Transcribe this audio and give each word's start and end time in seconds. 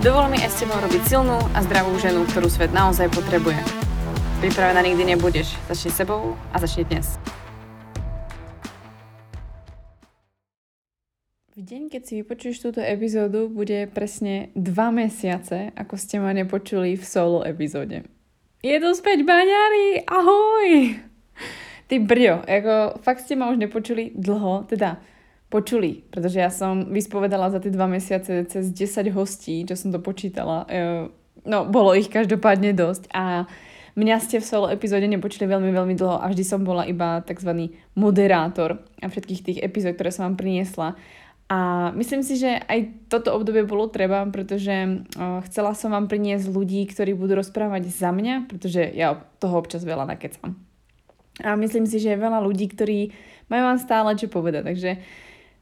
Dovol 0.00 0.32
mi 0.32 0.40
aj 0.40 0.48
s 0.48 0.64
tebou 0.64 0.80
robiť 0.80 1.12
silnú 1.12 1.36
a 1.52 1.60
zdravú 1.60 1.92
ženu, 2.00 2.24
ktorú 2.24 2.48
svet 2.48 2.72
naozaj 2.72 3.12
potrebuje. 3.12 3.60
Pripravená 4.40 4.80
nikdy 4.80 5.12
nebudeš. 5.12 5.52
Začni 5.68 5.92
sebou 5.92 6.40
a 6.48 6.56
začni 6.56 6.88
dnes. 6.88 7.20
V 11.52 11.60
deň, 11.60 11.92
keď 11.92 12.00
si 12.00 12.12
vypočuješ 12.24 12.64
túto 12.64 12.80
epizódu, 12.80 13.52
bude 13.52 13.84
presne 13.92 14.48
dva 14.56 14.88
mesiace, 14.88 15.68
ako 15.76 16.00
ste 16.00 16.16
ma 16.16 16.32
nepočuli 16.32 16.96
v 16.96 17.04
solo 17.04 17.44
epizóde. 17.44 18.08
Je 18.64 18.80
to 18.80 18.96
späť 18.96 19.20
baňári! 19.20 20.08
Ahoj! 20.08 20.96
Ty 21.92 21.94
brďo, 22.00 22.48
ako 22.48 23.04
fakt 23.04 23.28
ste 23.28 23.36
ma 23.36 23.52
už 23.52 23.60
nepočuli 23.60 24.16
dlho, 24.16 24.64
teda 24.64 24.96
počuli, 25.50 26.06
pretože 26.14 26.38
ja 26.38 26.48
som 26.48 26.94
vyspovedala 26.94 27.50
za 27.50 27.58
tie 27.58 27.74
dva 27.74 27.90
mesiace 27.90 28.46
cez 28.46 28.70
10 28.70 29.10
hostí, 29.10 29.66
čo 29.66 29.74
som 29.74 29.90
to 29.90 29.98
počítala. 29.98 30.62
E, 30.70 31.10
no, 31.42 31.66
bolo 31.66 31.92
ich 31.98 32.06
každopádne 32.06 32.70
dosť 32.70 33.10
a 33.10 33.50
mňa 33.98 34.16
ste 34.22 34.38
v 34.38 34.46
solo 34.46 34.70
epizóde 34.70 35.10
nepočuli 35.10 35.50
veľmi, 35.50 35.74
veľmi 35.74 35.94
dlho 35.98 36.22
a 36.22 36.30
vždy 36.30 36.44
som 36.46 36.62
bola 36.62 36.86
iba 36.86 37.18
tzv. 37.26 37.74
moderátor 37.98 38.78
a 39.02 39.10
všetkých 39.10 39.44
tých 39.44 39.58
epizód, 39.58 39.98
ktoré 39.98 40.14
som 40.14 40.30
vám 40.30 40.38
priniesla. 40.38 40.94
A 41.50 41.90
myslím 41.98 42.22
si, 42.22 42.38
že 42.38 42.62
aj 42.62 43.10
toto 43.10 43.34
obdobie 43.34 43.66
bolo 43.66 43.90
treba, 43.90 44.22
pretože 44.30 44.70
uh, 44.70 45.42
chcela 45.50 45.74
som 45.74 45.90
vám 45.90 46.06
priniesť 46.06 46.46
ľudí, 46.46 46.86
ktorí 46.86 47.18
budú 47.18 47.42
rozprávať 47.42 47.90
za 47.90 48.14
mňa, 48.14 48.46
pretože 48.46 48.86
ja 48.94 49.18
toho 49.42 49.58
občas 49.58 49.82
veľa 49.82 50.06
nakecam. 50.06 50.54
A 51.42 51.58
myslím 51.58 51.90
si, 51.90 51.98
že 51.98 52.14
je 52.14 52.22
veľa 52.22 52.38
ľudí, 52.38 52.70
ktorí 52.70 53.10
majú 53.50 53.62
vám 53.66 53.82
stále 53.82 54.14
čo 54.14 54.30
povedať. 54.30 54.62
Takže 54.62 54.90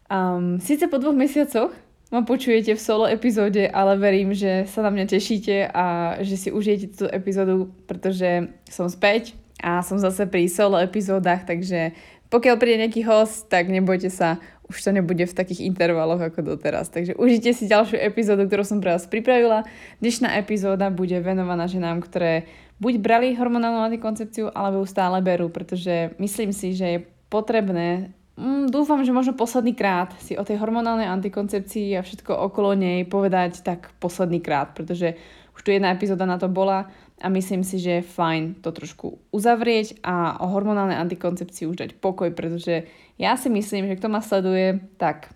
Um, 0.09 0.57
Sice 0.57 0.89
po 0.89 0.97
dvoch 0.97 1.13
mesiacoch 1.13 1.77
ma 2.09 2.25
počujete 2.25 2.73
v 2.73 2.81
solo 2.81 3.05
epizóde, 3.05 3.69
ale 3.69 4.01
verím, 4.01 4.33
že 4.33 4.65
sa 4.65 4.81
na 4.81 4.89
mňa 4.89 5.05
tešíte 5.05 5.69
a 5.69 6.17
že 6.25 6.41
si 6.41 6.49
užijete 6.49 6.97
túto 6.97 7.09
epizódu, 7.13 7.69
pretože 7.85 8.49
som 8.65 8.89
späť 8.89 9.37
a 9.61 9.85
som 9.85 10.01
zase 10.01 10.25
pri 10.25 10.49
solo 10.49 10.81
epizódach, 10.81 11.45
takže 11.45 11.93
pokiaľ 12.33 12.57
príde 12.57 12.85
nejaký 12.85 13.05
host, 13.09 13.49
tak 13.53 13.69
nebojte 13.69 14.09
sa, 14.09 14.41
už 14.69 14.81
to 14.85 14.93
nebude 14.93 15.25
v 15.25 15.37
takých 15.37 15.65
intervaloch 15.65 16.21
ako 16.21 16.45
doteraz. 16.45 16.93
Takže 16.93 17.17
užite 17.17 17.57
si 17.57 17.69
ďalšiu 17.69 18.01
epizódu, 18.01 18.45
ktorú 18.45 18.65
som 18.65 18.85
pre 18.85 18.93
vás 18.93 19.09
pripravila. 19.09 19.65
Dnešná 20.01 20.37
epizóda 20.37 20.93
bude 20.93 21.17
venovaná 21.25 21.65
ženám, 21.65 22.05
ktoré 22.05 22.45
buď 22.81 22.95
brali 23.01 23.33
hormonálnu 23.33 23.81
antikoncepciu, 23.81 24.53
alebo 24.53 24.85
ju 24.85 24.87
stále 24.89 25.25
berú, 25.25 25.49
pretože 25.49 26.13
myslím 26.21 26.53
si, 26.53 26.77
že 26.77 26.87
je 26.97 26.99
potrebné 27.33 28.13
mm, 28.39 28.71
dúfam, 28.71 29.03
že 29.03 29.11
možno 29.11 29.35
posledný 29.35 29.75
krát 29.75 30.15
si 30.23 30.39
o 30.39 30.47
tej 30.47 30.63
hormonálnej 30.63 31.11
antikoncepcii 31.11 31.99
a 31.99 32.07
všetko 32.07 32.31
okolo 32.31 32.79
nej 32.79 33.03
povedať 33.03 33.67
tak 33.67 33.91
posledný 33.99 34.39
krát, 34.39 34.79
pretože 34.79 35.19
už 35.59 35.67
tu 35.67 35.75
jedna 35.75 35.91
epizóda 35.91 36.23
na 36.23 36.39
to 36.39 36.47
bola 36.47 36.87
a 37.19 37.27
myslím 37.27 37.67
si, 37.67 37.83
že 37.83 37.99
je 37.99 38.09
fajn 38.15 38.63
to 38.63 38.71
trošku 38.71 39.19
uzavrieť 39.35 39.99
a 40.07 40.39
o 40.39 40.47
hormonálnej 40.55 40.95
antikoncepcii 40.95 41.67
už 41.67 41.83
dať 41.83 41.91
pokoj, 41.99 42.31
pretože 42.31 42.87
ja 43.19 43.35
si 43.35 43.51
myslím, 43.51 43.91
že 43.91 43.99
kto 43.99 44.07
ma 44.07 44.23
sleduje, 44.23 44.79
tak 45.03 45.35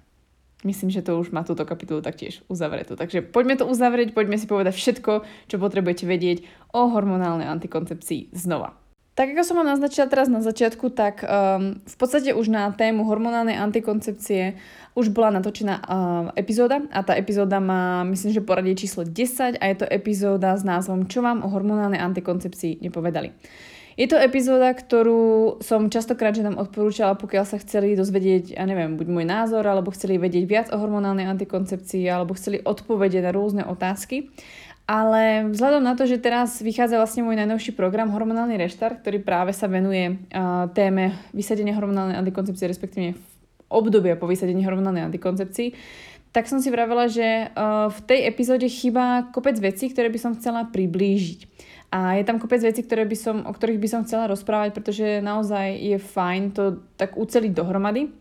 myslím, 0.63 0.95
že 0.95 1.03
to 1.03 1.19
už 1.19 1.35
má 1.35 1.43
túto 1.43 1.67
kapitolu 1.67 1.99
taktiež 1.99 2.47
uzavretú. 2.47 2.95
Takže 2.95 3.27
poďme 3.27 3.59
to 3.59 3.67
uzavrieť, 3.67 4.15
poďme 4.15 4.39
si 4.39 4.47
povedať 4.47 4.79
všetko, 4.79 5.13
čo 5.51 5.57
potrebujete 5.59 6.07
vedieť 6.07 6.47
o 6.71 6.87
hormonálnej 6.87 7.51
antikoncepcii 7.51 8.31
znova. 8.31 8.82
Tak 9.13 9.37
ako 9.37 9.45
som 9.45 9.61
vám 9.61 9.77
naznačila 9.77 10.09
teraz 10.09 10.33
na 10.33 10.41
začiatku, 10.41 10.89
tak 10.89 11.21
um, 11.21 11.77
v 11.85 11.97
podstate 12.01 12.33
už 12.33 12.49
na 12.49 12.73
tému 12.73 13.05
hormonálnej 13.05 13.61
antikoncepcie 13.61 14.57
už 14.97 15.13
bola 15.13 15.37
natočená 15.37 15.75
uh, 15.77 15.85
epizóda 16.33 16.81
a 16.89 17.05
tá 17.05 17.13
epizóda 17.13 17.61
má, 17.61 18.09
myslím, 18.09 18.33
že 18.33 18.41
poradie 18.41 18.73
číslo 18.73 19.05
10 19.05 19.61
a 19.61 19.65
je 19.69 19.77
to 19.77 19.85
epizóda 19.85 20.57
s 20.57 20.65
názvom 20.65 21.13
Čo 21.13 21.21
vám 21.21 21.45
o 21.45 21.53
hormonálnej 21.53 22.01
antikoncepcii 22.01 22.81
nepovedali. 22.81 23.37
Je 23.93 24.09
to 24.09 24.17
epizóda, 24.17 24.73
ktorú 24.73 25.61
som 25.61 25.93
častokrát 25.93 26.33
ženám 26.33 26.57
odporúčala, 26.57 27.13
pokiaľ 27.13 27.45
sa 27.45 27.61
chceli 27.61 27.93
dozvedieť, 27.93 28.57
ja 28.57 28.65
neviem, 28.65 28.97
buď 28.97 29.07
môj 29.13 29.27
názor, 29.29 29.69
alebo 29.69 29.93
chceli 29.93 30.17
vedieť 30.17 30.45
viac 30.49 30.67
o 30.73 30.81
hormonálnej 30.81 31.29
antikoncepcii, 31.29 32.09
alebo 32.09 32.33
chceli 32.33 32.65
odpovede 32.65 33.21
na 33.21 33.37
rôzne 33.37 33.69
otázky. 33.69 34.33
Ale 34.93 35.49
vzhľadom 35.49 35.81
na 35.81 35.97
to, 35.97 36.05
že 36.05 36.21
teraz 36.21 36.61
vychádza 36.61 37.01
vlastne 37.01 37.25
môj 37.25 37.41
najnovší 37.41 37.73
program 37.73 38.13
Hormonálny 38.13 38.61
reštart, 38.61 39.01
ktorý 39.01 39.25
práve 39.25 39.57
sa 39.57 39.65
venuje 39.65 40.21
uh, 40.37 40.69
téme 40.77 41.17
vysadenia 41.33 41.73
hormonálnej 41.73 42.21
antikoncepcie, 42.21 42.69
respektíve 42.69 43.17
obdobia 43.73 44.21
po 44.21 44.29
vysadení 44.29 44.61
hormonálnej 44.69 45.09
antikoncepcii, 45.09 45.73
tak 46.37 46.45
som 46.45 46.61
si 46.61 46.69
vravela, 46.69 47.09
že 47.09 47.25
uh, 47.25 47.89
v 47.89 47.99
tej 48.05 48.21
epizóde 48.29 48.69
chýba 48.69 49.33
kopec 49.33 49.57
vecí, 49.57 49.89
ktoré 49.89 50.13
by 50.13 50.21
som 50.21 50.37
chcela 50.37 50.69
priblížiť. 50.69 51.41
A 51.89 52.21
je 52.21 52.29
tam 52.29 52.37
kopec 52.37 52.61
vecí, 52.61 52.85
ktoré 52.85 53.09
by 53.09 53.17
som, 53.17 53.49
o 53.49 53.53
ktorých 53.53 53.81
by 53.81 53.89
som 53.89 54.05
chcela 54.05 54.29
rozprávať, 54.29 54.77
pretože 54.77 55.25
naozaj 55.25 55.73
je 55.73 55.97
fajn 55.97 56.43
to 56.53 56.85
tak 57.01 57.17
uceliť 57.17 57.53
dohromady 57.57 58.13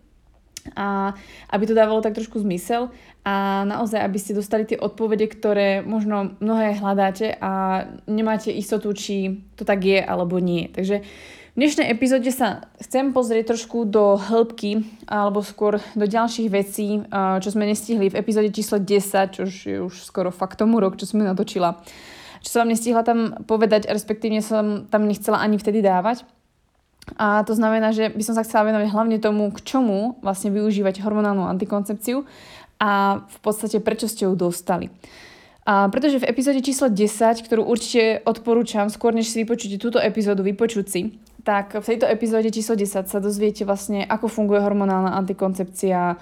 a 0.76 1.18
aby 1.50 1.64
to 1.68 1.78
dávalo 1.78 2.02
tak 2.02 2.18
trošku 2.18 2.42
zmysel 2.42 2.94
a 3.22 3.62
naozaj, 3.70 4.02
aby 4.02 4.18
ste 4.18 4.38
dostali 4.38 4.66
tie 4.66 4.82
odpovede, 4.82 5.30
ktoré 5.30 5.86
možno 5.86 6.34
mnohé 6.42 6.78
hľadáte 6.82 7.38
a 7.38 7.86
nemáte 8.10 8.50
istotu, 8.50 8.94
či 8.98 9.46
to 9.58 9.64
tak 9.66 9.86
je 9.86 10.02
alebo 10.02 10.42
nie. 10.42 10.70
Takže 10.74 11.06
v 11.52 11.58
dnešnej 11.60 11.92
epizóde 11.92 12.32
sa 12.32 12.64
chcem 12.80 13.12
pozrieť 13.12 13.54
trošku 13.54 13.84
do 13.84 14.16
hĺbky 14.16 14.88
alebo 15.12 15.44
skôr 15.44 15.84
do 16.00 16.08
ďalších 16.08 16.48
vecí, 16.48 17.04
čo 17.12 17.50
sme 17.52 17.68
nestihli 17.68 18.08
v 18.08 18.18
epizóde 18.24 18.56
číslo 18.56 18.80
10, 18.80 19.36
čo 19.36 19.44
je 19.46 19.84
už 19.84 20.08
skoro 20.08 20.32
fakt 20.32 20.64
tomu 20.64 20.80
rok, 20.80 20.96
čo 20.96 21.06
sme 21.06 21.28
natočila. 21.28 21.84
Čo 22.42 22.50
som 22.50 22.60
vám 22.66 22.74
nestihla 22.74 23.04
tam 23.06 23.36
povedať, 23.46 23.86
respektívne 23.92 24.42
som 24.42 24.90
tam 24.90 25.06
nechcela 25.06 25.44
ani 25.44 25.62
vtedy 25.62 25.84
dávať. 25.84 26.26
A 27.20 27.44
to 27.44 27.56
znamená, 27.56 27.92
že 27.92 28.12
by 28.12 28.24
som 28.24 28.36
sa 28.36 28.44
chcela 28.48 28.72
venovať 28.72 28.88
hlavne 28.92 29.18
tomu, 29.20 29.52
k 29.52 29.64
čomu 29.64 30.20
vlastne 30.24 30.52
využívať 30.52 31.04
hormonálnu 31.04 31.44
antikoncepciu 31.48 32.24
a 32.80 33.24
v 33.26 33.38
podstate 33.44 33.84
prečo 33.84 34.08
ste 34.08 34.26
ju 34.26 34.34
dostali. 34.34 34.90
A 35.68 35.88
pretože 35.94 36.18
v 36.18 36.28
epizóde 36.28 36.66
číslo 36.66 36.90
10, 36.90 37.46
ktorú 37.46 37.62
určite 37.68 38.26
odporúčam, 38.26 38.90
skôr 38.90 39.14
než 39.14 39.30
si 39.30 39.46
vypočujete 39.46 39.78
túto 39.78 40.02
epizódu, 40.02 40.42
vypočuť 40.42 40.86
si, 40.90 41.02
tak 41.42 41.74
v 41.74 41.86
tejto 41.86 42.06
epizóde 42.06 42.54
číslo 42.54 42.78
10 42.78 43.10
sa 43.10 43.18
dozviete 43.18 43.66
vlastne, 43.66 44.06
ako 44.06 44.30
funguje 44.30 44.62
hormonálna 44.62 45.18
antikoncepcia, 45.18 46.16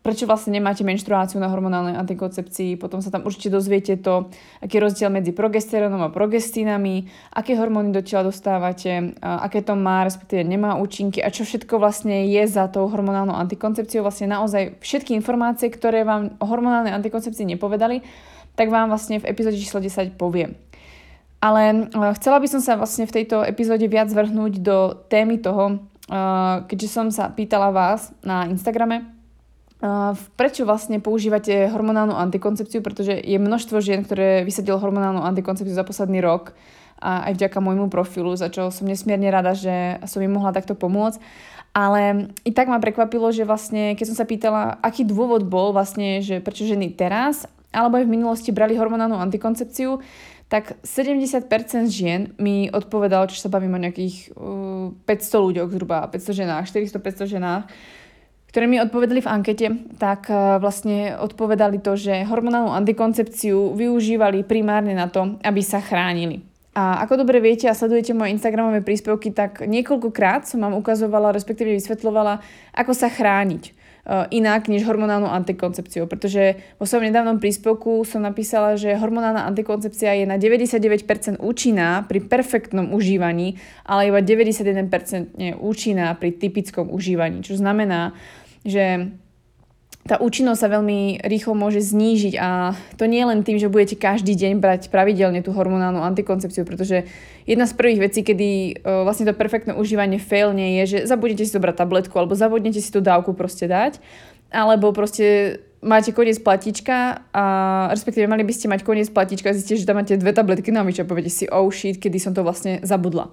prečo 0.00 0.24
vlastne 0.24 0.56
nemáte 0.56 0.80
menštruáciu 0.80 1.36
na 1.42 1.52
hormonálnej 1.52 1.92
antikoncepcii, 1.98 2.80
potom 2.80 3.04
sa 3.04 3.12
tam 3.12 3.28
určite 3.28 3.52
dozviete 3.52 4.00
to, 4.00 4.32
aký 4.64 4.80
je 4.80 4.84
rozdiel 4.84 5.10
medzi 5.12 5.36
progesterónom 5.36 6.00
a 6.00 6.14
progestínami, 6.14 7.04
aké 7.36 7.52
hormóny 7.58 7.92
do 7.92 8.00
tela 8.00 8.24
dostávate, 8.24 9.12
aké 9.20 9.60
to 9.60 9.76
má, 9.76 10.06
respektíve 10.08 10.40
nemá 10.40 10.80
účinky 10.80 11.20
a 11.20 11.28
čo 11.28 11.44
všetko 11.44 11.76
vlastne 11.76 12.24
je 12.24 12.42
za 12.48 12.70
tou 12.72 12.88
hormonálnou 12.88 13.36
antikoncepciou. 13.36 14.06
Vlastne 14.06 14.32
naozaj 14.32 14.80
všetky 14.80 15.12
informácie, 15.12 15.68
ktoré 15.68 16.06
vám 16.06 16.40
o 16.40 16.46
hormonálnej 16.48 16.96
antikoncepcii 16.96 17.58
nepovedali, 17.58 18.00
tak 18.54 18.70
vám 18.70 18.88
vlastne 18.88 19.18
v 19.18 19.28
epizóde 19.28 19.58
číslo 19.58 19.82
10 19.82 20.14
poviem. 20.14 20.54
Ale 21.44 21.92
uh, 21.92 22.16
chcela 22.16 22.40
by 22.40 22.48
som 22.48 22.64
sa 22.64 22.80
vlastne 22.80 23.04
v 23.04 23.20
tejto 23.20 23.44
epizóde 23.44 23.84
viac 23.84 24.08
vrhnúť 24.08 24.64
do 24.64 24.96
témy 25.12 25.36
toho, 25.44 25.76
uh, 26.08 26.64
keďže 26.64 26.88
som 26.88 27.12
sa 27.12 27.28
pýtala 27.28 27.68
vás 27.68 28.16
na 28.24 28.48
Instagrame, 28.48 29.04
uh, 29.84 30.16
prečo 30.40 30.64
vlastne 30.64 31.04
používate 31.04 31.68
hormonálnu 31.68 32.16
antikoncepciu, 32.16 32.80
pretože 32.80 33.20
je 33.20 33.36
množstvo 33.36 33.76
žien, 33.84 34.00
ktoré 34.00 34.40
vysadilo 34.48 34.80
hormonálnu 34.80 35.20
antikoncepciu 35.20 35.76
za 35.76 35.84
posledný 35.84 36.24
rok 36.24 36.56
a 36.96 37.28
aj 37.28 37.36
vďaka 37.36 37.60
môjmu 37.60 37.92
profilu, 37.92 38.32
za 38.32 38.48
čo 38.48 38.72
som 38.72 38.88
nesmierne 38.88 39.28
rada, 39.28 39.52
že 39.52 40.00
som 40.08 40.24
im 40.24 40.32
mohla 40.32 40.56
takto 40.56 40.72
pomôcť. 40.72 41.20
Ale 41.74 42.30
i 42.46 42.54
tak 42.54 42.70
ma 42.70 42.78
prekvapilo, 42.78 43.34
že 43.34 43.42
vlastne, 43.42 43.98
keď 43.98 44.14
som 44.14 44.16
sa 44.16 44.24
pýtala, 44.24 44.78
aký 44.78 45.02
dôvod 45.02 45.42
bol 45.42 45.74
vlastne, 45.74 46.22
že 46.22 46.38
prečo 46.38 46.64
ženy 46.64 46.94
teraz 46.94 47.50
alebo 47.74 47.98
aj 47.98 48.06
v 48.06 48.14
minulosti 48.14 48.54
brali 48.54 48.78
hormonálnu 48.78 49.18
antikoncepciu, 49.18 49.98
tak 50.48 50.76
70% 50.84 51.48
žien 51.88 52.36
mi 52.36 52.68
odpovedalo, 52.70 53.26
či 53.26 53.40
sa 53.40 53.50
bavím 53.50 53.74
o 53.76 53.82
nejakých 53.82 54.32
uh, 54.36 54.92
500 55.08 55.46
ľuďoch 55.50 55.70
zhruba, 55.72 56.06
500 56.12 56.40
ženách, 56.44 56.64
400-500 56.70 57.34
ženách, 57.38 57.64
ktoré 58.54 58.70
mi 58.70 58.78
odpovedali 58.78 59.18
v 59.18 59.32
ankete, 59.34 59.66
tak 59.98 60.30
e, 60.30 60.62
vlastne 60.62 61.18
odpovedali 61.18 61.82
to, 61.82 61.98
že 61.98 62.22
hormonálnu 62.22 62.70
antikoncepciu 62.70 63.74
využívali 63.74 64.46
primárne 64.46 64.94
na 64.94 65.10
to, 65.10 65.42
aby 65.42 65.58
sa 65.58 65.82
chránili. 65.82 66.46
A 66.70 67.02
ako 67.02 67.26
dobre 67.26 67.42
viete 67.42 67.66
a 67.66 67.74
sledujete 67.74 68.14
moje 68.14 68.30
Instagramové 68.30 68.78
príspevky, 68.78 69.34
tak 69.34 69.66
niekoľkokrát 69.66 70.46
som 70.46 70.62
vám 70.62 70.78
ukazovala, 70.78 71.34
respektíve 71.34 71.74
vysvetľovala, 71.74 72.38
ako 72.78 72.94
sa 72.94 73.10
chrániť. 73.10 73.74
Eh, 74.04 74.36
inak 74.36 74.68
než 74.68 74.84
hormonálnu 74.84 75.32
antikoncepciu. 75.32 76.04
Pretože 76.04 76.60
vo 76.76 76.84
svojom 76.84 77.08
nedávnom 77.08 77.40
príspevku 77.40 78.04
som 78.04 78.20
napísala, 78.20 78.76
že 78.76 79.00
hormonálna 79.00 79.48
antikoncepcia 79.48 80.20
je 80.20 80.28
na 80.28 80.36
99% 80.36 81.40
účinná 81.40 82.04
pri 82.04 82.20
perfektnom 82.20 82.92
užívaní, 82.92 83.56
ale 83.88 84.12
iba 84.12 84.20
91% 84.20 85.56
účinná 85.56 86.12
pri 86.20 86.36
typickom 86.36 86.92
užívaní. 86.92 87.40
Čo 87.40 87.56
znamená, 87.56 88.12
že 88.60 89.08
tá 90.04 90.20
účinnosť 90.20 90.60
sa 90.60 90.68
veľmi 90.68 91.24
rýchlo 91.24 91.56
môže 91.56 91.80
znížiť 91.80 92.36
a 92.36 92.76
to 93.00 93.08
nie 93.08 93.24
len 93.24 93.40
tým, 93.40 93.56
že 93.56 93.72
budete 93.72 93.96
každý 93.96 94.36
deň 94.36 94.60
brať 94.60 94.92
pravidelne 94.92 95.40
tú 95.40 95.56
hormonálnu 95.56 96.04
antikoncepciu, 96.04 96.68
pretože 96.68 97.08
jedna 97.48 97.64
z 97.64 97.72
prvých 97.72 98.12
vecí, 98.12 98.20
kedy 98.20 98.48
uh, 98.84 99.08
vlastne 99.08 99.24
to 99.24 99.32
perfektné 99.32 99.72
užívanie 99.72 100.20
failne 100.20 100.76
je, 100.84 100.84
že 100.84 100.98
zabudnete 101.08 101.48
si 101.48 101.56
zobrať 101.56 101.80
tabletku 101.80 102.12
alebo 102.20 102.36
zabudnete 102.36 102.84
si 102.84 102.92
tú 102.92 103.00
dávku 103.00 103.32
proste 103.32 103.64
dať, 103.64 103.96
alebo 104.52 104.92
proste 104.92 105.58
máte 105.80 106.12
koniec 106.12 106.36
platička 106.36 107.24
a 107.32 107.44
respektíve 107.88 108.28
mali 108.28 108.44
by 108.44 108.52
ste 108.52 108.68
mať 108.68 108.84
koniec 108.84 109.08
platička 109.08 109.52
a 109.52 109.56
zistíte, 109.56 109.80
že 109.80 109.88
tam 109.88 110.04
máte 110.04 110.20
dve 110.20 110.36
tabletky 110.36 110.68
na 110.68 110.84
a 110.84 111.04
poviete 111.08 111.32
si, 111.32 111.48
oh 111.48 111.72
shit, 111.72 111.96
kedy 111.96 112.20
som 112.20 112.36
to 112.36 112.44
vlastne 112.44 112.84
zabudla. 112.84 113.32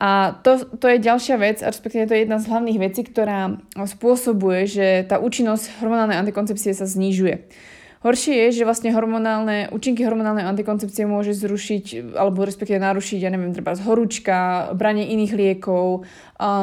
A 0.00 0.40
to, 0.40 0.64
to 0.80 0.88
je 0.88 0.96
ďalšia 0.96 1.36
vec, 1.36 1.60
respektíve 1.60 2.08
to 2.08 2.16
je 2.16 2.24
jedna 2.24 2.40
z 2.40 2.48
hlavných 2.48 2.80
vecí, 2.80 3.04
ktorá 3.04 3.60
spôsobuje, 3.76 4.64
že 4.64 4.86
tá 5.04 5.20
účinnosť 5.20 5.84
hormonálnej 5.84 6.16
antikoncepcie 6.16 6.72
sa 6.72 6.88
znižuje. 6.88 7.52
Horšie 8.00 8.48
je, 8.48 8.48
že 8.56 8.64
vlastne 8.64 8.96
hormonálne, 8.96 9.68
účinky 9.76 10.00
hormonálnej 10.08 10.48
antikoncepcie 10.48 11.04
môže 11.04 11.36
zrušiť 11.36 12.16
alebo 12.16 12.48
respektíve 12.48 12.80
narušiť, 12.80 13.20
ja 13.20 13.28
neviem, 13.28 13.52
treba 13.52 13.76
horúčka, 13.76 14.72
branie 14.72 15.12
iných 15.12 15.36
liekov, 15.36 16.08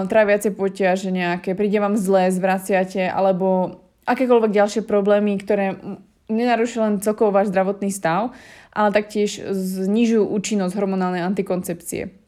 tráviace 0.10 0.50
poťaže 0.50 1.14
nejaké, 1.14 1.54
príde 1.54 1.78
vám 1.78 1.94
zlé, 1.94 2.34
zvraciate 2.34 3.06
alebo 3.06 3.78
akékoľvek 4.10 4.50
ďalšie 4.50 4.82
problémy, 4.90 5.38
ktoré 5.38 5.78
nenarušujú 6.26 6.82
len 6.82 6.96
celkovo 7.06 7.30
váš 7.30 7.54
zdravotný 7.54 7.94
stav, 7.94 8.34
ale 8.74 8.90
taktiež 8.90 9.38
znižujú 9.54 10.26
účinnosť 10.26 10.74
hormonálnej 10.74 11.22
antikoncepcie. 11.22 12.27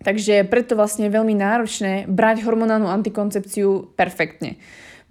Takže 0.00 0.48
preto 0.48 0.76
vlastne 0.80 1.06
je 1.08 1.16
veľmi 1.16 1.36
náročné 1.36 2.08
brať 2.08 2.40
hormonálnu 2.44 2.88
antikoncepciu 2.88 3.92
perfektne. 3.94 4.56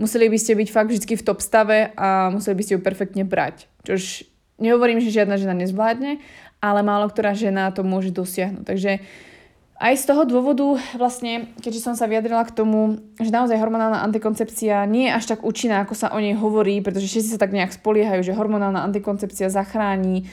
Museli 0.01 0.31
by 0.31 0.37
ste 0.39 0.57
byť 0.57 0.69
fakt 0.71 0.89
vždy 0.89 1.13
v 1.19 1.25
top 1.25 1.43
stave 1.43 1.91
a 1.93 2.31
museli 2.33 2.55
by 2.57 2.63
ste 2.65 2.73
ju 2.77 2.81
perfektne 2.81 3.23
brať. 3.27 3.69
Čož 3.85 4.25
nehovorím, 4.57 5.03
že 5.03 5.13
žiadna 5.13 5.37
žena 5.37 5.53
nezvládne, 5.53 6.17
ale 6.63 6.79
málo 6.81 7.11
ktorá 7.11 7.35
žena 7.35 7.69
to 7.69 7.85
môže 7.85 8.09
dosiahnuť. 8.15 8.63
Takže 8.65 8.91
aj 9.79 9.95
z 9.95 10.11
toho 10.11 10.27
dôvodu, 10.27 10.75
vlastne, 10.99 11.55
keďže 11.63 11.79
som 11.79 11.95
sa 11.95 12.03
vyjadrila 12.03 12.43
k 12.43 12.51
tomu, 12.51 12.99
že 13.15 13.31
naozaj 13.31 13.55
hormonálna 13.55 14.03
antikoncepcia 14.11 14.83
nie 14.83 15.07
je 15.07 15.15
až 15.15 15.25
tak 15.31 15.39
účinná, 15.47 15.87
ako 15.87 15.95
sa 15.95 16.11
o 16.11 16.19
nej 16.19 16.35
hovorí, 16.35 16.83
pretože 16.83 17.07
všetci 17.07 17.31
sa 17.31 17.39
tak 17.39 17.55
nejak 17.55 17.71
spoliehajú, 17.71 18.19
že 18.19 18.35
hormonálna 18.35 18.83
antikoncepcia 18.91 19.47
zachráni 19.47 20.23
e, 20.23 20.25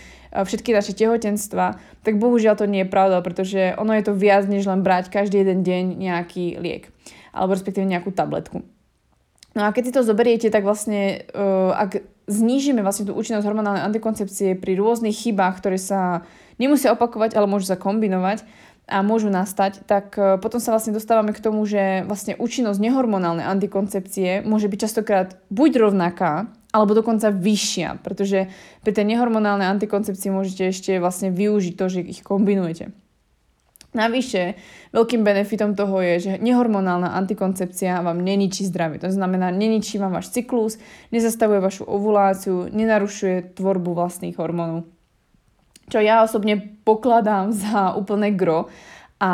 všetky 0.44 0.75
naše 0.75 0.93
tehotenstva, 0.93 1.81
tak 2.05 2.21
bohužiaľ 2.21 2.61
to 2.61 2.67
nie 2.69 2.85
je 2.85 2.93
pravda, 2.93 3.23
pretože 3.25 3.73
ono 3.79 3.94
je 3.97 4.05
to 4.05 4.12
viac, 4.12 4.44
než 4.44 4.67
len 4.69 4.85
brať 4.85 5.09
každý 5.09 5.41
jeden 5.41 5.65
deň 5.65 5.97
nejaký 5.97 6.61
liek, 6.61 6.93
alebo 7.33 7.56
respektíve 7.56 7.88
nejakú 7.88 8.12
tabletku. 8.12 8.67
No 9.56 9.65
a 9.65 9.73
keď 9.73 9.83
si 9.88 9.97
to 9.97 10.05
zoberiete, 10.05 10.53
tak 10.53 10.69
vlastne, 10.69 11.25
uh, 11.33 11.73
ak 11.73 12.05
znížime 12.29 12.85
vlastne 12.85 13.09
tú 13.09 13.17
účinnosť 13.17 13.49
hormonálnej 13.49 13.87
antikoncepcie 13.88 14.53
pri 14.61 14.77
rôznych 14.77 15.17
chybách, 15.17 15.65
ktoré 15.65 15.81
sa 15.81 16.29
nemusia 16.61 16.93
opakovať, 16.93 17.33
ale 17.33 17.49
môžu 17.49 17.73
sa 17.73 17.81
kombinovať, 17.81 18.44
a 18.87 19.03
môžu 19.03 19.35
nastať, 19.35 19.83
tak 19.83 20.15
e, 20.15 20.38
potom 20.38 20.62
sa 20.62 20.71
vlastne 20.71 20.94
dostávame 20.94 21.35
k 21.35 21.43
tomu, 21.43 21.67
že 21.67 22.06
vlastne 22.06 22.38
účinnosť 22.38 22.79
nehormonálnej 22.79 23.43
antikoncepcie 23.43 24.47
môže 24.47 24.71
byť 24.71 24.79
častokrát 24.79 25.43
buď 25.50 25.91
rovnaká, 25.91 26.47
alebo 26.76 26.93
dokonca 26.93 27.32
vyššia, 27.32 28.05
pretože 28.05 28.52
pri 28.84 28.93
tej 28.93 29.17
nehormonálnej 29.17 29.64
antikoncepcii 29.64 30.28
môžete 30.28 30.69
ešte 30.69 31.00
vlastne 31.00 31.32
využiť 31.32 31.75
to, 31.81 31.87
že 31.88 32.05
ich 32.05 32.20
kombinujete. 32.20 32.93
Navyše, 33.96 34.61
veľkým 34.93 35.25
benefitom 35.25 35.73
toho 35.73 36.05
je, 36.05 36.14
že 36.20 36.32
nehormonálna 36.37 37.17
antikoncepcia 37.17 38.05
vám 38.05 38.20
neničí 38.20 38.69
zdravie. 38.69 39.00
To 39.00 39.08
znamená, 39.08 39.49
neničí 39.49 39.96
vám 39.96 40.12
váš 40.12 40.37
cyklus, 40.37 40.76
nezastavuje 41.08 41.64
vašu 41.64 41.88
ovuláciu, 41.88 42.69
nenarušuje 42.69 43.56
tvorbu 43.56 43.96
vlastných 43.96 44.37
hormónov 44.37 44.84
čo 45.87 46.02
ja 46.02 46.23
osobne 46.23 46.58
pokladám 46.82 47.55
za 47.55 47.94
úplné 47.94 48.34
gro. 48.34 48.70
A 49.17 49.31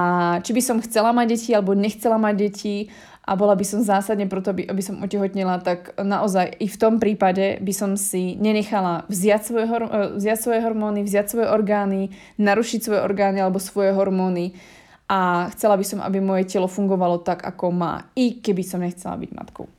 či 0.47 0.55
by 0.55 0.63
som 0.63 0.79
chcela 0.79 1.11
mať 1.11 1.27
deti 1.35 1.51
alebo 1.51 1.75
nechcela 1.75 2.15
mať 2.15 2.35
deti 2.39 2.75
a 3.23 3.39
bola 3.39 3.55
by 3.55 3.63
som 3.63 3.87
zásadne 3.87 4.27
proto, 4.27 4.51
aby, 4.51 4.67
aby 4.67 4.83
som 4.83 4.99
otehotnila, 4.99 5.63
tak 5.63 5.95
naozaj 5.95 6.59
i 6.59 6.67
v 6.67 6.77
tom 6.77 6.99
prípade 6.99 7.63
by 7.63 7.71
som 7.71 7.95
si 7.95 8.35
nenechala 8.35 9.07
vziať 9.07 9.43
svoje, 9.47 9.67
e, 9.71 10.19
vziať 10.19 10.39
svoje 10.43 10.61
hormóny, 10.61 11.07
vziať 11.07 11.27
svoje 11.31 11.47
orgány, 11.47 12.11
narušiť 12.43 12.81
svoje 12.83 13.01
orgány 13.07 13.39
alebo 13.39 13.63
svoje 13.63 13.95
hormóny 13.95 14.59
a 15.07 15.53
chcela 15.55 15.79
by 15.79 15.85
som, 15.87 16.01
aby 16.03 16.19
moje 16.19 16.51
telo 16.51 16.67
fungovalo 16.67 17.23
tak, 17.23 17.47
ako 17.47 17.71
má, 17.71 18.11
i 18.19 18.43
keby 18.43 18.63
som 18.67 18.83
nechcela 18.83 19.15
byť 19.15 19.31
matkou. 19.37 19.71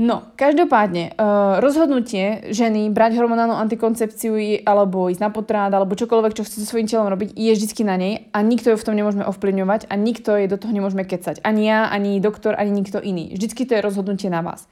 No, 0.00 0.32
každopádne, 0.32 1.12
uh, 1.12 1.60
rozhodnutie 1.60 2.48
ženy 2.56 2.88
brať 2.88 3.20
hormonálnu 3.20 3.52
antikoncepciu 3.52 4.64
alebo 4.64 5.12
ísť 5.12 5.20
na 5.20 5.28
potrát 5.28 5.68
alebo 5.68 5.92
čokoľvek, 5.92 6.40
čo 6.40 6.48
chce 6.48 6.64
so 6.64 6.72
svojím 6.72 6.88
telom 6.88 7.12
robiť, 7.12 7.36
je 7.36 7.52
vždy 7.52 7.84
na 7.84 8.00
nej 8.00 8.24
a 8.32 8.40
nikto 8.40 8.72
ju 8.72 8.80
v 8.80 8.86
tom 8.88 8.96
nemôžeme 8.96 9.28
ovplyvňovať 9.28 9.92
a 9.92 9.94
nikto 10.00 10.32
jej 10.40 10.48
do 10.48 10.56
toho 10.56 10.72
nemôžeme 10.72 11.04
kecať. 11.04 11.44
Ani 11.44 11.68
ja, 11.68 11.92
ani 11.92 12.16
doktor, 12.16 12.56
ani 12.56 12.72
nikto 12.72 12.96
iný. 12.96 13.28
Vždycky 13.36 13.68
to 13.68 13.76
je 13.76 13.84
rozhodnutie 13.84 14.32
na 14.32 14.40
vás. 14.40 14.64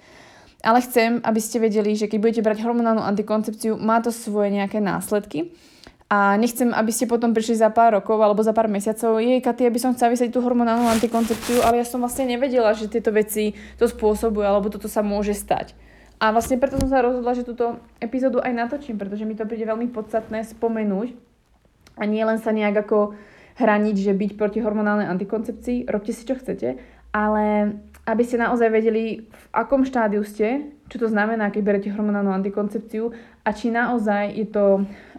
Ale 0.64 0.80
chcem, 0.80 1.20
aby 1.20 1.40
ste 1.44 1.60
vedeli, 1.60 1.92
že 1.92 2.08
keď 2.08 2.19
budete 2.25 2.40
brať 2.40 2.64
hormonálnu 2.64 3.04
antikoncepciu, 3.04 3.76
má 3.76 4.00
to 4.00 4.08
svoje 4.08 4.48
nejaké 4.48 4.80
následky 4.80 5.52
a 6.08 6.40
nechcem, 6.40 6.72
aby 6.72 6.88
ste 6.88 7.05
potom 7.05 7.37
prišli 7.37 7.60
za 7.60 7.69
pár 7.69 8.00
rokov 8.00 8.16
alebo 8.16 8.40
za 8.40 8.56
pár 8.56 8.64
mesiacov, 8.64 9.20
jej 9.20 9.44
Katy, 9.44 9.69
aby 9.69 9.76
som 9.76 9.93
chcela 9.93 10.16
vysať 10.16 10.32
tú 10.32 10.40
hormonálnu 10.40 10.88
antikoncepciu, 10.88 11.60
ale 11.60 11.84
ja 11.84 11.87
som 11.87 12.00
vlastne 12.00 12.25
nevedela, 12.25 12.72
že 12.72 12.88
tieto 12.88 13.12
veci 13.12 13.52
to 13.76 13.84
spôsobujú 13.84 14.40
alebo 14.40 14.72
toto 14.72 14.88
sa 14.88 15.05
môže 15.05 15.37
stať. 15.37 15.76
A 16.16 16.32
vlastne 16.32 16.56
preto 16.56 16.81
som 16.81 16.88
sa 16.88 17.05
rozhodla, 17.05 17.37
že 17.37 17.44
túto 17.44 17.78
epizódu 18.00 18.40
aj 18.40 18.56
natočím, 18.56 18.96
pretože 18.96 19.28
mi 19.28 19.37
to 19.37 19.44
príde 19.44 19.69
veľmi 19.69 19.93
podstatné 19.93 20.49
spomenúť. 20.49 21.12
A 22.00 22.08
nie 22.08 22.25
len 22.25 22.40
sa 22.40 22.56
nejak 22.56 22.88
ako 22.88 23.14
hraniť, 23.61 23.97
že 24.00 24.12
byť 24.16 24.30
proti 24.40 24.59
hormonálnej 24.64 25.06
antikoncepcii, 25.12 25.92
robte 25.92 26.16
si 26.16 26.25
čo 26.25 26.40
chcete, 26.40 26.80
ale 27.12 27.76
aby 28.08 28.22
ste 28.24 28.40
naozaj 28.40 28.72
vedeli, 28.72 29.28
v 29.28 29.44
akom 29.52 29.84
štádiu 29.84 30.24
ste, 30.24 30.72
čo 30.88 30.96
to 30.96 31.12
znamená, 31.12 31.52
keď 31.52 31.60
berete 31.60 31.88
hormonálnu 31.92 32.32
antikoncepciu 32.32 33.12
a 33.44 33.48
či 33.52 33.68
naozaj 33.68 34.32
je 34.32 34.46
to 34.48 34.66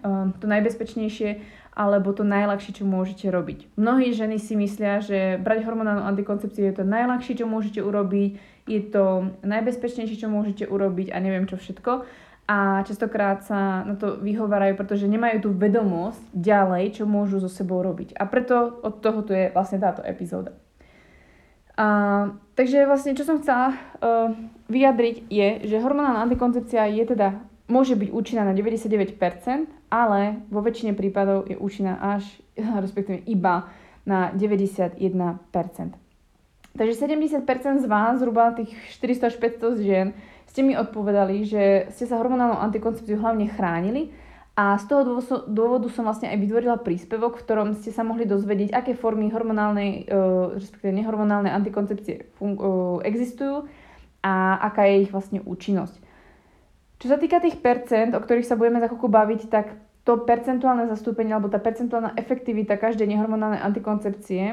uh, 0.02 0.34
to 0.42 0.46
najbezpečnejšie 0.50 1.60
alebo 1.80 2.12
to 2.12 2.28
najľahšie, 2.28 2.82
čo 2.82 2.84
môžete 2.84 3.32
robiť. 3.32 3.80
Mnohí 3.80 4.12
ženy 4.12 4.36
si 4.36 4.58
myslia, 4.60 5.00
že 5.00 5.40
brať 5.40 5.64
hormonálnu 5.64 6.04
antikoncepciu 6.04 6.68
je 6.68 6.76
to 6.76 6.84
najľahšie, 6.84 7.40
čo 7.40 7.46
môžete 7.48 7.80
urobiť, 7.80 8.36
je 8.68 8.82
to 8.90 9.32
najbezpečnejšie, 9.48 10.20
čo 10.20 10.28
môžete 10.28 10.68
urobiť 10.68 11.16
a 11.16 11.18
neviem 11.24 11.48
čo 11.48 11.56
všetko. 11.56 12.04
A 12.50 12.82
častokrát 12.84 13.46
sa 13.46 13.86
na 13.86 13.94
to 13.94 14.18
vyhovárajú, 14.18 14.74
pretože 14.74 15.06
nemajú 15.06 15.46
tú 15.46 15.50
vedomosť 15.54 16.34
ďalej, 16.34 16.98
čo 16.98 17.04
môžu 17.06 17.38
so 17.38 17.48
sebou 17.48 17.80
robiť. 17.86 18.18
A 18.18 18.26
preto 18.26 18.82
od 18.82 19.06
toho 19.06 19.22
tu 19.22 19.38
je 19.38 19.54
vlastne 19.54 19.78
táto 19.78 20.02
epizóda. 20.02 20.58
A, 21.78 22.34
takže 22.60 22.84
vlastne, 22.84 23.16
čo 23.16 23.24
som 23.24 23.40
chcela 23.40 23.72
uh, 23.72 24.36
vyjadriť 24.68 25.32
je, 25.32 25.50
že 25.64 25.80
hormonálna 25.80 26.28
antikoncepcia 26.28 26.92
je 26.92 27.16
teda, 27.16 27.40
môže 27.72 27.96
byť 27.96 28.12
účinná 28.12 28.44
na 28.44 28.52
99%, 28.52 29.16
ale 29.88 30.44
vo 30.52 30.60
väčšine 30.60 30.92
prípadov 30.92 31.48
je 31.48 31.56
účinná 31.56 31.96
až, 32.20 32.28
respektíve 32.84 33.24
iba 33.24 33.72
na 34.04 34.36
91%. 34.36 35.40
Takže 36.76 36.94
70% 37.00 37.48
z 37.80 37.88
vás, 37.88 38.20
zhruba 38.20 38.52
tých 38.52 38.76
400 39.00 39.32
až 39.32 39.36
500 39.40 39.88
žien, 39.88 40.08
ste 40.50 40.62
mi 40.66 40.76
odpovedali, 40.76 41.48
že 41.48 41.88
ste 41.96 42.04
sa 42.10 42.20
hormonálnou 42.20 42.60
antikoncepciou 42.60 43.24
hlavne 43.24 43.48
chránili 43.54 44.12
a 44.60 44.76
z 44.76 44.92
toho 44.92 45.24
dôvodu 45.48 45.88
som 45.88 46.04
vlastne 46.04 46.28
aj 46.28 46.36
vytvorila 46.36 46.84
príspevok, 46.84 47.40
v 47.40 47.44
ktorom 47.48 47.70
ste 47.80 47.96
sa 47.96 48.04
mohli 48.04 48.28
dozvedieť, 48.28 48.76
aké 48.76 48.92
formy 48.92 49.32
hormonálnej, 49.32 50.04
uh, 50.12 50.52
respektíve 50.60 50.92
nehormonálnej 51.00 51.56
antikoncepcie 51.56 52.36
uh, 52.44 53.00
existujú 53.08 53.72
a 54.20 54.60
aká 54.60 54.84
je 54.84 55.08
ich 55.08 55.12
vlastne 55.16 55.40
účinnosť. 55.40 55.96
Čo 57.00 57.08
sa 57.08 57.16
týka 57.16 57.40
tých 57.40 57.64
percent, 57.64 58.12
o 58.12 58.20
ktorých 58.20 58.44
sa 58.44 58.60
budeme 58.60 58.84
za 58.84 58.92
chvíľku 58.92 59.08
baviť, 59.08 59.48
tak 59.48 59.80
to 60.04 60.28
percentuálne 60.28 60.92
zastúpenie 60.92 61.32
alebo 61.32 61.48
tá 61.48 61.64
percentuálna 61.64 62.20
efektivita 62.20 62.76
každej 62.76 63.08
nehormonálnej 63.16 63.64
antikoncepcie 63.64 64.44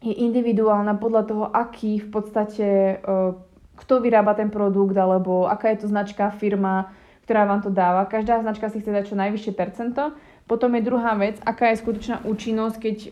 je 0.00 0.14
individuálna 0.16 0.96
podľa 0.96 1.22
toho, 1.28 1.44
aký 1.52 2.00
v 2.00 2.08
podstate 2.08 2.68
uh, 3.04 3.36
kto 3.76 4.00
vyrába 4.00 4.32
ten 4.32 4.48
produkt, 4.48 4.96
alebo 4.96 5.44
aká 5.44 5.76
je 5.76 5.84
to 5.84 5.92
značka, 5.92 6.32
firma, 6.32 6.88
ktorá 7.30 7.46
vám 7.46 7.62
to 7.62 7.70
dáva. 7.70 8.10
Každá 8.10 8.42
značka 8.42 8.66
si 8.74 8.82
chce 8.82 8.90
dať 8.90 9.14
čo 9.14 9.14
najvyššie 9.14 9.54
percento. 9.54 10.18
Potom 10.50 10.74
je 10.74 10.82
druhá 10.82 11.14
vec, 11.14 11.38
aká 11.46 11.70
je 11.70 11.78
skutočná 11.78 12.26
účinnosť, 12.26 12.76
keď 12.82 12.96
uh, 13.06 13.10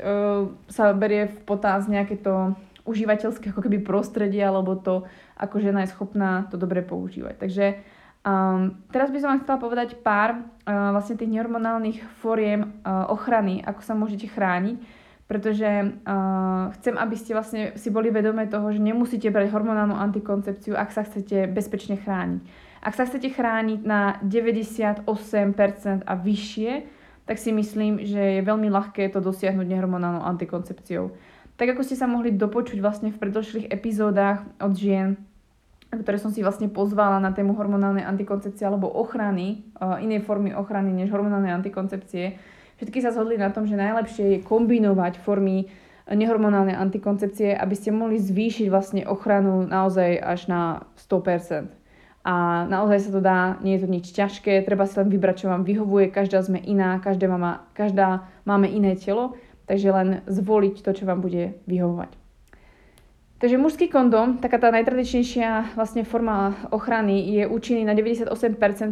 sa 0.66 0.90
berie 0.90 1.30
v 1.30 1.38
potaz 1.46 1.86
nejaké 1.86 2.18
to 2.18 2.58
užívateľské 2.82 3.54
ako 3.54 3.62
keby 3.62 3.78
prostredie, 3.78 4.42
alebo 4.42 4.74
to, 4.74 5.06
ako 5.38 5.62
žena 5.62 5.86
je 5.86 5.94
schopná 5.94 6.50
to 6.50 6.58
dobre 6.58 6.82
používať. 6.82 7.38
Takže 7.38 7.64
um, 8.26 8.74
teraz 8.90 9.14
by 9.14 9.22
som 9.22 9.30
vám 9.30 9.46
chcela 9.46 9.62
povedať 9.62 9.94
pár 10.02 10.34
uh, 10.34 10.90
vlastne 10.90 11.14
tých 11.14 11.30
nehormonálnych 11.38 12.02
fóriem 12.18 12.82
uh, 12.82 13.06
ochrany, 13.14 13.62
ako 13.62 13.86
sa 13.86 13.94
môžete 13.94 14.26
chrániť, 14.34 14.82
pretože 15.30 15.94
uh, 15.94 16.74
chcem, 16.74 16.98
aby 16.98 17.14
ste 17.14 17.38
vlastne 17.38 17.70
si 17.78 17.86
boli 17.94 18.10
vedomé 18.10 18.50
toho, 18.50 18.66
že 18.74 18.82
nemusíte 18.82 19.30
brať 19.30 19.54
hormonálnu 19.54 19.94
antikoncepciu, 19.94 20.74
ak 20.74 20.90
sa 20.90 21.06
chcete 21.06 21.46
bezpečne 21.54 22.02
chrániť. 22.02 22.66
Ak 22.78 22.94
sa 22.94 23.06
chcete 23.06 23.34
chrániť 23.34 23.80
na 23.82 24.22
98% 24.22 25.02
a 26.06 26.12
vyššie, 26.14 26.72
tak 27.28 27.36
si 27.36 27.50
myslím, 27.52 28.00
že 28.06 28.40
je 28.40 28.46
veľmi 28.46 28.72
ľahké 28.72 29.10
to 29.12 29.20
dosiahnuť 29.20 29.66
nehormonálnou 29.68 30.24
antikoncepciou. 30.24 31.12
Tak 31.58 31.74
ako 31.74 31.82
ste 31.84 31.98
sa 31.98 32.06
mohli 32.06 32.32
dopočuť 32.32 32.78
vlastne 32.78 33.10
v 33.10 33.20
predošlých 33.20 33.68
epizódach 33.68 34.46
od 34.62 34.72
žien, 34.78 35.18
ktoré 35.90 36.16
som 36.16 36.30
si 36.30 36.40
vlastne 36.40 36.70
pozvala 36.70 37.18
na 37.18 37.34
tému 37.34 37.58
hormonálnej 37.58 38.06
antikoncepcie 38.06 38.62
alebo 38.62 38.88
ochrany, 38.88 39.66
uh, 39.76 39.98
inej 39.98 40.22
formy 40.22 40.54
ochrany 40.54 40.94
než 40.94 41.10
hormonálnej 41.10 41.50
antikoncepcie, 41.50 42.38
všetky 42.78 43.02
sa 43.02 43.10
zhodli 43.10 43.36
na 43.36 43.50
tom, 43.50 43.66
že 43.66 43.74
najlepšie 43.74 44.24
je 44.38 44.44
kombinovať 44.46 45.18
formy 45.18 45.66
nehormonálnej 46.08 46.78
antikoncepcie, 46.78 47.52
aby 47.52 47.74
ste 47.76 47.92
mohli 47.92 48.16
zvýšiť 48.16 48.72
vlastne 48.72 49.02
ochranu 49.04 49.66
naozaj 49.68 50.16
až 50.16 50.40
na 50.48 50.62
100% 50.96 51.87
a 52.28 52.68
naozaj 52.68 53.08
sa 53.08 53.10
to 53.16 53.20
dá, 53.24 53.56
nie 53.64 53.80
je 53.80 53.82
to 53.82 53.88
nič 53.88 54.12
ťažké, 54.12 54.60
treba 54.60 54.84
si 54.84 55.00
len 55.00 55.08
vybrať, 55.08 55.36
čo 55.40 55.46
vám 55.48 55.64
vyhovuje, 55.64 56.12
každá 56.12 56.44
sme 56.44 56.60
iná, 56.60 57.00
každá, 57.00 57.24
má, 57.32 57.64
každá 57.72 58.28
máme 58.44 58.68
iné 58.68 59.00
telo, 59.00 59.32
takže 59.64 59.88
len 59.88 60.08
zvoliť 60.28 60.84
to, 60.84 60.92
čo 60.92 61.08
vám 61.08 61.24
bude 61.24 61.56
vyhovovať. 61.64 62.12
Takže 63.40 63.56
mužský 63.56 63.88
kondom, 63.88 64.44
taká 64.44 64.60
tá 64.60 64.68
najtradičnejšia 64.68 65.72
vlastne 65.72 66.04
forma 66.04 66.52
ochrany, 66.68 67.22
je 67.32 67.48
účinný 67.48 67.88
na 67.88 67.96
98% 67.96 68.28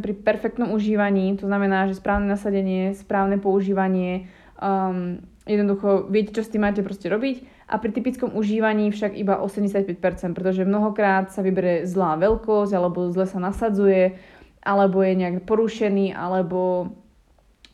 pri 0.00 0.12
perfektnom 0.16 0.72
užívaní, 0.72 1.36
to 1.36 1.44
znamená, 1.44 1.92
že 1.92 2.00
správne 2.00 2.32
nasadenie, 2.32 2.96
správne 2.96 3.36
používanie, 3.36 4.32
um, 4.56 5.20
jednoducho 5.44 6.08
viete, 6.08 6.32
čo 6.32 6.40
s 6.40 6.48
tým 6.48 6.64
máte 6.64 6.80
proste 6.80 7.12
robiť 7.12 7.55
a 7.66 7.82
pri 7.82 7.90
typickom 7.90 8.30
užívaní 8.38 8.94
však 8.94 9.18
iba 9.18 9.42
85%, 9.42 9.98
pretože 10.38 10.62
mnohokrát 10.62 11.34
sa 11.34 11.42
vybere 11.42 11.82
zlá 11.82 12.14
veľkosť 12.14 12.72
alebo 12.78 13.10
zle 13.10 13.26
sa 13.26 13.42
nasadzuje 13.42 14.14
alebo 14.62 15.02
je 15.02 15.14
nejak 15.18 15.46
porušený 15.46 16.14
alebo 16.14 16.94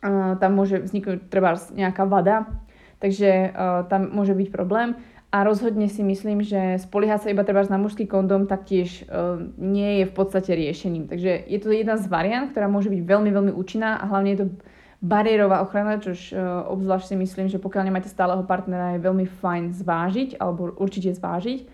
uh, 0.00 0.36
tam 0.40 0.50
môže 0.56 0.80
vzniknúť 0.80 1.28
treba 1.28 1.60
nejaká 1.72 2.08
vada, 2.08 2.48
takže 3.04 3.52
uh, 3.52 3.84
tam 3.88 4.12
môže 4.12 4.32
byť 4.32 4.48
problém. 4.48 4.96
A 5.32 5.48
rozhodne 5.48 5.88
si 5.88 6.04
myslím, 6.04 6.44
že 6.44 6.76
spoliehať 6.76 7.24
sa 7.24 7.32
iba 7.32 7.40
treba 7.40 7.64
na 7.64 7.80
mužský 7.80 8.04
kondom 8.04 8.44
taktiež 8.44 9.08
uh, 9.08 9.40
nie 9.56 10.04
je 10.04 10.04
v 10.08 10.12
podstate 10.12 10.52
riešením. 10.52 11.08
Takže 11.08 11.48
je 11.48 11.58
to 11.60 11.72
jedna 11.72 11.96
z 11.96 12.04
variant, 12.08 12.52
ktorá 12.52 12.68
môže 12.68 12.92
byť 12.92 13.00
veľmi, 13.00 13.32
veľmi 13.32 13.52
účinná 13.56 13.96
a 13.96 14.08
hlavne 14.12 14.36
je 14.36 14.40
to 14.44 14.46
bariérová 15.02 15.66
ochrana, 15.66 15.98
čož 15.98 16.30
uh, 16.30 16.62
obzvlášť 16.70 17.12
si 17.12 17.16
myslím, 17.18 17.46
že 17.50 17.58
pokiaľ 17.58 17.90
nemáte 17.90 18.06
stáleho 18.06 18.46
partnera, 18.46 18.94
je 18.94 19.02
veľmi 19.02 19.26
fajn 19.26 19.74
zvážiť, 19.74 20.38
alebo 20.38 20.70
určite 20.78 21.10
zvážiť. 21.10 21.66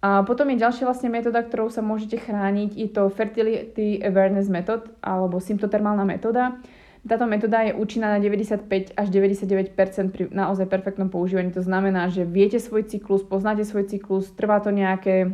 A 0.00 0.24
potom 0.24 0.48
je 0.48 0.60
ďalšia 0.60 0.84
vlastne 0.84 1.12
metóda, 1.12 1.40
ktorou 1.40 1.72
sa 1.72 1.80
môžete 1.80 2.20
chrániť, 2.20 2.76
je 2.76 2.88
to 2.88 3.08
Fertility 3.12 4.00
Awareness 4.00 4.52
Method, 4.52 4.92
alebo 5.00 5.40
symptotermálna 5.40 6.04
metóda. 6.04 6.60
Táto 7.00 7.24
metóda 7.24 7.64
je 7.64 7.72
účinná 7.72 8.12
na 8.12 8.20
95 8.20 8.92
až 8.92 9.06
99 9.08 9.72
pri 10.12 10.28
naozaj 10.28 10.68
perfektnom 10.68 11.08
používaní. 11.08 11.48
To 11.56 11.64
znamená, 11.64 12.12
že 12.12 12.28
viete 12.28 12.60
svoj 12.60 12.84
cyklus, 12.92 13.24
poznáte 13.24 13.64
svoj 13.64 13.88
cyklus, 13.88 14.28
trvá 14.36 14.60
to 14.60 14.68
nejaké 14.68 15.32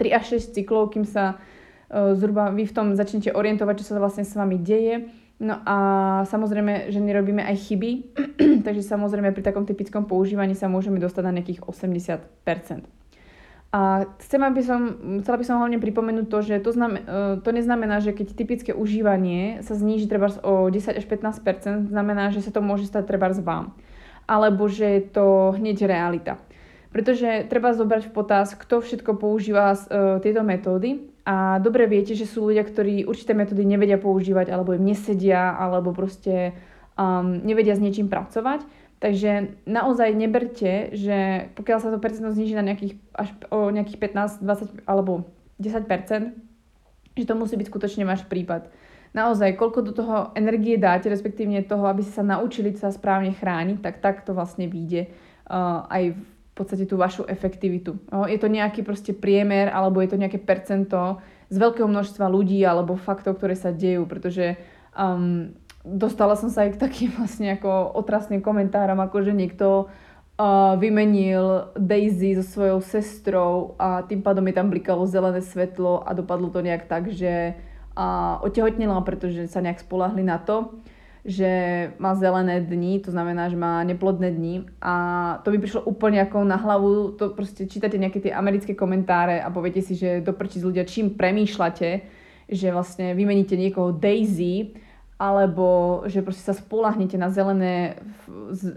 3 0.00 0.16
až 0.16 0.40
6 0.40 0.56
cyklov, 0.56 0.96
kým 0.96 1.04
sa 1.04 1.36
uh, 1.36 2.16
zhruba 2.16 2.48
vy 2.56 2.64
v 2.64 2.72
tom 2.72 2.96
začnete 2.96 3.36
orientovať, 3.36 3.84
čo 3.84 3.92
sa 3.92 4.00
vlastne 4.00 4.24
s 4.24 4.32
vami 4.32 4.56
deje 4.56 5.12
No 5.42 5.58
a 5.66 5.76
samozrejme, 6.30 6.94
že 6.94 7.02
nerobíme 7.02 7.42
aj 7.42 7.66
chyby, 7.66 7.90
takže 8.66 8.86
samozrejme 8.86 9.34
pri 9.34 9.42
takom 9.42 9.66
typickom 9.66 10.06
používaní 10.06 10.54
sa 10.54 10.70
môžeme 10.70 11.02
dostať 11.02 11.22
na 11.26 11.34
nejakých 11.34 11.66
80%. 11.66 12.86
A 13.72 14.04
chcem, 14.22 14.38
aby 14.44 14.60
som, 14.62 14.80
chcela 15.24 15.40
by 15.40 15.44
som 15.48 15.58
hlavne 15.58 15.80
pripomenúť 15.80 16.26
to, 16.28 16.38
že 16.44 16.60
to, 16.60 16.70
znamen, 16.76 17.02
to 17.40 17.50
neznamená, 17.50 18.04
že 18.04 18.12
keď 18.12 18.36
typické 18.36 18.70
užívanie 18.76 19.64
sa 19.64 19.74
zníži 19.74 20.06
treba 20.06 20.30
o 20.44 20.68
10 20.68 21.00
až 21.00 21.04
15%, 21.08 21.88
znamená, 21.90 22.30
že 22.30 22.44
sa 22.44 22.52
to 22.52 22.60
môže 22.60 22.86
stať 22.86 23.08
treba 23.08 23.32
z 23.32 23.40
vám. 23.40 23.74
Alebo 24.28 24.68
že 24.68 25.00
je 25.00 25.02
to 25.10 25.56
hneď 25.56 25.88
realita. 25.88 26.36
Pretože 26.92 27.48
treba 27.48 27.72
zobrať 27.72 28.12
v 28.12 28.14
potaz, 28.14 28.52
kto 28.52 28.84
všetko 28.84 29.16
používa 29.16 29.72
uh, 29.72 30.20
tieto 30.20 30.44
metódy 30.44 31.11
a 31.22 31.62
dobre 31.62 31.86
viete, 31.86 32.18
že 32.18 32.26
sú 32.26 32.50
ľudia, 32.50 32.66
ktorí 32.66 33.06
určité 33.06 33.30
metódy 33.30 33.62
nevedia 33.62 33.94
používať 33.94 34.50
alebo 34.50 34.74
im 34.74 34.82
nesedia 34.82 35.54
alebo 35.54 35.94
proste 35.94 36.50
um, 36.98 37.38
nevedia 37.46 37.78
s 37.78 37.82
niečím 37.82 38.10
pracovať. 38.10 38.66
Takže 38.98 39.62
naozaj 39.66 40.14
neberte, 40.14 40.94
že 40.94 41.50
pokiaľ 41.58 41.78
sa 41.82 41.90
to 41.90 41.98
percento 41.98 42.30
zniží 42.30 42.54
na 42.54 42.62
nejakých, 42.62 42.94
až 43.14 43.28
o 43.50 43.70
nejakých 43.70 43.98
15, 43.98 44.46
20 44.46 44.86
alebo 44.86 45.26
10%, 45.58 47.18
že 47.18 47.24
to 47.26 47.34
musí 47.34 47.54
byť 47.58 47.66
skutočne 47.66 48.06
váš 48.06 48.26
prípad. 48.26 48.70
Naozaj, 49.12 49.60
koľko 49.60 49.78
do 49.84 49.92
toho 49.92 50.16
energie 50.38 50.80
dáte, 50.80 51.10
respektívne 51.10 51.66
toho, 51.66 51.84
aby 51.84 52.00
ste 52.00 52.16
sa 52.16 52.24
naučili 52.24 52.72
sa 52.78 52.88
správne 52.88 53.34
chrániť, 53.36 53.78
tak 53.84 53.94
tak 54.00 54.14
to 54.24 54.32
vlastne 54.32 54.70
vyjde 54.70 55.10
uh, 55.50 55.84
aj 55.86 56.16
v 56.52 56.54
podstate 56.54 56.84
tú 56.84 57.00
vašu 57.00 57.24
efektivitu. 57.24 57.96
No, 58.12 58.28
je 58.28 58.36
to 58.36 58.52
nejaký 58.52 58.84
proste 58.84 59.16
priemer 59.16 59.72
alebo 59.72 60.04
je 60.04 60.12
to 60.12 60.20
nejaké 60.20 60.36
percento 60.36 61.24
z 61.48 61.56
veľkého 61.56 61.88
množstva 61.88 62.28
ľudí 62.28 62.60
alebo 62.60 63.00
faktov, 63.00 63.40
ktoré 63.40 63.56
sa 63.56 63.72
dejú, 63.72 64.04
pretože 64.04 64.60
um, 64.92 65.56
dostala 65.80 66.36
som 66.36 66.52
sa 66.52 66.68
aj 66.68 66.76
k 66.76 66.82
takým 66.84 67.10
vlastne 67.18 67.56
ako 67.56 67.96
otrasným 67.96 68.44
komentárom, 68.44 69.00
ako 69.00 69.24
že 69.24 69.32
niekto 69.32 69.88
uh, 69.88 70.76
vymenil 70.76 71.72
Daisy 71.72 72.36
so 72.36 72.44
svojou 72.44 72.84
sestrou 72.84 73.72
a 73.80 74.04
tým 74.04 74.20
pádom 74.20 74.44
je 74.44 74.54
tam 74.54 74.68
blikalo 74.68 75.08
zelené 75.08 75.40
svetlo 75.40 76.04
a 76.04 76.12
dopadlo 76.12 76.52
to 76.52 76.60
nejak 76.60 76.84
tak, 76.84 77.08
že 77.08 77.56
uh, 77.96 78.44
otehotnila, 78.44 79.00
pretože 79.08 79.48
sa 79.48 79.64
nejak 79.64 79.80
spolahli 79.80 80.20
na 80.20 80.36
to 80.36 80.68
že 81.22 81.50
má 82.02 82.18
zelené 82.18 82.58
dni, 82.58 82.98
to 82.98 83.14
znamená, 83.14 83.46
že 83.46 83.54
má 83.54 83.86
neplodné 83.86 84.34
dni 84.34 84.66
a 84.82 84.94
to 85.46 85.54
by 85.54 85.62
prišlo 85.62 85.86
úplne 85.86 86.18
ako 86.18 86.42
na 86.42 86.58
hlavu, 86.58 87.14
to 87.14 87.30
proste 87.30 87.70
čítate 87.70 87.94
nejaké 87.94 88.18
tie 88.18 88.34
americké 88.34 88.74
komentáre 88.74 89.38
a 89.38 89.46
poviete 89.54 89.86
si, 89.86 89.94
že 89.94 90.18
doprčí 90.18 90.58
z 90.58 90.66
ľudia, 90.66 90.82
čím 90.82 91.14
premýšľate, 91.14 91.90
že 92.50 92.68
vlastne 92.74 93.14
vymeníte 93.14 93.54
niekoho 93.54 93.94
Daisy, 93.94 94.74
alebo 95.22 96.02
že 96.10 96.18
proste 96.26 96.42
sa 96.42 96.58
spolahnete 96.58 97.14
na 97.14 97.30
zelené, 97.30 98.02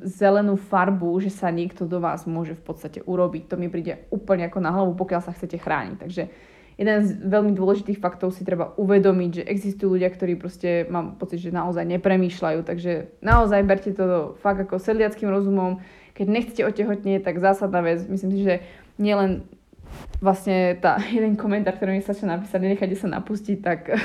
zelenú 0.05 0.61
farbu, 0.61 1.17
že 1.17 1.33
sa 1.33 1.49
niekto 1.49 1.89
do 1.89 1.97
vás 1.97 2.29
môže 2.29 2.53
v 2.53 2.61
podstate 2.61 3.01
urobiť. 3.01 3.49
To 3.49 3.57
mi 3.57 3.65
príde 3.65 4.05
úplne 4.13 4.45
ako 4.45 4.61
na 4.61 4.69
hlavu, 4.69 4.93
pokiaľ 4.93 5.25
sa 5.25 5.33
chcete 5.33 5.57
chrániť. 5.57 5.97
Takže 5.97 6.23
jeden 6.75 6.97
z 7.07 7.15
veľmi 7.23 7.55
dôležitých 7.55 8.03
faktov 8.03 8.35
si 8.35 8.43
treba 8.43 8.75
uvedomiť, 8.75 9.31
že 9.31 9.47
existujú 9.47 9.95
ľudia, 9.95 10.11
ktorí 10.11 10.35
proste, 10.35 10.83
mám 10.91 11.15
pocit, 11.15 11.39
že 11.39 11.55
naozaj 11.55 11.87
nepremýšľajú, 11.87 12.67
takže 12.67 13.15
naozaj 13.23 13.63
berte 13.63 13.95
to 13.95 14.35
fakt 14.43 14.59
ako 14.59 14.75
sedliackým 14.75 15.31
rozumom. 15.31 15.79
Keď 16.15 16.27
nechcete 16.27 16.61
otehotnieť, 16.67 17.23
tak 17.23 17.39
zásadná 17.39 17.79
vec, 17.79 18.03
myslím 18.07 18.31
si, 18.35 18.39
že 18.43 18.55
nielen 18.99 19.47
vlastne 20.19 20.75
tá 20.75 20.99
jeden 21.15 21.39
komentár, 21.39 21.79
ktorý 21.79 21.95
mi 21.95 22.03
sa 22.03 22.11
napísať, 22.11 22.59
nenechajte 22.59 22.95
sa 22.99 23.07
napustiť, 23.07 23.57
tak 23.63 23.79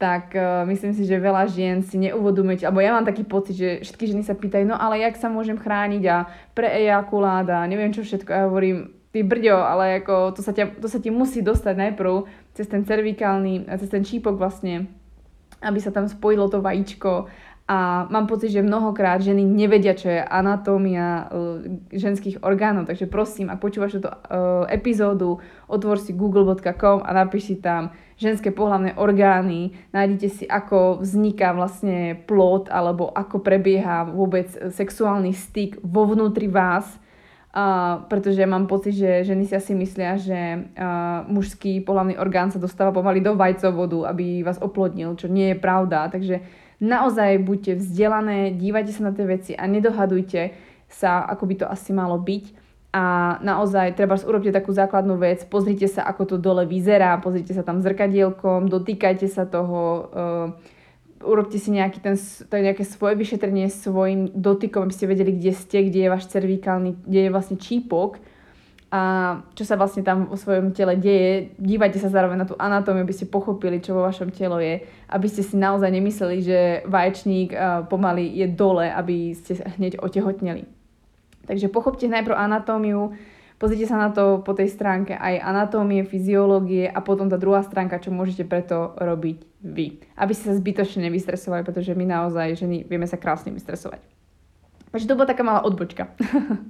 tak 0.00 0.32
uh, 0.32 0.64
myslím 0.64 0.96
si, 0.96 1.04
že 1.04 1.20
veľa 1.20 1.44
žien 1.52 1.84
si 1.84 2.00
neuvodomujete, 2.00 2.64
alebo 2.64 2.80
ja 2.80 2.96
mám 2.96 3.04
taký 3.04 3.20
pocit, 3.20 3.52
že 3.52 3.68
všetky 3.84 4.08
ženy 4.08 4.24
sa 4.24 4.32
pýtajú, 4.32 4.64
no 4.64 4.72
ale 4.80 5.04
jak 5.04 5.20
sa 5.20 5.28
môžem 5.28 5.60
chrániť 5.60 6.02
a 6.08 6.24
pre 6.56 6.72
ejakulát 6.72 7.44
a 7.44 7.68
neviem 7.68 7.92
čo 7.92 8.00
všetko. 8.00 8.32
Ja 8.32 8.48
hovorím, 8.48 8.96
ty 9.10 9.26
brďo, 9.26 9.58
ale 9.58 10.02
ako 10.02 10.38
to 10.38 10.40
sa, 10.42 10.54
ťa, 10.54 10.78
to 10.78 10.86
sa 10.86 11.02
ti 11.02 11.10
musí 11.10 11.42
dostať 11.42 11.74
najprv 11.74 12.30
cez 12.54 12.66
ten 12.70 12.86
cervikálny, 12.86 13.66
cez 13.66 13.90
ten 13.90 14.06
čípok 14.06 14.38
vlastne, 14.38 14.86
aby 15.62 15.78
sa 15.82 15.90
tam 15.90 16.06
spojilo 16.06 16.46
to 16.46 16.62
vajíčko. 16.62 17.26
A 17.70 18.10
mám 18.10 18.26
pocit, 18.26 18.50
že 18.50 18.66
mnohokrát 18.66 19.22
ženy 19.22 19.46
nevedia, 19.46 19.94
čo 19.94 20.10
je 20.10 20.18
anatómia 20.18 21.30
uh, 21.30 21.62
ženských 21.94 22.42
orgánov. 22.42 22.90
Takže 22.90 23.06
prosím, 23.06 23.46
ak 23.46 23.62
počúvaš 23.62 23.94
túto 23.94 24.10
uh, 24.10 24.66
epizódu, 24.66 25.38
otvor 25.70 26.02
si 26.02 26.10
google.com 26.10 27.06
a 27.06 27.10
napíš 27.14 27.54
si 27.54 27.56
tam 27.62 27.94
ženské 28.18 28.50
pohlavné 28.50 28.98
orgány, 28.98 29.70
nájdete 29.94 30.28
si, 30.34 30.44
ako 30.50 30.98
vzniká 30.98 31.54
vlastne 31.54 32.18
plod 32.26 32.66
alebo 32.74 33.06
ako 33.06 33.38
prebieha 33.38 34.02
vôbec 34.02 34.50
sexuálny 34.50 35.30
styk 35.30 35.78
vo 35.86 36.10
vnútri 36.10 36.50
vás 36.50 36.90
Pretože 38.06 38.46
mám 38.46 38.70
pocit, 38.70 38.94
že 38.94 39.26
ženy 39.26 39.42
si 39.42 39.58
asi 39.58 39.74
myslia, 39.74 40.14
že 40.14 40.38
uh, 40.38 41.26
mužský 41.26 41.82
pohľavný 41.82 42.14
orgán 42.14 42.54
sa 42.54 42.62
dostáva 42.62 42.94
pomaly 42.94 43.18
do 43.18 43.34
vajcovodu, 43.34 44.06
aby 44.06 44.46
vás 44.46 44.62
oplodnil, 44.62 45.18
čo 45.18 45.26
nie 45.26 45.50
je 45.50 45.56
pravda. 45.58 46.06
Takže 46.14 46.46
naozaj 46.78 47.42
buďte 47.42 47.82
vzdelané, 47.82 48.54
dívajte 48.54 48.94
sa 48.94 49.10
na 49.10 49.12
tie 49.12 49.26
veci 49.26 49.52
a 49.58 49.66
nedohadujte 49.66 50.54
sa, 50.86 51.26
ako 51.26 51.44
by 51.50 51.54
to 51.58 51.66
asi 51.66 51.90
malo 51.90 52.22
byť. 52.22 52.54
A 52.94 53.38
naozaj 53.42 53.98
treba 53.98 54.14
urobte 54.22 54.54
takú 54.54 54.70
základnú 54.70 55.18
vec, 55.18 55.42
pozrite 55.50 55.90
sa, 55.90 56.06
ako 56.06 56.34
to 56.34 56.36
dole 56.38 56.62
vyzerá, 56.70 57.18
pozrite 57.18 57.50
sa 57.50 57.66
tam 57.66 57.82
zrkadielkom, 57.82 58.70
dotýkajte 58.70 59.26
sa 59.26 59.42
toho, 59.42 59.80
uh, 60.10 60.78
urobte 61.20 61.60
si 61.60 61.70
nejaký 61.70 62.00
ten, 62.00 62.16
nejaké 62.48 62.84
svoje 62.84 63.16
vyšetrenie 63.16 63.68
svojim 63.68 64.32
dotykom, 64.32 64.88
aby 64.88 64.94
ste 64.96 65.10
vedeli, 65.10 65.36
kde 65.36 65.52
ste, 65.52 65.86
kde 65.86 66.08
je 66.08 66.12
váš 66.12 66.28
cervikálny, 66.32 66.96
kde 67.04 67.20
je 67.28 67.30
vlastne 67.30 67.56
čípok 67.60 68.18
a 68.90 69.02
čo 69.54 69.62
sa 69.62 69.78
vlastne 69.78 70.02
tam 70.02 70.26
vo 70.26 70.34
svojom 70.34 70.74
tele 70.74 70.98
deje. 70.98 71.54
Dívajte 71.62 72.02
sa 72.02 72.10
zároveň 72.10 72.42
na 72.42 72.48
tú 72.48 72.58
anatómiu, 72.58 73.06
aby 73.06 73.14
ste 73.14 73.30
pochopili, 73.30 73.78
čo 73.78 73.94
vo 73.94 74.02
vašom 74.02 74.34
telo 74.34 74.58
je, 74.58 74.82
aby 75.14 75.26
ste 75.30 75.46
si 75.46 75.54
naozaj 75.54 75.94
nemysleli, 75.94 76.36
že 76.42 76.58
vaječník 76.90 77.54
pomaly 77.86 78.26
je 78.34 78.46
dole, 78.50 78.90
aby 78.90 79.30
ste 79.38 79.62
hneď 79.78 80.02
otehotneli. 80.02 80.66
Takže 81.46 81.70
pochopte 81.70 82.10
najprv 82.10 82.34
anatómiu, 82.34 83.14
Pozrite 83.60 83.84
sa 83.84 84.00
na 84.00 84.08
to 84.08 84.40
po 84.40 84.56
tej 84.56 84.72
stránke 84.72 85.12
aj 85.12 85.36
anatómie, 85.44 86.08
fyziológie 86.08 86.88
a 86.88 87.04
potom 87.04 87.28
tá 87.28 87.36
druhá 87.36 87.60
stránka, 87.60 88.00
čo 88.00 88.08
môžete 88.08 88.48
preto 88.48 88.96
robiť 88.96 89.44
vy. 89.60 90.00
Aby 90.16 90.32
ste 90.32 90.48
sa 90.48 90.56
zbytočne 90.56 91.04
nevystresovali, 91.04 91.60
pretože 91.60 91.92
my 91.92 92.08
naozaj 92.08 92.56
ženy 92.56 92.88
vieme 92.88 93.04
sa 93.04 93.20
krásne 93.20 93.52
vystresovať. 93.52 94.00
Takže 94.96 95.04
to 95.04 95.12
bola 95.12 95.28
taká 95.28 95.44
malá 95.44 95.60
odbočka. 95.60 96.08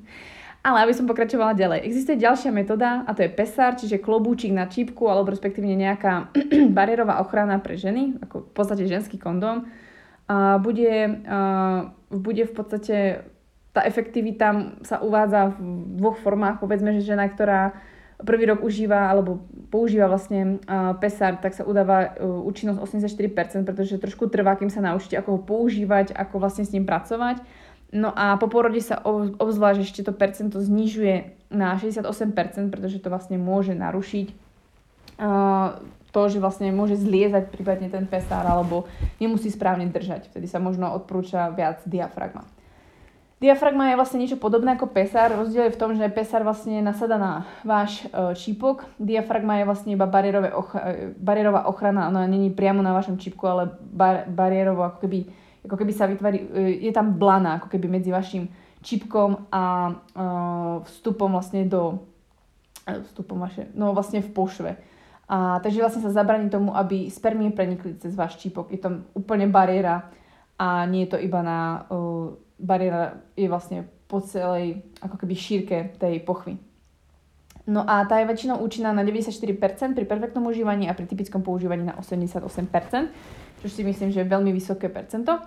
Ale 0.67 0.83
aby 0.83 0.93
som 0.93 1.07
pokračovala 1.07 1.55
ďalej. 1.55 1.87
Existuje 1.87 2.19
ďalšia 2.19 2.51
metóda 2.51 3.07
a 3.07 3.15
to 3.15 3.23
je 3.23 3.33
pesár, 3.33 3.79
čiže 3.79 4.03
klobúčik 4.03 4.51
na 4.51 4.67
čípku 4.67 5.07
alebo 5.07 5.31
respektívne 5.31 5.79
nejaká 5.79 6.35
bariérová 6.77 7.23
ochrana 7.23 7.63
pre 7.63 7.79
ženy, 7.79 8.19
ako 8.19 8.51
v 8.51 8.53
podstate 8.53 8.91
ženský 8.91 9.15
kondóm. 9.15 9.71
A 10.27 10.59
bude, 10.59 11.23
a 11.23 11.39
bude 12.11 12.51
v 12.51 12.53
podstate 12.53 12.97
tá 13.71 13.87
efektivita 13.87 14.79
sa 14.83 14.99
uvádza 14.99 15.55
v 15.55 15.99
dvoch 15.99 16.19
formách. 16.19 16.59
Povedzme, 16.59 16.91
že 16.99 17.07
žena, 17.07 17.31
ktorá 17.31 17.75
prvý 18.21 18.51
rok 18.51 18.61
užíva 18.61 19.09
alebo 19.09 19.41
používa 19.73 20.11
vlastne 20.11 20.61
PESAR, 21.01 21.41
tak 21.41 21.57
sa 21.57 21.65
udáva 21.65 22.13
uh, 22.13 22.45
účinnosť 22.45 22.79
84%, 22.83 23.65
pretože 23.65 23.97
trošku 23.97 24.29
trvá, 24.29 24.59
kým 24.59 24.69
sa 24.69 24.85
naučíte, 24.85 25.17
ako 25.17 25.39
ho 25.39 25.41
používať, 25.41 26.13
ako 26.13 26.37
vlastne 26.37 26.67
s 26.67 26.75
ním 26.75 26.85
pracovať. 26.85 27.41
No 27.91 28.15
a 28.15 28.39
po 28.39 28.47
porode 28.47 28.79
sa 28.79 29.03
obzvlášť 29.41 29.81
ešte 29.83 30.01
to 30.07 30.15
percento 30.15 30.63
znižuje 30.63 31.35
na 31.51 31.75
68%, 31.75 32.71
pretože 32.71 33.03
to 33.03 33.11
vlastne 33.11 33.35
môže 33.35 33.75
narušiť 33.75 34.31
to, 36.11 36.23
že 36.27 36.39
vlastne 36.43 36.71
môže 36.71 36.99
zliezať 36.99 37.51
prípadne 37.51 37.91
ten 37.91 38.07
pesár 38.07 38.47
alebo 38.47 38.87
nemusí 39.19 39.51
správne 39.51 39.91
držať. 39.91 40.31
Vtedy 40.31 40.47
sa 40.47 40.63
možno 40.63 40.91
odporúča 40.95 41.51
viac 41.51 41.83
diafragma. 41.87 42.47
Diafragma 43.41 43.89
je 43.89 43.97
vlastne 43.97 44.21
niečo 44.21 44.37
podobné 44.37 44.77
ako 44.77 44.93
pesár. 44.93 45.33
Rozdiel 45.33 45.73
je 45.73 45.75
v 45.75 45.81
tom, 45.81 45.97
že 45.97 46.13
pesár 46.13 46.45
vlastne 46.45 46.85
nasada 46.85 47.17
na 47.17 47.49
váš 47.65 48.05
e, 48.05 48.37
čípok. 48.37 48.85
Diafragma 49.01 49.57
je 49.57 49.65
vlastne 49.65 49.91
iba 49.97 50.05
bariérové 50.05 50.53
och- 50.53 50.77
e, 50.77 51.17
bariérová 51.17 51.65
ochrana. 51.65 52.13
Ona 52.13 52.29
není 52.29 52.53
priamo 52.53 52.85
na 52.85 52.93
vašom 52.93 53.17
čípku, 53.17 53.49
ale 53.49 53.73
bar- 53.81 54.29
bariérovo 54.29 54.85
ako 54.85 55.09
keby, 55.09 55.25
ako 55.65 55.73
keby 55.73 55.93
sa 55.97 56.05
vytvorí, 56.05 56.39
e, 56.53 56.85
je 56.85 56.93
tam 56.93 57.17
blana 57.17 57.57
ako 57.57 57.73
keby 57.73 57.89
medzi 57.89 58.13
vašim 58.13 58.45
čipkom 58.85 59.49
a 59.53 59.93
vstupom 60.89 61.33
vlastne 61.33 61.69
do 61.69 62.01
vstupom 62.89 63.37
vaše, 63.37 63.69
no 63.77 63.93
vlastne 63.93 64.25
v 64.25 64.31
pošve. 64.33 64.73
A, 65.29 65.61
takže 65.63 65.85
vlastne 65.85 66.03
sa 66.03 66.11
zabraní 66.11 66.49
tomu, 66.51 66.73
aby 66.73 67.07
spermie 67.13 67.53
prenikli 67.53 67.95
cez 68.01 68.17
váš 68.17 68.41
čípok. 68.41 68.73
Je 68.73 68.81
tam 68.81 69.05
úplne 69.15 69.47
bariéra 69.47 70.11
a 70.59 70.85
nie 70.89 71.07
je 71.07 71.15
to 71.15 71.19
iba 71.23 71.41
na 71.45 71.87
uh, 71.87 72.35
bariéra 72.61 73.25
je 73.35 73.49
vlastne 73.49 73.89
po 74.07 74.21
celej 74.21 74.85
ako 75.01 75.17
keby 75.17 75.35
šírke 75.35 75.77
tej 75.97 76.21
pochvy. 76.23 76.61
No 77.71 77.87
a 77.87 78.03
tá 78.09 78.19
je 78.19 78.27
väčšinou 78.27 78.59
účinná 78.59 78.91
na 78.91 79.07
94% 79.07 79.95
pri 79.95 80.05
perfektnom 80.09 80.43
užívaní 80.49 80.91
a 80.91 80.97
pri 80.97 81.07
typickom 81.07 81.45
používaní 81.45 81.87
na 81.87 81.95
88%, 81.95 82.43
čo 83.63 83.67
si 83.71 83.83
myslím, 83.87 84.11
že 84.11 84.25
je 84.25 84.33
veľmi 84.33 84.51
vysoké 84.51 84.91
percento. 84.91 85.39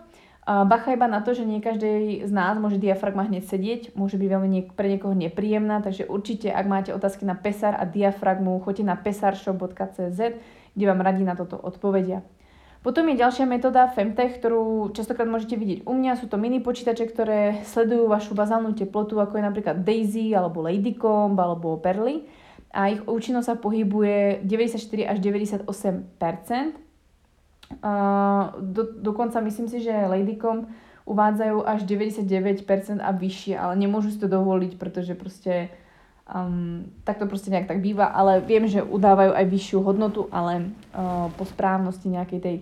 Bacha 0.44 0.92
iba 0.92 1.08
na 1.08 1.24
to, 1.24 1.32
že 1.32 1.48
nie 1.48 1.64
každý 1.64 2.24
z 2.28 2.32
nás 2.32 2.60
môže 2.60 2.76
diafragma 2.76 3.24
hneď 3.28 3.48
sedieť, 3.48 3.82
môže 3.96 4.20
byť 4.20 4.28
veľmi 4.28 4.50
niek- 4.52 4.74
pre 4.76 4.92
niekoho 4.92 5.16
nepríjemná, 5.16 5.80
takže 5.80 6.04
určite, 6.04 6.52
ak 6.52 6.68
máte 6.68 6.92
otázky 6.92 7.24
na 7.24 7.36
pesar 7.36 7.80
a 7.80 7.88
diafragmu, 7.88 8.60
choďte 8.60 8.84
na 8.84 9.00
pesarshop.cz, 9.00 10.20
kde 10.76 10.86
vám 10.88 11.00
radi 11.00 11.24
na 11.24 11.40
toto 11.40 11.56
odpovedia. 11.56 12.28
Potom 12.84 13.08
je 13.08 13.16
ďalšia 13.16 13.48
metóda 13.48 13.88
Femtech, 13.88 14.44
ktorú 14.44 14.92
častokrát 14.92 15.24
môžete 15.24 15.56
vidieť 15.56 15.80
u 15.88 15.96
mňa. 15.96 16.20
Sú 16.20 16.28
to 16.28 16.36
mini 16.36 16.60
počítače, 16.60 17.08
ktoré 17.08 17.64
sledujú 17.64 18.12
vašu 18.12 18.36
bazálnu 18.36 18.76
teplotu, 18.76 19.24
ako 19.24 19.40
je 19.40 19.48
napríklad 19.48 19.88
Daisy, 19.88 20.36
alebo 20.36 20.60
Ladycomb, 20.60 21.40
alebo 21.40 21.80
Perly. 21.80 22.28
A 22.76 22.92
ich 22.92 23.00
účinnosť 23.08 23.48
sa 23.48 23.56
pohybuje 23.56 24.44
94 24.44 25.16
až 25.16 25.18
98 25.24 25.64
Uh, 27.82 28.54
do, 28.62 28.86
dokonca 29.02 29.42
myslím 29.42 29.66
si, 29.66 29.82
že 29.82 29.90
Ladycomb 29.90 30.70
uvádzajú 31.10 31.66
až 31.66 31.82
99% 31.90 33.02
a 33.02 33.10
vyššie, 33.10 33.58
ale 33.58 33.74
nemôžu 33.82 34.14
si 34.14 34.22
to 34.22 34.30
dovoliť, 34.30 34.78
pretože 34.78 35.18
proste 35.18 35.74
um, 36.30 36.86
tak 37.02 37.18
to 37.18 37.26
proste 37.26 37.50
nejak 37.50 37.66
tak 37.66 37.82
býva, 37.82 38.14
ale 38.14 38.46
viem, 38.46 38.70
že 38.70 38.86
udávajú 38.86 39.34
aj 39.34 39.46
vyššiu 39.50 39.80
hodnotu, 39.82 40.30
ale 40.30 40.70
uh, 40.94 41.34
po 41.34 41.50
správnosti 41.50 42.08
nejakej 42.14 42.40
tej 42.40 42.56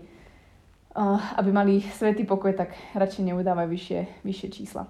aby 0.95 1.49
mali 1.51 1.79
svetý 1.95 2.27
pokoj, 2.27 2.51
tak 2.51 2.75
radšej 2.95 3.31
neudávajú 3.31 3.69
vyššie, 3.71 3.99
vyššie 4.27 4.49
čísla. 4.51 4.83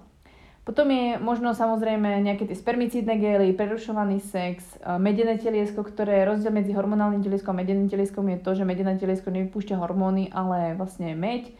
Potom 0.62 0.86
je 0.94 1.18
možno 1.18 1.58
samozrejme 1.58 2.22
nejaké 2.22 2.46
tie 2.46 2.54
spermicídne 2.54 3.18
gély, 3.18 3.50
prerušovaný 3.50 4.22
sex, 4.22 4.78
medené 5.02 5.34
teliesko, 5.34 5.82
ktoré 5.82 6.22
rozdiel 6.22 6.54
medzi 6.54 6.70
hormonálnym 6.70 7.18
telieskom 7.18 7.58
a 7.58 7.66
medeným 7.66 7.90
telieskom 7.90 8.30
je 8.30 8.38
to, 8.38 8.54
že 8.54 8.62
medené 8.62 8.94
teliesko 8.94 9.34
nevypúšťa 9.34 9.74
hormóny, 9.82 10.30
ale 10.30 10.78
vlastne 10.78 11.18
meď, 11.18 11.50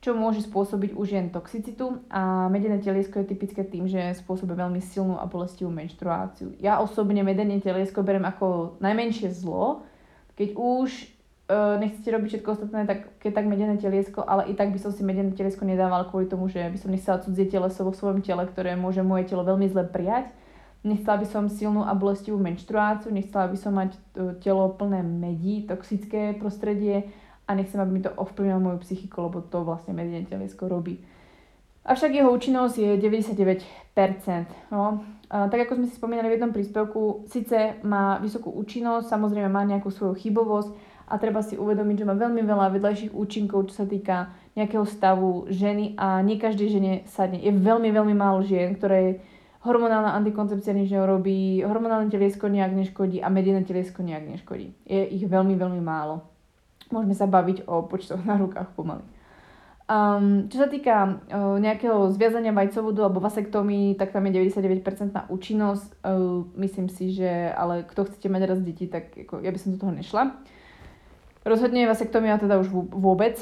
čo 0.00 0.16
môže 0.16 0.40
spôsobiť 0.48 0.96
už 0.96 1.08
jen 1.20 1.28
toxicitu 1.28 2.00
a 2.08 2.48
medené 2.48 2.80
teliesko 2.80 3.20
je 3.20 3.28
typické 3.36 3.60
tým, 3.60 3.92
že 3.92 4.16
spôsobuje 4.24 4.56
veľmi 4.56 4.80
silnú 4.80 5.20
a 5.20 5.28
bolestivú 5.28 5.68
menštruáciu. 5.68 6.56
Ja 6.56 6.80
osobne 6.80 7.20
medené 7.20 7.60
teliesko 7.60 8.00
berem 8.00 8.24
ako 8.24 8.80
najmenšie 8.80 9.36
zlo, 9.36 9.84
keď 10.32 10.56
už 10.56 11.15
uh, 11.46 11.78
nechcete 11.78 12.10
robiť 12.10 12.28
všetko 12.28 12.48
ostatné, 12.52 12.86
tak 12.86 13.18
keď 13.22 13.30
tak 13.42 13.46
medené 13.46 13.74
teliesko, 13.78 14.22
ale 14.26 14.50
i 14.50 14.54
tak 14.54 14.74
by 14.74 14.78
som 14.78 14.90
si 14.90 15.06
medené 15.06 15.30
teliesko 15.32 15.62
nedával 15.62 16.10
kvôli 16.10 16.26
tomu, 16.26 16.50
že 16.50 16.62
by 16.66 16.78
som 16.78 16.90
nechcela 16.90 17.22
cudzie 17.22 17.46
teleso 17.46 17.86
vo 17.86 17.94
svojom 17.94 18.22
tele, 18.22 18.46
ktoré 18.46 18.74
môže 18.74 19.02
moje 19.06 19.30
telo 19.30 19.46
veľmi 19.46 19.70
zle 19.70 19.86
prijať. 19.86 20.30
Nechcela 20.86 21.18
by 21.18 21.26
som 21.26 21.50
silnú 21.50 21.82
a 21.82 21.98
bolestivú 21.98 22.38
menštruáciu, 22.38 23.10
nechcela 23.10 23.50
by 23.50 23.58
som 23.58 23.74
mať 23.74 23.90
e, 23.90 23.98
telo 24.38 24.70
plné 24.70 25.02
medí, 25.02 25.66
toxické 25.66 26.30
prostredie 26.38 27.10
a 27.42 27.58
nechcem, 27.58 27.82
aby 27.82 27.90
mi 27.90 28.02
to 28.06 28.14
ovplyvnilo 28.14 28.62
moju 28.62 28.78
psychiku, 28.86 29.26
lebo 29.26 29.42
to 29.42 29.66
vlastne 29.66 29.98
medené 29.98 30.22
teliesko 30.22 30.70
robí. 30.70 31.02
Avšak 31.86 32.18
jeho 32.18 32.30
účinnosť 32.30 32.74
je 32.82 32.90
99%. 33.02 34.74
No. 34.74 35.02
A 35.26 35.50
tak 35.50 35.66
ako 35.66 35.78
sme 35.78 35.86
si 35.90 35.94
spomínali 35.98 36.30
v 36.30 36.38
jednom 36.38 36.54
príspevku, 36.54 37.26
síce 37.30 37.78
má 37.82 38.18
vysokú 38.22 38.54
účinnosť, 38.54 39.10
samozrejme 39.10 39.50
má 39.50 39.66
nejakú 39.66 39.90
svoju 39.90 40.14
chybovosť, 40.18 40.70
a 41.06 41.14
treba 41.22 41.38
si 41.40 41.54
uvedomiť, 41.54 42.02
že 42.02 42.08
má 42.08 42.14
veľmi 42.18 42.42
veľa 42.42 42.74
vedľajších 42.74 43.14
účinkov, 43.14 43.70
čo 43.70 43.82
sa 43.82 43.86
týka 43.86 44.34
nejakého 44.58 44.82
stavu 44.82 45.46
ženy 45.46 45.94
a 45.94 46.18
nie 46.26 46.36
každej 46.36 46.68
žene 46.68 46.92
sadne. 47.06 47.38
Je 47.38 47.54
veľmi, 47.54 47.94
veľmi 47.94 48.14
málo 48.14 48.42
žien, 48.42 48.74
ktoré 48.74 49.22
hormonálna 49.62 50.14
antikoncepcia 50.18 50.74
nič 50.74 50.90
neurobí, 50.90 51.62
hormonálne 51.62 52.10
teliesko 52.10 52.50
nejak 52.50 52.74
neškodí 52.74 53.22
a 53.22 53.30
mediené 53.30 53.62
teliesko 53.62 54.02
nejak 54.02 54.26
neškodí. 54.26 54.74
Je 54.86 55.02
ich 55.14 55.26
veľmi, 55.26 55.54
veľmi 55.54 55.82
málo. 55.82 56.22
Môžeme 56.90 57.14
sa 57.18 57.26
baviť 57.26 57.66
o 57.66 57.86
počtoch 57.86 58.22
na 58.22 58.38
rukách 58.38 58.74
pomaly. 58.78 59.02
Um, 59.86 60.50
čo 60.50 60.58
sa 60.58 60.66
týka 60.66 61.22
uh, 61.30 61.62
nejakého 61.62 62.10
zviazania 62.10 62.50
vajcovodu 62.50 63.06
alebo 63.06 63.22
vasektómii, 63.22 63.94
tak 63.94 64.10
tam 64.10 64.26
je 64.26 64.50
99% 64.50 65.14
na 65.14 65.30
účinnosť. 65.30 66.02
Uh, 66.02 66.42
myslím 66.58 66.90
si, 66.90 67.14
že 67.14 67.54
ale 67.54 67.86
kto 67.86 68.10
chcete 68.10 68.26
mať 68.26 68.42
raz 68.50 68.58
deti, 68.66 68.90
tak 68.90 69.14
ako, 69.14 69.46
ja 69.46 69.54
by 69.54 69.58
som 69.62 69.70
do 69.74 69.78
toho 69.78 69.94
nešla. 69.94 70.42
Rozhodne 71.46 71.86
vasektomia 71.86 72.42
teda 72.42 72.58
už 72.58 72.74
vôbec. 72.90 73.38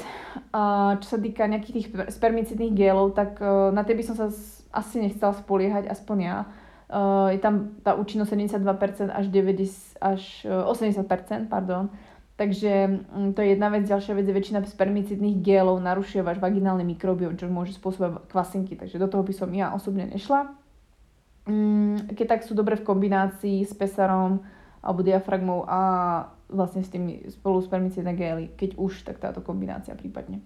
A 0.53 0.93
čo 1.01 1.17
sa 1.17 1.19
týka 1.19 1.49
nejakých 1.49 1.73
tých 1.73 1.87
spermicidných 2.13 2.77
gélov, 2.77 3.17
tak 3.17 3.41
e, 3.41 3.73
na 3.73 3.81
tie 3.81 3.97
by 3.97 4.03
som 4.05 4.13
sa 4.13 4.29
asi 4.69 5.01
nechcela 5.01 5.33
spoliehať, 5.33 5.89
aspoň 5.89 6.17
ja. 6.21 6.37
E, 6.85 7.33
je 7.33 7.39
tam 7.41 7.73
tá 7.81 7.97
účinnosť 7.97 8.61
72% 8.61 9.09
až, 9.09 9.25
90, 9.25 9.97
až 9.97 10.21
80%, 10.45 11.01
e, 11.01 11.49
pardon. 11.49 11.89
Takže 12.37 13.01
mm, 13.09 13.33
to 13.33 13.41
je 13.41 13.57
jedna 13.57 13.73
vec. 13.73 13.89
Ďalšia 13.89 14.13
vec 14.13 14.29
je 14.29 14.37
väčšina 14.37 14.61
spermicidných 14.69 15.41
gélov 15.41 15.81
narušuje 15.81 16.21
váš 16.21 16.37
vaginálny 16.37 16.85
mikrobiom, 16.85 17.33
čo 17.41 17.49
môže 17.49 17.73
spôsobovať 17.73 18.29
kvasinky. 18.29 18.77
Takže 18.77 19.01
do 19.01 19.09
toho 19.09 19.25
by 19.25 19.33
som 19.33 19.49
ja 19.49 19.73
osobne 19.73 20.05
nešla. 20.13 20.53
mm, 21.49 22.13
keď 22.13 22.37
tak 22.37 22.41
sú 22.45 22.53
dobre 22.53 22.77
v 22.77 22.85
kombinácii 22.85 23.65
s 23.65 23.73
pesarom 23.73 24.45
alebo 24.85 25.01
diafragmou 25.01 25.65
a 25.65 25.79
vlastne 26.49 26.85
s 26.85 26.89
tými 26.93 27.25
spolu 27.33 27.61
spermicídne 27.61 28.13
gély, 28.13 28.53
keď 28.53 28.77
už, 28.77 29.05
tak 29.05 29.17
táto 29.17 29.41
kombinácia 29.41 29.97
prípadne. 29.97 30.41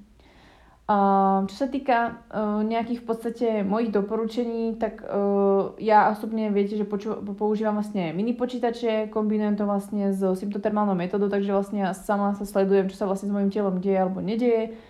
Uh, 0.90 1.46
čo 1.46 1.54
sa 1.54 1.68
týka 1.70 2.18
uh, 2.34 2.66
nejakých 2.66 3.06
v 3.06 3.06
podstate 3.06 3.48
mojich 3.62 3.94
doporučení, 3.94 4.74
tak 4.82 5.06
uh, 5.06 5.78
ja 5.78 6.10
osobne 6.10 6.50
viete, 6.50 6.82
že 6.82 6.90
poču- 6.90 7.22
používam 7.38 7.78
vlastne 7.78 8.10
mini 8.10 8.34
počítače, 8.34 9.14
kombinujem 9.14 9.54
to 9.54 9.70
vlastne 9.70 10.10
s 10.10 10.18
symptotermálnou 10.18 10.98
metodou, 10.98 11.30
takže 11.30 11.54
vlastne 11.54 11.86
ja 11.86 11.94
sama 11.94 12.34
sa 12.34 12.42
sledujem, 12.42 12.90
čo 12.90 12.98
sa 12.98 13.06
vlastne 13.06 13.30
s 13.30 13.36
mojim 13.38 13.54
telom 13.54 13.78
deje 13.78 14.02
alebo 14.02 14.18
nedieje. 14.18 14.82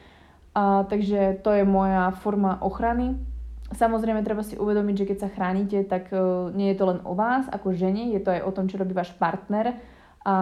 Uh, 0.56 0.88
takže 0.88 1.44
to 1.44 1.52
je 1.52 1.68
moja 1.68 2.16
forma 2.24 2.64
ochrany. 2.64 3.20
Samozrejme, 3.76 4.24
treba 4.24 4.48
si 4.48 4.56
uvedomiť, 4.56 5.04
že 5.04 5.08
keď 5.12 5.18
sa 5.20 5.34
chránite, 5.36 5.84
tak 5.84 6.16
uh, 6.16 6.48
nie 6.56 6.72
je 6.72 6.80
to 6.80 6.96
len 6.96 7.04
o 7.04 7.12
vás 7.12 7.44
ako 7.52 7.76
žene, 7.76 8.16
je 8.16 8.24
to 8.24 8.40
aj 8.40 8.48
o 8.48 8.56
tom, 8.56 8.72
čo 8.72 8.80
robí 8.80 8.96
váš 8.96 9.12
partner 9.20 9.76
a 10.30 10.34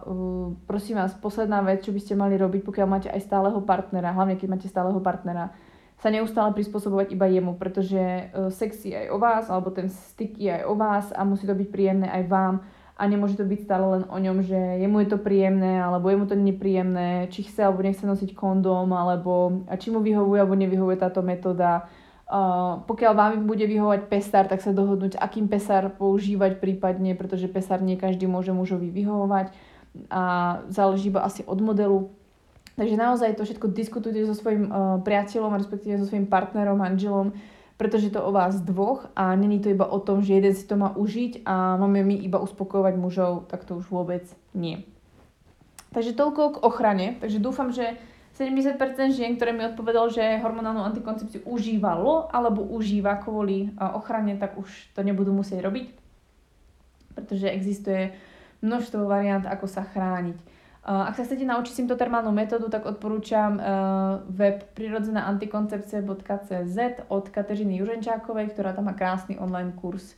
uh, 0.00 0.56
prosím 0.64 0.96
vás, 0.96 1.12
posledná 1.12 1.60
vec, 1.60 1.84
čo 1.84 1.92
by 1.92 2.00
ste 2.00 2.16
mali 2.16 2.40
robiť, 2.40 2.64
pokiaľ 2.64 2.86
máte 2.88 3.08
aj 3.12 3.20
stáleho 3.20 3.60
partnera, 3.60 4.16
hlavne 4.16 4.40
keď 4.40 4.48
máte 4.48 4.68
stáleho 4.72 4.96
partnera, 5.04 5.52
sa 6.00 6.08
neustále 6.08 6.56
prispôsobovať 6.56 7.12
iba 7.12 7.28
jemu, 7.28 7.60
pretože 7.60 8.00
uh, 8.00 8.48
sex 8.48 8.88
je 8.88 8.96
aj 8.96 9.08
o 9.12 9.20
vás, 9.20 9.44
alebo 9.52 9.68
ten 9.68 9.92
styk 9.92 10.40
je 10.40 10.48
aj 10.48 10.64
o 10.64 10.74
vás 10.76 11.12
a 11.12 11.20
musí 11.28 11.44
to 11.44 11.52
byť 11.52 11.68
príjemné 11.68 12.08
aj 12.08 12.24
vám. 12.32 12.54
A 12.96 13.04
nemôže 13.04 13.36
to 13.36 13.44
byť 13.44 13.60
stále 13.60 13.84
len 14.00 14.04
o 14.08 14.16
ňom, 14.16 14.40
že 14.40 14.56
jemu 14.56 15.04
je 15.04 15.08
to 15.12 15.18
príjemné, 15.20 15.84
alebo 15.84 16.08
jemu 16.08 16.32
to 16.32 16.32
nepríjemné, 16.32 17.28
či 17.28 17.44
chce 17.44 17.60
alebo 17.60 17.84
nechce 17.84 18.08
nosiť 18.08 18.32
kondóm, 18.32 18.88
alebo 18.96 19.68
či 19.76 19.92
mu 19.92 20.00
vyhovuje 20.00 20.40
alebo 20.40 20.56
nevyhovuje 20.56 20.96
táto 20.96 21.20
metóda 21.20 21.92
Uh, 22.26 22.82
pokiaľ 22.90 23.12
vám 23.14 23.32
bude 23.46 23.62
vyhovať 23.70 24.10
pesár, 24.10 24.50
tak 24.50 24.58
sa 24.58 24.74
dohodnúť, 24.74 25.14
akým 25.14 25.46
pesár 25.46 25.94
používať 25.94 26.58
prípadne, 26.58 27.14
pretože 27.14 27.46
pesár 27.46 27.78
nie 27.78 27.94
každý 27.94 28.26
môže 28.26 28.50
mužovi 28.50 28.90
vyhovovať 28.90 29.54
a 30.10 30.22
záleží 30.66 31.14
iba 31.14 31.22
asi 31.22 31.46
od 31.46 31.62
modelu. 31.62 32.10
Takže 32.74 32.98
naozaj 32.98 33.38
to 33.38 33.46
všetko 33.46 33.70
diskutujte 33.70 34.26
so 34.26 34.34
svojím 34.34 34.66
uh, 34.68 34.98
priateľom, 35.06 35.54
respektíve 35.54 36.02
so 36.02 36.10
svojím 36.10 36.26
partnerom, 36.26 36.82
manželom, 36.82 37.30
pretože 37.78 38.10
to 38.10 38.18
o 38.18 38.34
vás 38.34 38.58
dvoch 38.58 39.06
a 39.14 39.30
není 39.38 39.62
to 39.62 39.70
iba 39.70 39.86
o 39.86 40.02
tom, 40.02 40.26
že 40.26 40.42
jeden 40.42 40.50
si 40.50 40.66
to 40.66 40.74
má 40.74 40.98
užiť 40.98 41.46
a 41.46 41.78
máme 41.78 42.02
my 42.02 42.26
iba 42.26 42.42
uspokojovať 42.42 42.94
mužov, 42.98 43.46
tak 43.46 43.62
to 43.62 43.78
už 43.78 43.86
vôbec 43.86 44.26
nie. 44.50 44.82
Takže 45.94 46.12
toľko 46.12 46.58
k 46.58 46.62
ochrane. 46.66 47.06
Takže 47.22 47.38
dúfam, 47.38 47.72
že 47.72 47.96
70% 48.36 49.16
žien, 49.16 49.40
ktoré 49.40 49.56
mi 49.56 49.64
odpovedalo, 49.64 50.12
že 50.12 50.20
hormonálnu 50.44 50.84
antikoncepciu 50.84 51.48
užívalo 51.48 52.28
alebo 52.28 52.68
užíva 52.68 53.16
kvôli 53.24 53.72
e, 53.72 53.80
ochrane, 53.80 54.36
tak 54.36 54.60
už 54.60 54.68
to 54.92 55.00
nebudú 55.00 55.32
musieť 55.32 55.64
robiť, 55.64 55.88
pretože 57.16 57.48
existuje 57.48 58.12
množstvo 58.60 59.08
variant, 59.08 59.48
ako 59.48 59.64
sa 59.64 59.88
chrániť. 59.88 60.36
E, 60.36 60.44
ak 60.84 61.16
sa 61.16 61.24
chcete 61.24 61.48
naučiť 61.48 61.80
symptotermálnu 61.80 62.28
metódu, 62.28 62.68
tak 62.68 62.84
odporúčam 62.84 63.56
e, 63.56 63.60
web 64.28 64.68
prirodzenaantikoncepcie.cz 64.76 67.08
od 67.08 67.24
Kateřiny 67.32 67.80
Juženčákovej, 67.80 68.52
ktorá 68.52 68.76
tam 68.76 68.92
má 68.92 68.94
krásny 68.94 69.40
online 69.40 69.72
kurz 69.80 70.12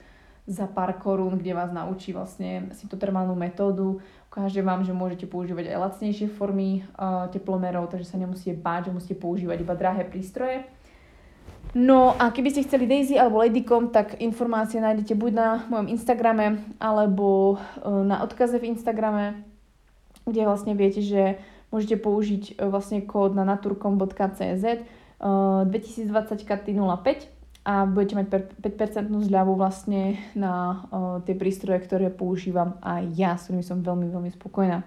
za 0.49 0.65
pár 0.65 0.97
korún, 0.97 1.37
kde 1.37 1.53
vás 1.53 1.69
naučí 1.69 2.17
vlastne 2.17 2.73
symptotermálnu 2.73 3.37
metódu. 3.37 4.01
Ukáže 4.33 4.65
vám, 4.65 4.81
že 4.81 4.97
môžete 4.97 5.29
používať 5.29 5.69
aj 5.69 5.77
lacnejšie 5.77 6.33
formy 6.33 6.89
uh, 6.97 7.29
teplomerov, 7.29 7.93
takže 7.93 8.09
sa 8.09 8.17
nemusíte 8.17 8.57
báť, 8.57 8.89
že 8.89 8.97
musíte 8.97 9.17
používať 9.21 9.61
iba 9.61 9.77
drahé 9.77 10.09
prístroje. 10.09 10.65
No 11.77 12.17
a 12.17 12.33
keby 12.33 12.49
ste 12.49 12.65
chceli 12.65 12.89
Daisy 12.89 13.21
alebo 13.21 13.45
Ladycom, 13.45 13.93
tak 13.93 14.17
informácie 14.25 14.81
nájdete 14.81 15.13
buď 15.13 15.33
na 15.37 15.49
mojom 15.69 15.93
Instagrame, 15.93 16.65
alebo 16.81 17.61
uh, 17.61 18.01
na 18.09 18.25
odkaze 18.25 18.57
v 18.57 18.73
Instagrame, 18.73 19.45
kde 20.25 20.49
vlastne 20.49 20.73
viete, 20.73 21.05
že 21.05 21.37
môžete 21.69 22.01
použiť 22.01 22.57
uh, 22.57 22.73
vlastne 22.73 23.05
kód 23.05 23.37
na 23.37 23.45
naturkom.cz 23.45 24.65
uh, 24.65 25.69
2020 25.69 26.09
05 26.09 27.38
a 27.65 27.85
budete 27.85 28.15
mať 28.17 28.27
5% 28.65 29.29
zľavu 29.29 29.53
vlastne 29.59 30.17
na 30.33 30.55
uh, 30.89 31.21
tie 31.27 31.37
prístroje, 31.37 31.85
ktoré 31.85 32.09
používam 32.09 32.81
aj 32.81 33.03
ja, 33.13 33.37
s 33.37 33.49
ktorými 33.49 33.65
som 33.67 33.85
veľmi, 33.85 34.09
veľmi 34.09 34.31
spokojná. 34.33 34.87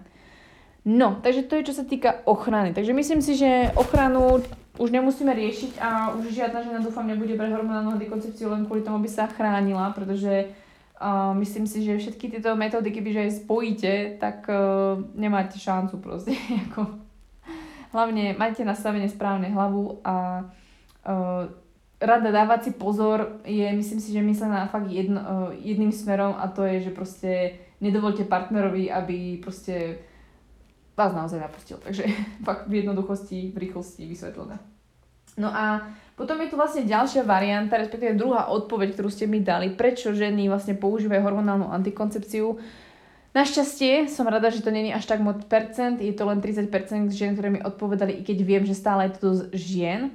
No, 0.81 1.21
takže 1.21 1.45
to 1.45 1.61
je 1.61 1.67
čo 1.69 1.77
sa 1.77 1.85
týka 1.85 2.25
ochrany. 2.25 2.73
Takže 2.73 2.89
myslím 2.89 3.21
si, 3.21 3.37
že 3.37 3.69
ochranu 3.77 4.41
už 4.81 4.89
nemusíme 4.89 5.29
riešiť 5.29 5.77
a 5.77 6.09
už 6.17 6.33
žiadna 6.33 6.65
žena 6.65 6.79
dúfam 6.81 7.05
nebude 7.05 7.37
brať 7.37 7.53
hormonálnu 7.53 8.01
antikoncepciu 8.01 8.49
len 8.49 8.65
kvôli 8.65 8.81
tomu, 8.81 8.97
aby 8.97 9.11
sa 9.11 9.29
chránila, 9.29 9.93
pretože 9.93 10.49
uh, 10.97 11.37
myslím 11.37 11.69
si, 11.69 11.85
že 11.85 12.01
všetky 12.01 12.33
tieto 12.33 12.57
metódy, 12.57 12.89
kebyže 12.89 13.21
aj 13.29 13.37
spojíte, 13.45 13.93
tak 14.17 14.49
uh, 14.49 14.97
nemáte 15.13 15.61
šancu 15.61 16.01
proste. 16.01 16.33
Hlavne 17.93 18.33
majte 18.41 18.65
nastavenie 18.65 19.05
správne 19.05 19.53
hlavu 19.53 20.01
a 20.01 20.49
uh, 21.05 21.45
rada 22.01 22.33
dávať 22.33 22.59
si 22.63 22.71
pozor 22.73 23.39
je, 23.45 23.63
myslím 23.71 23.99
si, 24.01 24.09
že 24.09 24.25
myslená 24.25 24.67
fakt 24.67 24.89
jedno, 24.89 25.21
eh, 25.21 25.71
jedným 25.71 25.93
smerom 25.93 26.33
a 26.33 26.49
to 26.49 26.65
je, 26.65 26.89
že 26.89 26.91
proste 26.91 27.31
nedovolte 27.77 28.25
partnerovi, 28.25 28.89
aby 28.89 29.37
proste 29.37 30.01
vás 30.97 31.13
naozaj 31.13 31.39
napustil. 31.39 31.77
Takže 31.77 32.03
fakt 32.47 32.65
v 32.67 32.81
jednoduchosti, 32.83 33.53
v 33.53 33.57
rýchlosti 33.57 34.09
vysvetlené. 34.09 34.57
No 35.39 35.47
a 35.47 35.87
potom 36.19 36.35
je 36.43 36.51
tu 36.51 36.59
vlastne 36.59 36.83
ďalšia 36.83 37.23
varianta, 37.23 37.79
respektíve 37.79 38.19
druhá 38.19 38.51
odpoveď, 38.51 38.93
ktorú 38.93 39.07
ste 39.07 39.31
mi 39.31 39.39
dali, 39.39 39.71
prečo 39.71 40.11
ženy 40.11 40.51
vlastne 40.51 40.75
používajú 40.75 41.23
hormonálnu 41.23 41.71
antikoncepciu. 41.71 42.59
Našťastie 43.31 44.11
som 44.11 44.27
rada, 44.27 44.51
že 44.51 44.59
to 44.59 44.75
není 44.75 44.91
až 44.91 45.07
tak 45.07 45.23
moc 45.23 45.39
percent, 45.47 46.03
je 46.03 46.11
to 46.11 46.27
len 46.27 46.43
30% 46.43 46.67
žien, 47.15 47.31
ktoré 47.31 47.47
mi 47.47 47.63
odpovedali, 47.63 48.19
i 48.19 48.21
keď 48.27 48.37
viem, 48.43 48.63
že 48.67 48.75
stále 48.75 49.07
je 49.07 49.11
to 49.15 49.19
dosť 49.31 49.43
žien 49.55 50.11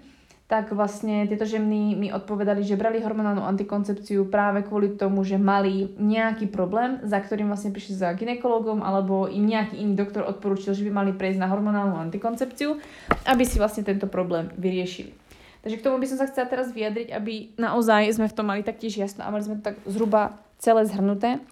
tak 0.46 0.70
vlastne 0.70 1.26
tieto 1.26 1.42
ženy 1.42 1.98
mi 1.98 2.14
odpovedali, 2.14 2.62
že 2.62 2.78
brali 2.78 3.02
hormonálnu 3.02 3.42
antikoncepciu 3.42 4.30
práve 4.30 4.62
kvôli 4.62 4.94
tomu, 4.94 5.26
že 5.26 5.42
mali 5.42 5.90
nejaký 5.98 6.46
problém, 6.54 7.02
za 7.02 7.18
ktorým 7.18 7.50
vlastne 7.50 7.74
prišli 7.74 7.98
za 7.98 8.14
ginekologom 8.14 8.78
alebo 8.78 9.26
im 9.26 9.42
nejaký 9.42 9.74
iný 9.74 9.98
doktor 9.98 10.22
odporúčil, 10.22 10.78
že 10.78 10.86
by 10.86 11.02
mali 11.02 11.10
prejsť 11.18 11.42
na 11.42 11.50
hormonálnu 11.50 11.98
antikoncepciu, 11.98 12.78
aby 13.26 13.42
si 13.42 13.58
vlastne 13.58 13.82
tento 13.82 14.06
problém 14.06 14.46
vyriešili. 14.54 15.10
Takže 15.66 15.82
k 15.82 15.84
tomu 15.90 15.98
by 15.98 16.06
som 16.06 16.22
sa 16.22 16.30
chcela 16.30 16.46
teraz 16.46 16.70
vyjadriť, 16.70 17.10
aby 17.10 17.58
naozaj 17.58 18.14
sme 18.14 18.30
v 18.30 18.36
tom 18.38 18.46
mali 18.46 18.62
taktiež 18.62 19.02
jasno 19.02 19.26
a 19.26 19.34
mali 19.34 19.42
sme 19.42 19.58
to 19.58 19.74
tak 19.74 19.82
zhruba 19.82 20.38
celé 20.62 20.86
zhrnuté. 20.86 21.42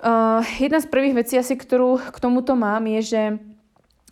Uh, 0.00 0.40
jedna 0.56 0.80
z 0.80 0.88
prvých 0.88 1.20
vecí 1.20 1.36
asi, 1.36 1.52
ktorú 1.52 2.00
k 2.00 2.16
tomuto 2.16 2.56
mám, 2.56 2.80
je, 2.88 3.00
že 3.04 3.22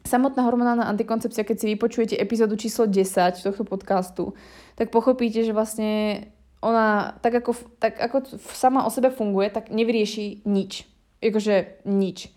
Samotná 0.08 0.40
hormonálna 0.48 0.88
antikoncepcia, 0.88 1.44
keď 1.44 1.56
si 1.60 1.66
vypočujete 1.76 2.14
epizódu 2.16 2.56
číslo 2.56 2.88
10 2.88 3.44
tohto 3.44 3.68
podcastu, 3.68 4.32
tak 4.72 4.88
pochopíte, 4.88 5.44
že 5.44 5.52
vlastne 5.52 6.24
ona 6.64 7.20
tak 7.20 7.44
ako, 7.44 7.52
tak 7.76 8.00
ako 8.00 8.40
sama 8.56 8.88
o 8.88 8.90
sebe 8.90 9.12
funguje, 9.12 9.52
tak 9.52 9.68
nevyrieši 9.68 10.48
nič. 10.48 10.88
Jakože 11.20 11.84
nič. 11.84 12.32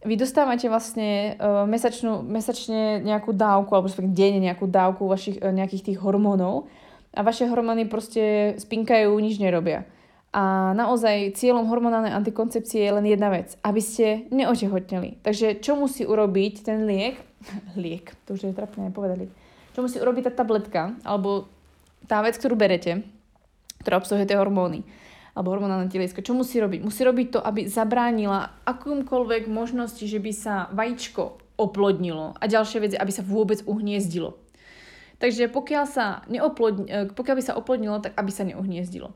Vy 0.00 0.14
dostávate 0.16 0.70
vlastne 0.70 1.34
uh, 1.36 1.66
mesačnú, 1.66 2.22
mesačne 2.24 3.02
nejakú 3.02 3.34
dávku, 3.34 3.74
alebo 3.74 3.90
denne 4.06 4.40
nejakú 4.40 4.70
dávku 4.70 5.04
vašich, 5.10 5.42
uh, 5.42 5.50
nejakých 5.52 5.92
tých 5.92 5.98
hormónov 5.98 6.70
a 7.10 7.26
vaše 7.26 7.44
hormóny 7.50 7.90
proste 7.90 8.54
spinkajú, 8.62 9.12
nič 9.18 9.42
nerobia. 9.42 9.82
A 10.30 10.70
naozaj 10.78 11.34
cieľom 11.34 11.66
hormonálnej 11.66 12.14
antikoncepcie 12.14 12.86
je 12.86 12.94
len 12.94 13.02
jedna 13.02 13.34
vec, 13.34 13.58
aby 13.66 13.82
ste 13.82 14.30
neotehotneli. 14.30 15.18
Takže 15.26 15.58
čo 15.58 15.74
musí 15.74 16.06
urobiť 16.06 16.62
ten 16.62 16.86
liek, 16.86 17.18
liek, 17.82 18.14
to 18.30 18.38
už 18.38 18.46
je 18.46 18.54
trapné 18.54 18.94
povedali, 18.94 19.26
čo 19.74 19.82
musí 19.82 19.98
urobiť 19.98 20.30
tá 20.30 20.42
tabletka, 20.42 20.94
alebo 21.02 21.50
tá 22.06 22.22
vec, 22.22 22.38
ktorú 22.38 22.54
berete, 22.54 23.02
ktorá 23.82 23.98
obsahuje 23.98 24.26
tie 24.26 24.38
hormóny, 24.38 24.86
alebo 25.34 25.54
hormonálne 25.54 25.90
teliesko, 25.90 26.22
čo 26.22 26.34
musí 26.34 26.58
robiť? 26.58 26.82
Musí 26.82 27.02
robiť 27.06 27.26
to, 27.34 27.40
aby 27.42 27.66
zabránila 27.70 28.60
akúmkoľvek 28.66 29.46
možnosti, 29.46 30.02
že 30.02 30.18
by 30.18 30.32
sa 30.34 30.54
vajíčko 30.74 31.38
oplodnilo 31.58 32.34
a 32.38 32.44
ďalšie 32.46 32.78
veci, 32.82 32.96
aby 32.98 33.12
sa 33.14 33.26
vôbec 33.26 33.62
uhniezdilo. 33.66 34.34
Takže 35.20 35.52
pokiaľ, 35.52 35.84
sa 35.84 36.24
neoplodni, 36.32 37.12
pokiaľ 37.12 37.34
by 37.36 37.44
sa 37.44 37.56
oplodnilo, 37.60 38.00
tak 38.00 38.16
aby 38.16 38.32
sa 38.32 38.48
neuhniezdilo. 38.48 39.12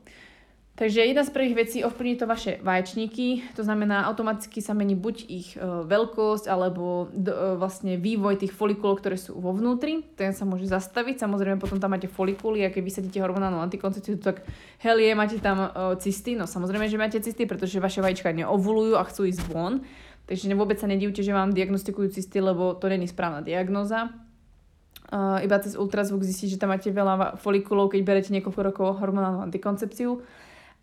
Takže 0.75 1.07
jedna 1.07 1.23
z 1.23 1.31
prvých 1.31 1.55
vecí 1.55 1.77
ovplyvní 1.87 2.19
to 2.19 2.27
vaše 2.27 2.59
vaječníky, 2.59 3.47
to 3.55 3.63
znamená 3.63 4.11
automaticky 4.11 4.59
sa 4.59 4.75
mení 4.75 4.91
buď 4.91 5.15
ich 5.31 5.55
e, 5.55 5.63
veľkosť 5.63 6.51
alebo 6.51 7.07
e, 7.15 7.55
vlastne 7.55 7.95
vývoj 7.95 8.43
tých 8.43 8.51
folikulov, 8.51 8.99
ktoré 8.99 9.15
sú 9.15 9.39
vo 9.39 9.55
vnútri, 9.55 10.03
ten 10.19 10.35
sa 10.35 10.43
môže 10.43 10.67
zastaviť, 10.67 11.23
samozrejme 11.23 11.63
potom 11.63 11.79
tam 11.79 11.95
máte 11.95 12.11
folikuly 12.11 12.67
a 12.67 12.75
keď 12.75 12.91
vysadíte 12.91 13.23
hormonálnu 13.23 13.63
antikoncepciu, 13.63 14.19
tak 14.19 14.43
hell 14.83 14.99
je, 14.99 15.15
máte 15.15 15.39
tam 15.39 15.63
e, 15.63 15.95
cysty, 16.03 16.35
no 16.35 16.43
samozrejme, 16.43 16.91
že 16.91 16.99
máte 16.99 17.23
cysty, 17.23 17.47
pretože 17.47 17.79
vaše 17.79 18.03
vajíčka 18.03 18.35
neovulujú 18.35 18.99
a 18.99 19.07
chcú 19.07 19.31
ísť 19.31 19.47
von, 19.47 19.79
takže 20.27 20.51
vôbec 20.59 20.75
sa 20.75 20.91
nedivte, 20.91 21.23
že 21.23 21.31
vám 21.31 21.55
diagnostikujú 21.55 22.11
cysty, 22.11 22.43
lebo 22.43 22.75
to 22.75 22.91
není 22.91 23.07
správna 23.07 23.39
diagnoza. 23.39 24.11
Uh, 25.05 25.37
iba 25.45 25.61
cez 25.61 25.77
ultrazvuk 25.77 26.25
zistí, 26.25 26.49
že 26.49 26.57
tam 26.57 26.73
máte 26.73 26.89
veľa 26.89 27.37
folikulov, 27.37 27.93
keď 27.93 28.01
berete 28.01 28.33
niekoľko 28.33 28.61
rokov 28.65 28.97
hormonálnu 28.97 29.45
antikoncepciu 29.45 30.17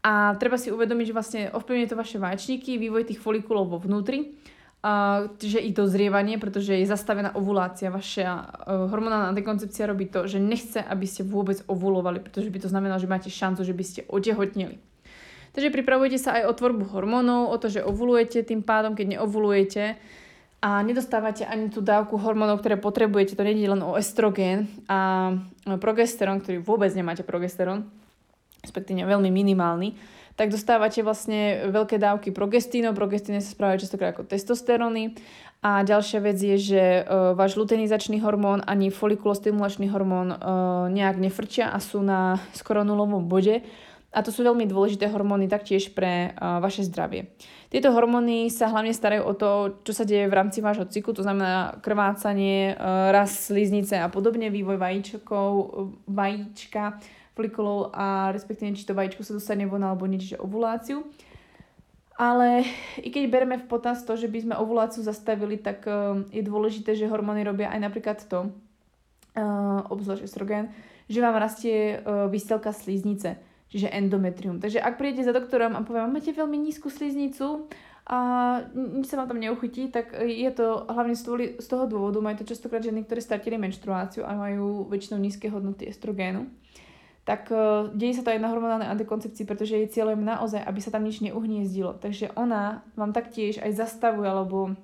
A 0.03 0.35
treba 0.35 0.59
si 0.59 0.75
uvedomiť, 0.75 1.07
že 1.07 1.15
vlastne 1.15 1.43
ovplyvňuje 1.55 1.91
to 1.91 1.95
vaše 1.95 2.19
vaječníky, 2.19 2.75
vývoj 2.75 3.07
tých 3.07 3.23
folikulov 3.23 3.71
vo 3.71 3.79
vnútri, 3.79 4.35
uh, 4.83 5.31
že 5.39 5.63
ich 5.63 5.79
dozrievanie, 5.79 6.43
pretože 6.43 6.75
je 6.75 6.91
zastavená 6.91 7.39
ovulácia. 7.39 7.87
Vaša 7.87 8.27
uh, 8.27 8.91
hormonálna 8.91 9.31
antikoncepcia 9.31 9.87
robí 9.87 10.11
to, 10.11 10.27
že 10.27 10.43
nechce, 10.43 10.83
aby 10.83 11.07
ste 11.07 11.23
vôbec 11.23 11.63
ovulovali, 11.71 12.19
pretože 12.19 12.51
by 12.51 12.59
to 12.59 12.69
znamenalo, 12.69 12.99
že 12.99 13.07
máte 13.07 13.31
šancu, 13.31 13.63
že 13.63 13.71
by 13.71 13.85
ste 13.87 14.01
otehotneli. 14.11 14.83
Takže 15.55 15.71
pripravujete 15.71 16.19
sa 16.19 16.41
aj 16.41 16.51
o 16.51 16.57
tvorbu 16.57 16.85
hormónov, 16.91 17.53
o 17.53 17.57
to, 17.63 17.71
že 17.71 17.87
ovulujete 17.87 18.43
tým 18.43 18.67
pádom, 18.67 18.99
keď 18.99 19.21
neovulujete 19.21 20.01
a 20.63 20.83
nedostávate 20.83 21.47
ani 21.47 21.71
tú 21.71 21.79
dávku 21.79 22.19
hormónov, 22.19 22.59
ktoré 22.59 22.81
potrebujete. 22.81 23.39
To 23.39 23.45
nie 23.47 23.55
je 23.55 23.71
len 23.71 23.83
o 23.85 23.95
estrogén 23.95 24.67
a 24.89 25.31
progesterón, 25.79 26.41
ktorý 26.41 26.59
vôbec 26.59 26.91
nemáte 26.97 27.21
progesterón, 27.27 27.87
respektíve 28.63 29.03
veľmi 29.03 29.29
minimálny, 29.29 29.99
tak 30.33 30.49
dostávate 30.49 31.05
vlastne 31.05 31.69
veľké 31.69 32.01
dávky 32.01 32.33
progestínov. 32.33 32.97
Progestíny 32.97 33.45
sa 33.45 33.53
správajú 33.53 33.85
častokrát 33.85 34.17
ako 34.17 34.25
testosteróny. 34.25 35.13
A 35.63 35.87
ďalšia 35.87 36.19
vec 36.19 36.43
je, 36.43 36.57
že 36.59 36.83
uh, 36.83 37.39
váš 37.39 37.55
luteinizačný 37.55 38.19
hormón 38.19 38.67
ani 38.67 38.91
folikulostimulačný 38.91 39.87
hormón 39.95 40.35
uh, 40.35 40.39
nejak 40.91 41.23
nefrčia 41.23 41.71
a 41.71 41.79
sú 41.79 42.03
na 42.03 42.43
skoro 42.51 42.83
nulovom 42.83 43.31
bode. 43.31 43.63
A 44.13 44.21
to 44.21 44.35
sú 44.35 44.43
veľmi 44.43 44.67
dôležité 44.67 45.07
hormóny 45.07 45.47
taktiež 45.47 45.95
pre 45.95 46.35
uh, 46.35 46.59
vaše 46.59 46.83
zdravie. 46.83 47.31
Tieto 47.71 47.95
hormóny 47.95 48.51
sa 48.51 48.69
hlavne 48.75 48.91
starajú 48.91 49.23
o 49.23 49.33
to, 49.39 49.51
čo 49.87 49.93
sa 49.95 50.05
deje 50.05 50.27
v 50.27 50.35
rámci 50.35 50.59
vášho 50.61 50.85
cyklu, 50.91 51.15
to 51.15 51.23
znamená 51.23 51.79
krvácanie, 51.79 52.75
uh, 52.75 53.15
rast 53.15 53.47
sliznice 53.47 54.03
a 54.03 54.11
podobne, 54.11 54.51
vývoj 54.51 54.77
vajíčkov, 54.83 55.51
vajíčka, 56.11 56.99
folikulov 57.33 57.93
a 57.97 58.31
respektíve 58.33 58.77
či 58.77 58.85
to 58.85 58.97
vajíčko 58.97 59.25
sa 59.25 59.37
dostane 59.37 59.65
von 59.65 59.85
alebo 59.85 60.05
nie, 60.05 60.21
čiže 60.21 60.41
ovuláciu. 60.41 61.05
Ale 62.21 62.69
i 63.01 63.09
keď 63.09 63.25
bereme 63.33 63.57
v 63.57 63.67
potaz 63.67 64.05
to, 64.05 64.15
že 64.21 64.29
by 64.29 64.39
sme 64.45 64.55
ovuláciu 64.61 65.01
zastavili, 65.01 65.57
tak 65.57 65.89
uh, 65.89 66.23
je 66.29 66.45
dôležité, 66.45 66.93
že 66.93 67.09
hormóny 67.09 67.41
robia 67.41 67.73
aj 67.73 67.81
napríklad 67.81 68.19
to, 68.29 68.53
uh, 68.53 69.81
obzvlášť 69.89 70.29
estrogen, 70.29 70.71
že 71.09 71.25
vám 71.25 71.41
rastie 71.41 71.99
uh, 71.99 72.29
výstelka 72.29 72.77
sliznice, 72.77 73.41
čiže 73.73 73.89
endometrium. 73.89 74.61
Takže 74.61 74.85
ak 74.85 75.01
prídete 75.01 75.25
za 75.25 75.33
doktorom 75.33 75.73
a 75.73 75.81
poviem, 75.81 76.13
máte 76.13 76.37
veľmi 76.37 76.61
nízku 76.61 76.93
sliznicu 76.93 77.65
a 78.05 78.19
nič 78.77 79.09
sa 79.09 79.17
vám 79.17 79.33
tam 79.33 79.41
neuchytí, 79.41 79.89
tak 79.89 80.13
je 80.21 80.51
to 80.53 80.85
hlavne 80.93 81.17
z 81.17 81.65
toho 81.65 81.85
dôvodu, 81.89 82.21
majú 82.21 82.45
to 82.45 82.51
častokrát 82.51 82.85
ženy, 82.85 83.09
ktoré 83.09 83.25
stratili 83.25 83.57
menštruáciu 83.57 84.29
a 84.29 84.37
majú 84.37 84.85
väčšinou 84.91 85.17
nízke 85.17 85.49
hodnoty 85.49 85.89
estrogénu 85.89 86.45
tak 87.23 87.55
uh, 87.55 87.87
deje 87.95 88.19
sa 88.19 88.27
to 88.27 88.35
aj 88.35 88.43
na 88.43 88.51
hormonálnej 88.51 88.91
antikoncepcii, 88.91 89.47
pretože 89.47 89.79
jej 89.79 89.87
cieľom 89.87 90.19
naozaj, 90.19 90.59
aby 90.59 90.81
sa 90.83 90.91
tam 90.91 91.07
nič 91.07 91.23
neuhniezdilo. 91.23 91.95
Takže 92.03 92.35
ona 92.35 92.83
vám 92.99 93.15
taktiež 93.15 93.63
aj 93.63 93.79
zastavuje 93.79 94.27
alebo 94.27 94.75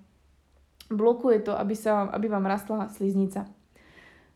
blokuje 0.87 1.43
to, 1.43 1.53
aby, 1.59 1.75
sa, 1.75 2.07
aby 2.15 2.31
vám 2.31 2.47
rastla 2.47 2.89
sliznica. 2.95 3.51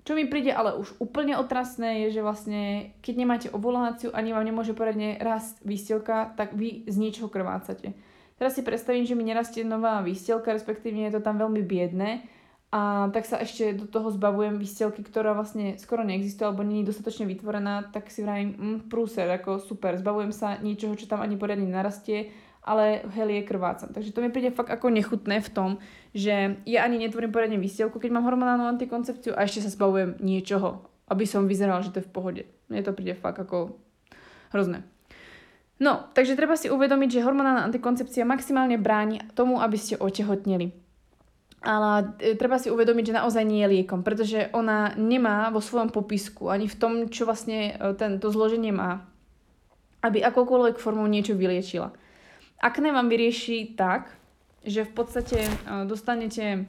Čo 0.03 0.19
mi 0.19 0.27
príde 0.27 0.51
ale 0.51 0.75
už 0.75 0.99
úplne 0.99 1.39
otrasné 1.39 2.07
je, 2.07 2.19
že 2.19 2.27
vlastne 2.27 2.91
keď 3.07 3.15
nemáte 3.15 3.49
ovuláciu 3.55 4.11
ani 4.11 4.35
vám 4.35 4.43
nemôže 4.43 4.75
poradne 4.75 5.15
rast 5.23 5.63
výstelka, 5.63 6.35
tak 6.35 6.59
vy 6.59 6.83
z 6.91 6.97
niečoho 6.99 7.31
krvácate. 7.31 7.95
Teraz 8.35 8.59
si 8.59 8.67
predstavím, 8.67 9.07
že 9.07 9.15
mi 9.15 9.23
nerastie 9.23 9.63
nová 9.63 10.03
výstelka, 10.03 10.51
respektíve 10.51 10.99
je 11.07 11.15
to 11.15 11.23
tam 11.23 11.39
veľmi 11.39 11.63
biedné 11.63 12.27
a 12.73 13.13
tak 13.13 13.29
sa 13.29 13.37
ešte 13.37 13.77
do 13.77 13.85
toho 13.85 14.09
zbavujem 14.09 14.57
výstelky, 14.57 15.05
ktorá 15.05 15.37
vlastne 15.37 15.77
skoro 15.77 16.09
neexistuje 16.09 16.49
alebo 16.49 16.65
nie 16.65 16.81
je 16.81 16.89
dostatočne 16.89 17.29
vytvorená, 17.29 17.93
tak 17.93 18.09
si 18.09 18.25
vravím, 18.25 18.57
mm, 18.57 18.79
prúser, 18.89 19.29
ako 19.29 19.61
super, 19.61 19.93
zbavujem 20.01 20.33
sa 20.33 20.57
niečoho, 20.57 20.97
čo 20.97 21.05
tam 21.05 21.21
ani 21.21 21.37
poriadne 21.37 21.69
narastie, 21.69 22.33
ale 22.65 23.05
je 23.13 23.45
krvácam. 23.45 23.93
Takže 23.93 24.17
to 24.17 24.25
mi 24.25 24.33
príde 24.33 24.57
fakt 24.57 24.73
ako 24.73 24.89
nechutné 24.89 25.45
v 25.45 25.53
tom, 25.53 25.71
že 26.17 26.65
ja 26.65 26.89
ani 26.89 26.97
netvorím 26.97 27.29
poriadne 27.29 27.61
výstelku, 27.61 28.01
keď 28.01 28.09
mám 28.09 28.25
hormonálnu 28.25 28.65
antikoncepciu 28.65 29.37
a 29.37 29.45
ešte 29.45 29.69
sa 29.69 29.75
zbavujem 29.77 30.17
niečoho, 30.25 30.81
aby 31.13 31.29
som 31.29 31.45
vyzeral, 31.45 31.85
že 31.85 31.93
to 31.93 32.01
je 32.01 32.09
v 32.09 32.15
pohode. 32.15 32.43
Mne 32.73 32.89
to 32.89 32.97
príde 32.97 33.13
fakt 33.21 33.37
ako 33.37 33.77
hrozné. 34.57 34.81
No, 35.77 36.09
takže 36.17 36.41
treba 36.41 36.57
si 36.57 36.73
uvedomiť, 36.73 37.21
že 37.21 37.27
hormonálna 37.27 37.69
antikoncepcia 37.69 38.25
maximálne 38.25 38.81
bráni 38.81 39.21
tomu, 39.37 39.61
aby 39.61 39.77
ste 39.77 40.01
otehotneli. 40.01 40.92
Ale 41.63 42.19
e, 42.19 42.35
treba 42.35 42.59
si 42.59 42.75
uvedomiť, 42.75 43.15
že 43.15 43.19
naozaj 43.23 43.45
nie 43.47 43.63
je 43.63 43.73
liekom, 43.79 44.03
pretože 44.03 44.51
ona 44.51 44.99
nemá 44.99 45.47
vo 45.55 45.63
svojom 45.63 45.95
popisku 45.95 46.51
ani 46.51 46.67
v 46.67 46.75
tom, 46.75 46.93
čo 47.07 47.23
vlastne 47.23 47.71
e, 47.71 47.95
tento 47.95 48.35
zloženie 48.35 48.75
má, 48.75 49.07
aby 50.03 50.27
akokoľvek 50.27 50.83
formou 50.83 51.07
niečo 51.07 51.39
vyliečila. 51.39 51.95
Akné 52.59 52.91
vám 52.91 53.07
vyrieši 53.07 53.79
tak, 53.79 54.11
že 54.67 54.83
v 54.83 54.93
podstate 54.93 55.47
e, 55.47 55.53
dostanete 55.87 56.67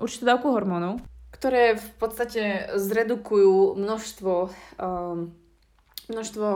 určitú 0.00 0.24
dávku 0.24 0.48
hormónov, 0.56 1.04
ktoré 1.36 1.76
v 1.76 1.90
podstate 2.00 2.72
zredukujú 2.74 3.76
množstvo, 3.76 4.50
množstvo 6.10 6.48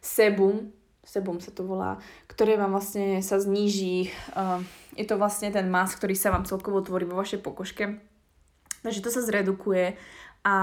sebum, 0.00 0.72
sebum 1.04 1.36
sa 1.38 1.52
to 1.52 1.62
volá, 1.64 2.00
ktoré 2.26 2.60
vám 2.60 2.76
vlastne 2.76 3.20
sa 3.24 3.38
zníži. 3.38 4.12
Je 4.98 5.06
to 5.06 5.14
vlastne 5.14 5.54
ten 5.54 5.70
mas, 5.70 5.94
ktorý 5.94 6.18
sa 6.18 6.34
vám 6.34 6.42
celkovo 6.42 6.82
tvorí 6.82 7.06
vo 7.06 7.14
vašej 7.14 7.38
pokožke. 7.38 8.02
Takže 8.82 8.98
to 8.98 9.14
sa 9.14 9.22
zredukuje 9.22 9.94
a 10.46 10.54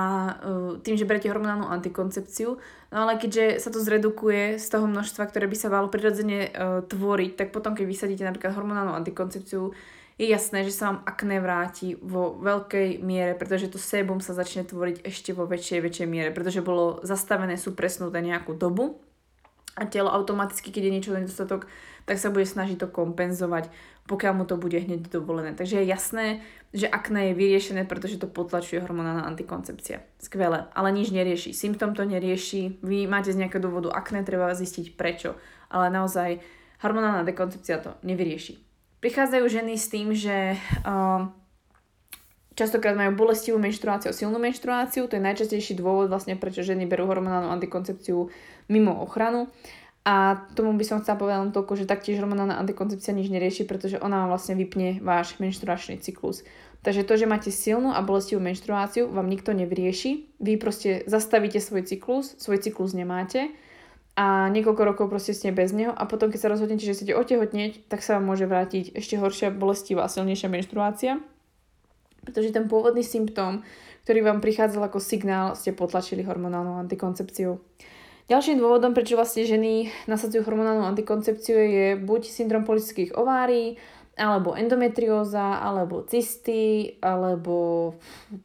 tým, 0.82 0.95
že 0.95 1.04
berete 1.04 1.28
hormonálnu 1.28 1.67
antikoncepciu, 1.67 2.56
no 2.89 2.98
ale 2.98 3.19
keďže 3.19 3.60
sa 3.60 3.69
to 3.69 3.84
zredukuje 3.84 4.56
z 4.56 4.65
toho 4.71 4.88
množstva, 4.88 5.28
ktoré 5.28 5.52
by 5.52 5.58
sa 5.60 5.67
malo 5.67 5.91
prirodzene 5.91 6.50
tvoriť, 6.88 7.32
tak 7.36 7.48
potom, 7.52 7.76
keď 7.76 7.86
vysadíte 7.86 8.24
napríklad 8.24 8.56
hormonálnu 8.56 8.95
antikoncepciu, 8.95 9.76
je 10.15 10.26
jasné, 10.32 10.63
že 10.63 10.71
sa 10.71 10.95
vám 10.95 11.00
akné 11.04 11.43
vráti 11.43 12.00
vo 12.00 12.39
veľkej 12.39 13.04
miere, 13.04 13.36
pretože 13.36 13.67
to 13.67 13.76
sebum 13.76 14.24
sa 14.24 14.32
začne 14.32 14.63
tvoriť 14.63 15.04
ešte 15.04 15.36
vo 15.36 15.43
väčšej, 15.43 15.84
väčšej 15.84 16.08
miere, 16.08 16.32
pretože 16.32 16.63
bolo 16.63 17.04
zastavené, 17.04 17.60
sú 17.60 17.76
presnuté 17.76 18.24
nejakú 18.24 18.56
dobu 18.56 19.04
a 19.76 19.84
telo 19.84 20.08
automaticky, 20.08 20.71
keď 20.71 20.84
je 20.88 20.95
niečo 20.95 21.12
nedostatok, 21.12 21.67
tak 22.06 22.22
sa 22.22 22.30
bude 22.30 22.46
snažiť 22.46 22.86
to 22.86 22.88
kompenzovať, 22.88 23.70
pokiaľ 24.06 24.34
mu 24.38 24.44
to 24.46 24.56
bude 24.62 24.78
hneď 24.78 25.10
dovolené. 25.10 25.58
Takže 25.58 25.82
je 25.82 25.89
jasné, 25.89 26.26
že 26.70 26.86
akné 26.86 27.34
je 27.34 27.39
vyriešené, 27.41 27.89
pretože 27.89 28.22
to 28.22 28.30
potlačuje 28.30 28.82
hormonálna 28.82 29.26
antikoncepcia. 29.26 30.06
Skvelé, 30.22 30.70
ale 30.78 30.89
nič 30.94 31.10
nerieši. 31.10 31.52
Symptom 31.52 31.98
to 31.98 32.06
nerieši, 32.06 32.82
vy 32.86 33.10
máte 33.10 33.34
z 33.34 33.41
nejakého 33.41 33.62
dôvodu 33.62 33.89
akné, 33.89 34.22
treba 34.22 34.54
zistiť 34.54 34.94
prečo, 34.94 35.34
ale 35.74 35.89
naozaj 35.89 36.39
hormonálna 36.86 37.26
antikoncepcia 37.26 37.82
to 37.82 37.98
nevyrieši. 38.06 38.62
Prichádzajú 39.02 39.46
ženy 39.50 39.74
s 39.78 39.88
tým, 39.89 40.13
že 40.13 40.58
uh, 40.86 41.30
Častokrát 42.56 42.96
majú 42.96 43.20
bolestivú 43.20 43.60
menštruáciu, 43.60 44.15
silnú 44.15 44.39
menštruáciu, 44.39 45.12
to 45.12 45.20
je 45.20 45.28
najčastejší 45.28 45.76
dôvod 45.76 46.08
vlastne, 46.08 46.39
prečo 46.39 46.63
ženy 46.63 46.88
berú 46.88 47.04
hormonálnu 47.04 47.52
antikoncepciu 47.52 48.32
mimo 48.72 48.96
ochranu. 49.04 49.52
A 50.06 50.46
tomu 50.54 50.78
by 50.78 50.86
som 50.86 51.02
chcela 51.02 51.18
povedať 51.18 51.38
len 51.41 51.52
toľko, 51.52 51.74
že 51.82 51.89
taktiež 51.89 52.22
hormonálna 52.22 52.62
antikoncepcia 52.62 53.18
nič 53.18 53.34
nerieši, 53.34 53.65
pretože 53.65 53.98
ona 53.98 54.26
vám 54.26 54.38
vlastne 54.38 54.54
vypne 54.54 55.02
váš 55.02 55.34
menštruačný 55.41 55.98
cyklus. 55.98 56.46
Takže 56.86 57.02
to, 57.02 57.18
že 57.18 57.26
máte 57.26 57.50
silnú 57.50 57.89
a 57.89 58.06
bolestivú 58.06 58.38
menštruáciu, 58.38 59.10
vám 59.10 59.26
nikto 59.26 59.58
nevyrieši. 59.58 60.38
Vy 60.38 60.62
proste 60.62 61.02
zastavíte 61.10 61.58
svoj 61.58 61.89
cyklus, 61.89 62.38
svoj 62.38 62.62
cyklus 62.62 62.94
nemáte 62.94 63.50
a 64.13 64.48
niekoľko 64.54 64.82
rokov 64.94 65.06
proste 65.10 65.34
ste 65.34 65.50
bez 65.50 65.74
neho 65.74 65.89
a 65.89 66.06
potom, 66.06 66.30
keď 66.30 66.39
sa 66.46 66.52
rozhodnete, 66.54 66.86
že 66.86 66.94
chcete 66.94 67.18
otehotnieť, 67.18 67.89
tak 67.89 68.06
sa 68.06 68.22
vám 68.22 68.30
môže 68.30 68.46
vrátiť 68.46 68.94
ešte 68.94 69.18
horšia 69.18 69.50
bolestivá 69.50 70.06
a 70.06 70.13
silnejšia 70.13 70.54
menštruácia 70.54 71.18
pretože 72.26 72.52
ten 72.52 72.65
pôvodný 72.65 73.06
symptóm, 73.06 73.62
ktorý 74.04 74.26
vám 74.26 74.41
prichádzal 74.41 74.89
ako 74.89 74.98
signál, 74.98 75.54
ste 75.54 75.78
potlačili 75.78 76.26
hormonálnou 76.26 76.82
antikoncepciou. 76.82 77.62
Ďalším 78.25 78.57
dôvodom, 78.57 78.97
prečo 78.97 79.13
vlastne 79.13 79.45
ženy 79.45 79.93
nasadzujú 80.09 80.49
hormonálnu 80.49 80.89
antikoncepciu 80.89 81.57
je 81.61 81.88
buď 81.93 82.25
syndrom 82.25 82.65
polistických 82.65 83.13
ovárií, 83.13 83.77
alebo 84.17 84.57
endometrióza, 84.57 85.61
alebo 85.61 86.01
cysty, 86.01 86.97
alebo 87.05 87.93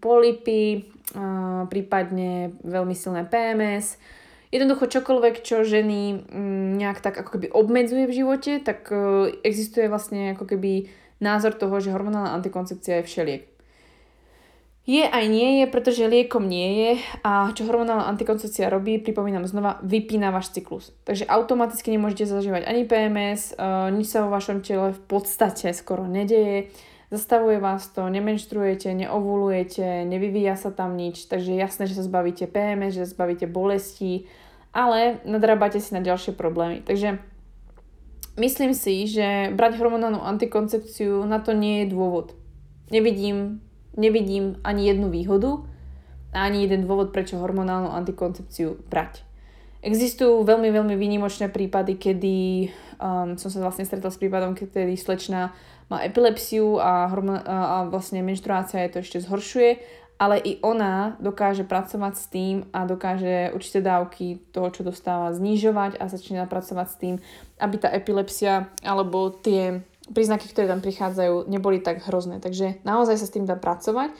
polipy, 0.04 0.84
prípadne 1.72 2.60
veľmi 2.60 2.92
silné 2.92 3.24
PMS. 3.24 3.96
Jednoducho 4.50 4.90
čokoľvek, 4.90 5.46
čo 5.46 5.62
ženy 5.62 6.26
mm, 6.26 6.82
nejak 6.82 6.98
tak 6.98 7.14
ako 7.22 7.38
keby 7.38 7.54
obmedzuje 7.54 8.10
v 8.10 8.16
živote, 8.18 8.58
tak 8.58 8.90
e, 8.90 9.30
existuje 9.46 9.86
vlastne 9.86 10.34
ako 10.34 10.42
keby 10.42 10.90
názor 11.22 11.54
toho, 11.54 11.78
že 11.78 11.94
hormonálna 11.94 12.34
antikoncepcia 12.34 12.98
je 12.98 13.06
všeliek. 13.06 13.42
Je 14.90 15.06
aj 15.06 15.24
nie 15.30 15.62
je, 15.62 15.70
pretože 15.70 16.10
liekom 16.10 16.50
nie 16.50 16.70
je 16.74 16.92
a 17.22 17.54
čo 17.54 17.62
hormonálna 17.62 18.10
antikoncepcia 18.10 18.66
robí, 18.66 18.98
pripomínam 18.98 19.46
znova, 19.46 19.78
vypína 19.86 20.34
váš 20.34 20.50
cyklus. 20.50 20.90
Takže 21.06 21.30
automaticky 21.30 21.94
nemôžete 21.94 22.26
zažívať 22.26 22.66
ani 22.66 22.82
PMS, 22.82 23.54
e, 23.54 23.94
nič 23.94 24.10
sa 24.10 24.26
vo 24.26 24.34
vašom 24.34 24.66
tele 24.66 24.90
v 24.90 25.02
podstate 25.06 25.70
skoro 25.70 26.10
nedeje, 26.10 26.74
zastavuje 27.14 27.62
vás 27.62 27.86
to, 27.94 28.10
nemenštrujete, 28.10 28.90
neovulujete, 28.90 30.02
nevyvíja 30.10 30.58
sa 30.58 30.74
tam 30.74 30.98
nič, 30.98 31.30
takže 31.30 31.54
jasné, 31.54 31.86
že 31.86 31.94
sa 31.94 32.02
zbavíte 32.02 32.50
PMS, 32.50 32.98
že 32.98 33.06
sa 33.06 33.14
zbavíte 33.14 33.46
bolesti 33.46 34.26
ale 34.70 35.18
nadrábate 35.26 35.82
si 35.82 35.94
na 35.94 36.00
ďalšie 36.02 36.34
problémy. 36.38 36.82
Takže 36.86 37.18
myslím 38.38 38.72
si, 38.74 39.06
že 39.10 39.50
brať 39.54 39.78
hormonálnu 39.82 40.22
antikoncepciu 40.22 41.26
na 41.26 41.42
to 41.42 41.52
nie 41.52 41.84
je 41.84 41.86
dôvod. 41.90 42.38
Nevidím, 42.90 43.62
nevidím 44.00 44.56
ani 44.64 44.88
jednu 44.88 45.12
výhodu 45.12 45.60
a 46.32 46.48
ani 46.48 46.64
jeden 46.64 46.88
dôvod, 46.88 47.12
prečo 47.12 47.36
hormonálnu 47.36 47.92
antikoncepciu 47.92 48.80
brať. 48.88 49.28
Existujú 49.80 50.44
veľmi, 50.44 50.68
veľmi 50.72 50.94
výnimočné 50.96 51.48
prípady, 51.48 51.96
kedy 51.96 52.36
um, 53.00 53.36
som 53.40 53.48
sa 53.48 53.64
vlastne 53.64 53.88
stretla 53.88 54.12
s 54.12 54.20
prípadom, 54.20 54.52
kedy 54.52 54.92
slečna 54.96 55.56
má 55.88 56.04
epilepsiu 56.04 56.76
a, 56.76 57.08
hormon- 57.08 57.44
a 57.44 57.88
vlastne 57.88 58.20
menštruácia 58.20 58.84
je 58.86 58.90
to 58.92 58.98
ešte 59.00 59.18
zhoršuje, 59.24 59.70
ale 60.20 60.36
i 60.36 60.60
ona 60.60 61.16
dokáže 61.16 61.64
pracovať 61.64 62.14
s 62.14 62.24
tým 62.28 62.56
a 62.76 62.84
dokáže 62.84 63.56
určité 63.56 63.80
dávky 63.80 64.52
toho, 64.52 64.68
čo 64.68 64.84
dostáva, 64.84 65.32
znižovať 65.32 65.96
a 65.96 66.12
začína 66.12 66.44
pracovať 66.44 66.86
s 66.92 66.96
tým, 67.00 67.14
aby 67.56 67.76
tá 67.80 67.88
epilepsia 67.88 68.68
alebo 68.84 69.32
tie 69.32 69.80
príznaky, 70.10 70.50
ktoré 70.50 70.66
tam 70.70 70.82
prichádzajú, 70.84 71.46
neboli 71.46 71.78
tak 71.80 72.04
hrozné. 72.06 72.42
Takže 72.42 72.82
naozaj 72.82 73.16
sa 73.18 73.26
s 73.26 73.34
tým 73.34 73.46
dá 73.46 73.54
pracovať 73.54 74.10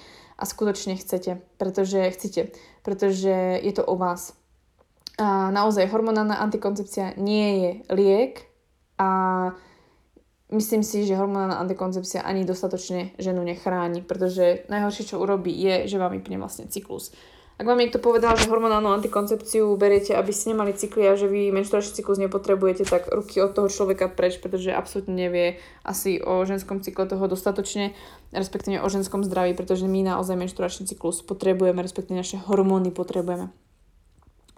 a 0.41 0.45
skutočne 0.49 0.97
chcete, 0.97 1.43
pretože 1.61 2.01
chcete, 2.17 2.55
pretože 2.87 3.61
je 3.61 3.73
to 3.77 3.85
o 3.85 3.99
vás 3.99 4.41
a 5.21 5.53
naozaj 5.53 5.93
hormonálna 5.93 6.41
antikoncepcia 6.41 7.21
nie 7.21 7.49
je 7.61 7.71
liek 7.93 8.41
a 8.97 9.11
myslím 10.49 10.81
si, 10.81 11.05
že 11.05 11.21
hormonálna 11.21 11.61
antikoncepcia 11.61 12.25
ani 12.25 12.49
dostatočne 12.49 13.13
ženu 13.21 13.45
nechráni, 13.45 14.01
pretože 14.01 14.65
najhoršie, 14.73 15.13
čo 15.13 15.21
urobí, 15.21 15.53
je, 15.53 15.93
že 15.93 16.01
vám 16.01 16.17
vypne 16.17 16.41
vlastne 16.41 16.73
cyklus. 16.73 17.13
Ak 17.61 17.69
vám 17.69 17.77
niekto 17.77 18.01
povedal, 18.01 18.41
že 18.41 18.49
hormonálnu 18.49 18.89
antikoncepciu 18.89 19.77
beriete, 19.77 20.17
aby 20.17 20.33
ste 20.33 20.57
nemali 20.57 20.73
cykly 20.73 21.05
a 21.05 21.13
že 21.13 21.29
vy 21.29 21.53
menštruačný 21.53 21.93
cyklus 21.93 22.17
nepotrebujete, 22.17 22.89
tak 22.89 23.13
ruky 23.13 23.37
od 23.45 23.53
toho 23.53 23.69
človeka 23.69 24.09
preč, 24.09 24.41
pretože 24.41 24.73
absolútne 24.73 25.13
nevie 25.13 25.61
asi 25.85 26.25
o 26.25 26.41
ženskom 26.49 26.81
cykle 26.81 27.05
toho 27.05 27.21
dostatočne, 27.29 27.93
respektíve 28.33 28.81
o 28.81 28.89
ženskom 28.89 29.21
zdraví, 29.29 29.53
pretože 29.53 29.85
my 29.85 30.01
naozaj 30.09 30.41
menštruačný 30.41 30.89
cyklus 30.89 31.21
potrebujeme, 31.21 31.85
respektíve 31.85 32.17
naše 32.17 32.41
hormóny 32.41 32.97
potrebujeme. 32.97 33.53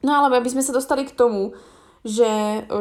No 0.07 0.23
ale 0.23 0.39
aby 0.39 0.55
sme 0.55 0.63
sa 0.63 0.71
dostali 0.71 1.03
k 1.03 1.11
tomu, 1.11 1.59
že 2.07 2.31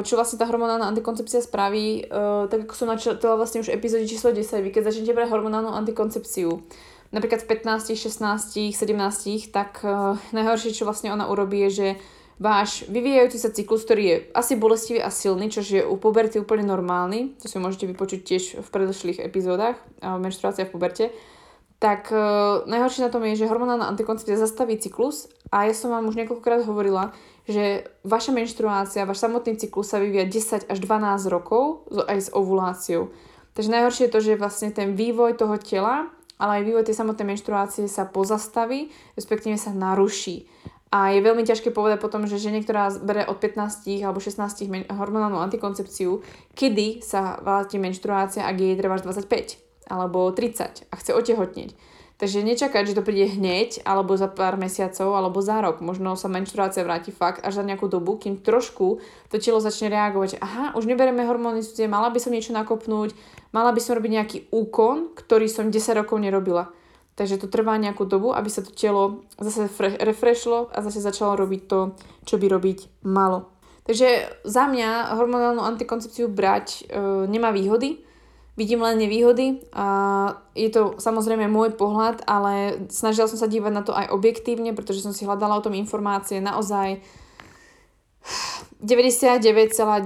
čo 0.06 0.22
vlastne 0.22 0.38
tá 0.38 0.46
hormonálna 0.46 0.86
antikoncepcia 0.86 1.42
spraví, 1.46 2.06
uh, 2.10 2.46
tak 2.46 2.70
ako 2.70 2.74
som 2.78 2.94
načala 2.94 3.18
vlastne 3.42 3.66
už 3.66 3.74
epizóde 3.74 4.06
číslo 4.06 4.34
10, 4.34 4.66
vy 4.66 4.70
keď 4.70 4.94
začnete 4.94 5.18
brať 5.18 5.34
hormonálnu 5.34 5.74
antikoncepciu, 5.74 6.62
napríklad 7.12 7.44
v 7.44 7.48
15, 7.60 7.96
16, 7.96 8.72
17, 8.72 9.52
tak 9.52 9.84
uh, 9.84 10.16
najhoršie, 10.32 10.76
čo 10.76 10.88
vlastne 10.88 11.12
ona 11.12 11.28
urobí, 11.28 11.68
je, 11.68 11.72
že 11.72 11.88
váš 12.42 12.90
vyvíjajúci 12.90 13.38
sa 13.38 13.54
cyklus, 13.54 13.86
ktorý 13.86 14.04
je 14.04 14.18
asi 14.34 14.58
bolestivý 14.58 15.00
a 15.04 15.14
silný, 15.14 15.52
čo 15.54 15.62
je 15.62 15.86
u 15.86 15.96
puberty 16.00 16.42
úplne 16.42 16.66
normálny, 16.66 17.38
to 17.38 17.46
si 17.46 17.62
môžete 17.62 17.86
vypočuť 17.86 18.20
tiež 18.26 18.44
v 18.64 18.68
predošlých 18.72 19.22
epizódach, 19.22 19.78
uh, 20.02 20.18
menštruácia 20.18 20.66
v 20.66 20.74
puberte, 20.74 21.06
tak 21.78 22.10
uh, 22.10 22.64
najhoršie 22.66 23.06
na 23.06 23.14
tom 23.14 23.28
je, 23.28 23.44
že 23.44 23.50
hormonálna 23.50 23.90
antikoncepcia 23.92 24.40
zastaví 24.40 24.80
cyklus 24.80 25.30
a 25.52 25.68
ja 25.68 25.76
som 25.76 25.92
vám 25.92 26.08
už 26.08 26.18
niekoľkokrát 26.18 26.64
hovorila, 26.64 27.12
že 27.50 27.90
vaša 28.06 28.32
menštruácia, 28.32 29.10
váš 29.10 29.26
samotný 29.26 29.58
cyklus 29.58 29.92
sa 29.92 29.98
vyvíja 29.98 30.30
10 30.30 30.70
až 30.70 30.78
12 30.78 31.26
rokov 31.28 31.90
aj 31.90 32.18
s 32.18 32.30
ovuláciou. 32.32 33.10
Takže 33.52 33.74
najhoršie 33.74 34.08
je 34.08 34.14
to, 34.14 34.20
že 34.24 34.40
vlastne 34.40 34.70
ten 34.72 34.96
vývoj 34.96 35.36
toho 35.36 35.60
tela, 35.60 36.08
ale 36.42 36.60
aj 36.60 36.66
vývoj 36.66 36.84
tej 36.90 36.98
samotnej 36.98 37.38
menštruácie 37.38 37.86
sa 37.86 38.10
pozastaví, 38.10 38.90
respektíve 39.14 39.62
sa 39.62 39.70
naruší. 39.70 40.50
A 40.92 41.16
je 41.16 41.24
veľmi 41.24 41.48
ťažké 41.48 41.72
povedať 41.72 42.04
potom, 42.04 42.28
že 42.28 42.42
žene, 42.42 42.60
ktorá 42.60 42.92
bere 43.00 43.24
od 43.24 43.40
15 43.40 43.88
alebo 44.04 44.20
16 44.20 44.92
hormonálnu 44.92 45.40
antikoncepciu, 45.40 46.20
kedy 46.52 47.00
sa 47.00 47.40
vráti 47.40 47.80
menštruácia, 47.80 48.44
ak 48.44 48.58
jej 48.60 48.76
treba 48.76 49.00
25 49.00 49.88
alebo 49.88 50.28
30 50.36 50.92
a 50.92 50.94
chce 51.00 51.12
otehotneť. 51.16 51.72
Takže 52.22 52.46
nečakať, 52.46 52.94
že 52.94 52.94
to 52.94 53.02
príde 53.02 53.34
hneď, 53.34 53.82
alebo 53.82 54.14
za 54.14 54.30
pár 54.30 54.54
mesiacov, 54.54 55.18
alebo 55.18 55.42
za 55.42 55.58
rok. 55.58 55.82
Možno 55.82 56.14
sa 56.14 56.30
menštruácia 56.30 56.86
vráti 56.86 57.10
fakt 57.10 57.42
až 57.42 57.58
za 57.58 57.66
nejakú 57.66 57.90
dobu, 57.90 58.14
kým 58.14 58.38
trošku 58.38 59.02
to 59.34 59.42
telo 59.42 59.58
začne 59.58 59.90
reagovať. 59.90 60.38
Aha, 60.38 60.78
už 60.78 60.86
nebereme 60.86 61.26
hormóny, 61.26 61.66
mala 61.90 62.14
by 62.14 62.22
som 62.22 62.30
niečo 62.30 62.54
nakopnúť, 62.54 63.18
mala 63.50 63.74
by 63.74 63.82
som 63.82 63.98
robiť 63.98 64.12
nejaký 64.14 64.38
úkon, 64.54 65.18
ktorý 65.18 65.50
som 65.50 65.74
10 65.74 65.98
rokov 65.98 66.22
nerobila. 66.22 66.70
Takže 67.18 67.42
to 67.42 67.50
trvá 67.50 67.82
nejakú 67.82 68.06
dobu, 68.06 68.38
aby 68.38 68.54
sa 68.54 68.62
to 68.62 68.70
telo 68.70 69.26
zase 69.42 69.66
refreshlo 70.06 70.70
a 70.70 70.86
zase 70.86 71.02
začalo 71.02 71.34
robiť 71.42 71.62
to, 71.66 71.98
čo 72.30 72.38
by 72.38 72.46
robiť 72.54 73.02
malo. 73.02 73.50
Takže 73.82 74.30
za 74.46 74.70
mňa 74.70 75.18
hormonálnu 75.18 75.66
antikoncepciu 75.66 76.30
brať 76.30 76.86
e, 76.86 77.02
nemá 77.26 77.50
výhody, 77.50 77.98
vidím 78.62 78.86
len 78.86 79.02
nevýhody 79.02 79.66
a 79.74 79.88
je 80.54 80.70
to 80.70 81.02
samozrejme 81.02 81.50
môj 81.50 81.74
pohľad, 81.74 82.22
ale 82.30 82.86
snažila 82.94 83.26
som 83.26 83.42
sa 83.42 83.50
dívať 83.50 83.74
na 83.74 83.82
to 83.82 83.98
aj 83.98 84.14
objektívne, 84.14 84.78
pretože 84.78 85.02
som 85.02 85.18
si 85.18 85.26
hľadala 85.26 85.58
o 85.58 85.66
tom 85.66 85.74
informácie. 85.74 86.38
Naozaj 86.38 87.02
99,9% 88.86 90.06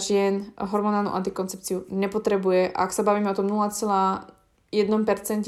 žien 0.00 0.56
hormonálnu 0.56 1.12
antikoncepciu 1.12 1.84
nepotrebuje. 1.92 2.72
Ak 2.72 2.96
sa 2.96 3.04
bavíme 3.04 3.28
o 3.28 3.36
tom 3.36 3.44
0,1%, 3.52 4.32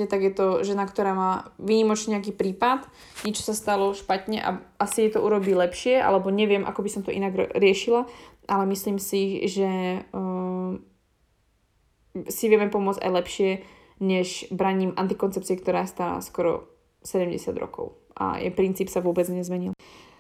tak 0.05 0.21
je 0.21 0.33
to 0.37 0.61
žena, 0.69 0.85
ktorá 0.85 1.17
má 1.17 1.49
výnimočne 1.57 2.21
nejaký 2.21 2.37
prípad, 2.37 2.85
niečo 3.25 3.41
sa 3.41 3.57
stalo 3.57 3.97
špatne 3.97 4.45
a 4.45 4.61
asi 4.77 5.09
je 5.09 5.17
to 5.17 5.25
urobí 5.25 5.57
lepšie, 5.57 5.97
alebo 5.97 6.29
neviem, 6.29 6.69
ako 6.69 6.85
by 6.85 6.91
som 6.93 7.01
to 7.01 7.13
inak 7.13 7.33
riešila, 7.57 8.05
ale 8.49 8.65
myslím 8.73 8.97
si, 8.97 9.45
že 9.49 10.01
uh, 10.09 10.48
si 12.29 12.45
vieme 12.49 12.73
pomôcť 12.73 13.03
aj 13.05 13.13
lepšie, 13.13 13.51
než 13.99 14.47
braním 14.55 14.95
antikoncepcie, 14.95 15.59
ktorá 15.59 15.87
je 15.87 16.23
skoro 16.23 16.71
70 17.03 17.55
rokov. 17.59 17.99
A 18.19 18.39
jej 18.39 18.51
princíp 18.51 18.91
sa 18.91 19.03
vôbec 19.03 19.27
nezmenil. 19.31 19.75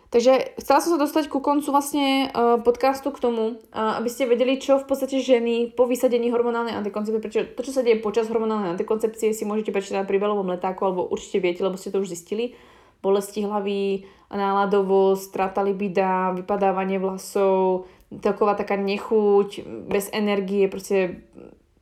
Takže 0.09 0.57
chcela 0.57 0.81
som 0.81 0.97
sa 0.97 1.01
dostať 1.05 1.29
ku 1.29 1.45
koncu 1.45 1.69
vlastne 1.69 2.33
uh, 2.33 2.57
podcastu 2.65 3.13
k 3.13 3.21
tomu, 3.21 3.61
uh, 3.61 4.01
aby 4.01 4.09
ste 4.09 4.25
vedeli, 4.25 4.57
čo 4.57 4.81
v 4.81 4.89
podstate 4.89 5.21
ženy 5.21 5.77
po 5.77 5.85
vysadení 5.85 6.33
hormonálnej 6.33 6.73
antikoncepcie, 6.81 7.21
prečo 7.21 7.45
to, 7.53 7.61
čo 7.61 7.77
sa 7.77 7.85
deje 7.85 8.01
počas 8.01 8.25
hormonálnej 8.33 8.73
antikoncepcie, 8.73 9.37
si 9.37 9.45
môžete 9.45 9.69
prečítať 9.69 10.09
pri 10.09 10.17
belovom 10.17 10.49
letáku, 10.49 10.81
alebo 10.89 11.05
určite 11.05 11.45
viete, 11.45 11.61
lebo 11.61 11.77
ste 11.77 11.93
to 11.93 12.01
už 12.01 12.09
zistili. 12.09 12.57
Bolesti 13.05 13.45
hlavy, 13.45 14.09
náladovosť, 14.33 15.23
strata 15.29 15.61
libida, 15.61 16.33
vypadávanie 16.33 16.97
vlasov, 16.97 17.85
taková 18.09 18.57
taká 18.57 18.81
nechuť, 18.81 19.61
bez 19.93 20.09
energie, 20.17 20.73
proste 20.73 21.21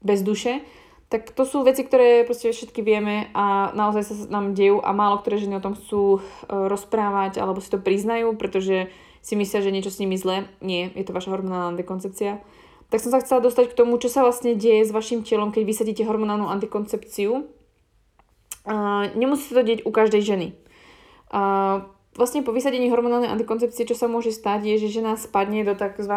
bez 0.06 0.22
duše, 0.22 0.62
tak 1.06 1.30
to 1.30 1.46
sú 1.46 1.62
veci, 1.62 1.86
ktoré 1.86 2.26
proste 2.26 2.50
všetky 2.50 2.82
vieme 2.82 3.30
a 3.30 3.70
naozaj 3.74 4.02
sa 4.10 4.14
nám 4.26 4.58
dejú 4.58 4.82
a 4.82 4.90
málo 4.90 5.22
ktoré 5.22 5.38
ženy 5.38 5.62
o 5.62 5.64
tom 5.64 5.78
chcú 5.78 6.18
e, 6.18 6.20
rozprávať 6.50 7.38
alebo 7.38 7.62
si 7.62 7.70
to 7.70 7.78
priznajú, 7.78 8.34
pretože 8.34 8.90
si 9.22 9.38
myslia, 9.38 9.62
že 9.62 9.74
niečo 9.74 9.94
s 9.94 10.02
nimi 10.02 10.18
zle. 10.18 10.50
Nie, 10.58 10.90
je 10.94 11.06
to 11.06 11.14
vaša 11.14 11.30
hormonálna 11.30 11.78
antikoncepcia. 11.78 12.42
Tak 12.90 13.02
som 13.02 13.10
sa 13.10 13.22
chcela 13.22 13.42
dostať 13.42 13.74
k 13.74 13.78
tomu, 13.78 13.98
čo 13.98 14.06
sa 14.06 14.22
vlastne 14.22 14.54
deje 14.54 14.86
s 14.86 14.94
vašim 14.94 15.26
telom, 15.26 15.50
keď 15.50 15.62
vysadíte 15.66 16.06
hormonálnu 16.06 16.46
antikoncepciu. 16.46 17.50
Uh, 18.66 19.10
nemusí 19.18 19.50
sa 19.50 19.62
to 19.62 19.66
deť 19.66 19.82
u 19.82 19.90
každej 19.90 20.22
ženy. 20.22 20.48
Uh, 21.34 21.86
vlastne 22.14 22.46
po 22.46 22.50
vysadení 22.50 22.88
hormonálnej 22.88 23.30
antikoncepcie, 23.30 23.84
čo 23.86 23.94
sa 23.94 24.06
môže 24.06 24.30
stať, 24.30 24.64
je, 24.64 24.86
že 24.86 25.02
žena 25.02 25.18
spadne 25.18 25.62
do 25.62 25.76
tzv. 25.76 26.14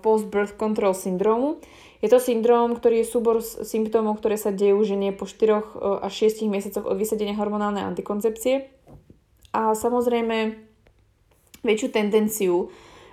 Post-birth 0.00 0.56
control 0.56 0.96
syndromu, 0.96 1.60
je 1.98 2.08
to 2.08 2.22
syndrom, 2.22 2.78
ktorý 2.78 3.02
je 3.02 3.10
súbor 3.10 3.42
symptómov, 3.42 4.22
ktoré 4.22 4.38
sa 4.38 4.54
dejú 4.54 4.78
žene 4.86 5.10
po 5.10 5.26
4 5.26 5.34
e, 5.34 5.62
až 6.06 6.30
6 6.30 6.46
mesiacoch 6.46 6.86
od 6.86 6.94
vysadenia 6.94 7.34
hormonálnej 7.34 7.82
antikoncepcie. 7.82 8.70
A 9.50 9.74
samozrejme 9.74 10.54
väčšiu 11.66 11.88
tendenciu 11.90 12.54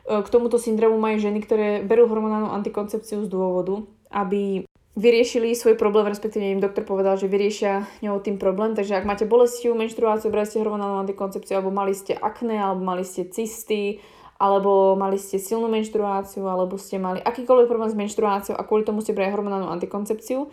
e, 0.05 0.21
k 0.21 0.27
tomuto 0.29 0.61
syndromu 0.61 1.01
majú 1.01 1.17
ženy, 1.17 1.41
ktoré 1.41 1.67
berú 1.81 2.05
hormonálnu 2.05 2.53
antikoncepciu 2.53 3.25
z 3.25 3.29
dôvodu, 3.29 3.81
aby 4.13 4.69
vyriešili 4.95 5.57
svoj 5.57 5.75
problém, 5.75 6.05
respektíve 6.07 6.45
im 6.45 6.63
doktor 6.63 6.85
povedal, 6.85 7.17
že 7.17 7.25
vyriešia 7.27 7.89
ňou 8.05 8.21
tým 8.21 8.37
problém. 8.37 8.77
Takže 8.77 9.01
ak 9.01 9.09
máte 9.09 9.25
bolestivú 9.25 9.73
menštruáciu, 9.75 10.29
brali 10.29 10.45
ste 10.45 10.61
hormonálnu 10.61 11.03
antikoncepciu, 11.03 11.57
alebo 11.57 11.73
mali 11.73 11.97
ste 11.97 12.13
akné, 12.13 12.61
alebo 12.61 12.85
mali 12.85 13.01
ste 13.01 13.27
cysty, 13.27 13.99
alebo 14.35 14.99
mali 14.99 15.15
ste 15.15 15.39
silnú 15.39 15.71
menštruáciu, 15.71 16.43
alebo 16.43 16.75
ste 16.75 16.99
mali 16.99 17.23
akýkoľvek 17.23 17.67
problém 17.71 17.89
s 17.91 17.95
menštruáciou 17.95 18.55
a 18.55 18.65
kvôli 18.67 18.83
tomu 18.83 18.99
ste 18.99 19.15
brali 19.15 19.31
hormonálnu 19.31 19.71
antikoncepciu, 19.71 20.51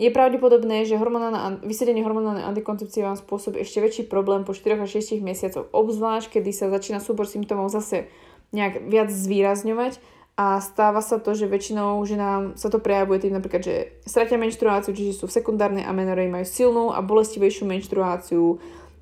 je 0.00 0.08
pravdepodobné, 0.08 0.88
že 0.88 0.96
hormonálna, 0.96 1.60
vysedenie 1.60 2.00
hormonálnej 2.00 2.40
antikoncepcie 2.48 3.04
vám 3.04 3.20
spôsobí 3.20 3.60
ešte 3.60 3.84
väčší 3.84 4.02
problém 4.08 4.48
po 4.48 4.56
4 4.56 4.80
až 4.80 4.96
6 4.96 5.20
mesiacoch, 5.20 5.68
obzvlášť 5.76 6.40
kedy 6.40 6.50
sa 6.56 6.72
začína 6.72 7.04
súbor 7.04 7.28
symptómov 7.28 7.68
zase 7.68 8.08
nejak 8.56 8.88
viac 8.88 9.12
zvýrazňovať 9.12 10.00
a 10.40 10.56
stáva 10.64 11.04
sa 11.04 11.20
to, 11.20 11.36
že 11.36 11.44
väčšinou 11.44 12.00
ženám 12.08 12.56
sa 12.56 12.72
to 12.72 12.80
prejavuje 12.80 13.28
tým 13.28 13.36
napríklad, 13.36 13.60
že 13.60 13.74
stratia 14.08 14.40
menštruáciu, 14.40 14.96
čiže 14.96 15.20
sú 15.20 15.28
v 15.28 15.36
sekundárnej 15.36 15.84
amenorei, 15.84 16.32
majú 16.32 16.48
silnú 16.48 16.96
a 16.96 17.04
bolestivejšiu 17.04 17.68
menštruáciu, 17.68 18.56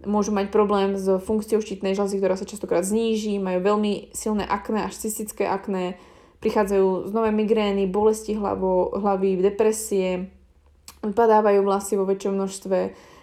môžu 0.07 0.31
mať 0.31 0.55
problém 0.55 0.95
s 0.95 1.07
funkciou 1.23 1.59
štítnej 1.59 1.95
žľazy, 1.99 2.23
ktorá 2.23 2.35
sa 2.39 2.47
častokrát 2.47 2.87
zníži, 2.87 3.43
majú 3.43 3.63
veľmi 3.63 4.15
silné 4.15 4.47
akné, 4.47 4.87
až 4.87 4.95
cystické 4.99 5.47
akné, 5.47 5.99
prichádzajú 6.39 7.09
z 7.09 7.11
nové 7.11 7.35
migrény, 7.35 7.91
bolesti 7.91 8.39
hlavo, 8.39 8.95
hlavy, 8.95 9.43
depresie, 9.43 10.31
vypadávajú 11.03 11.61
vlasy 11.67 11.99
vo 11.99 12.07
väčšom 12.07 12.35
množstve, 12.39 12.79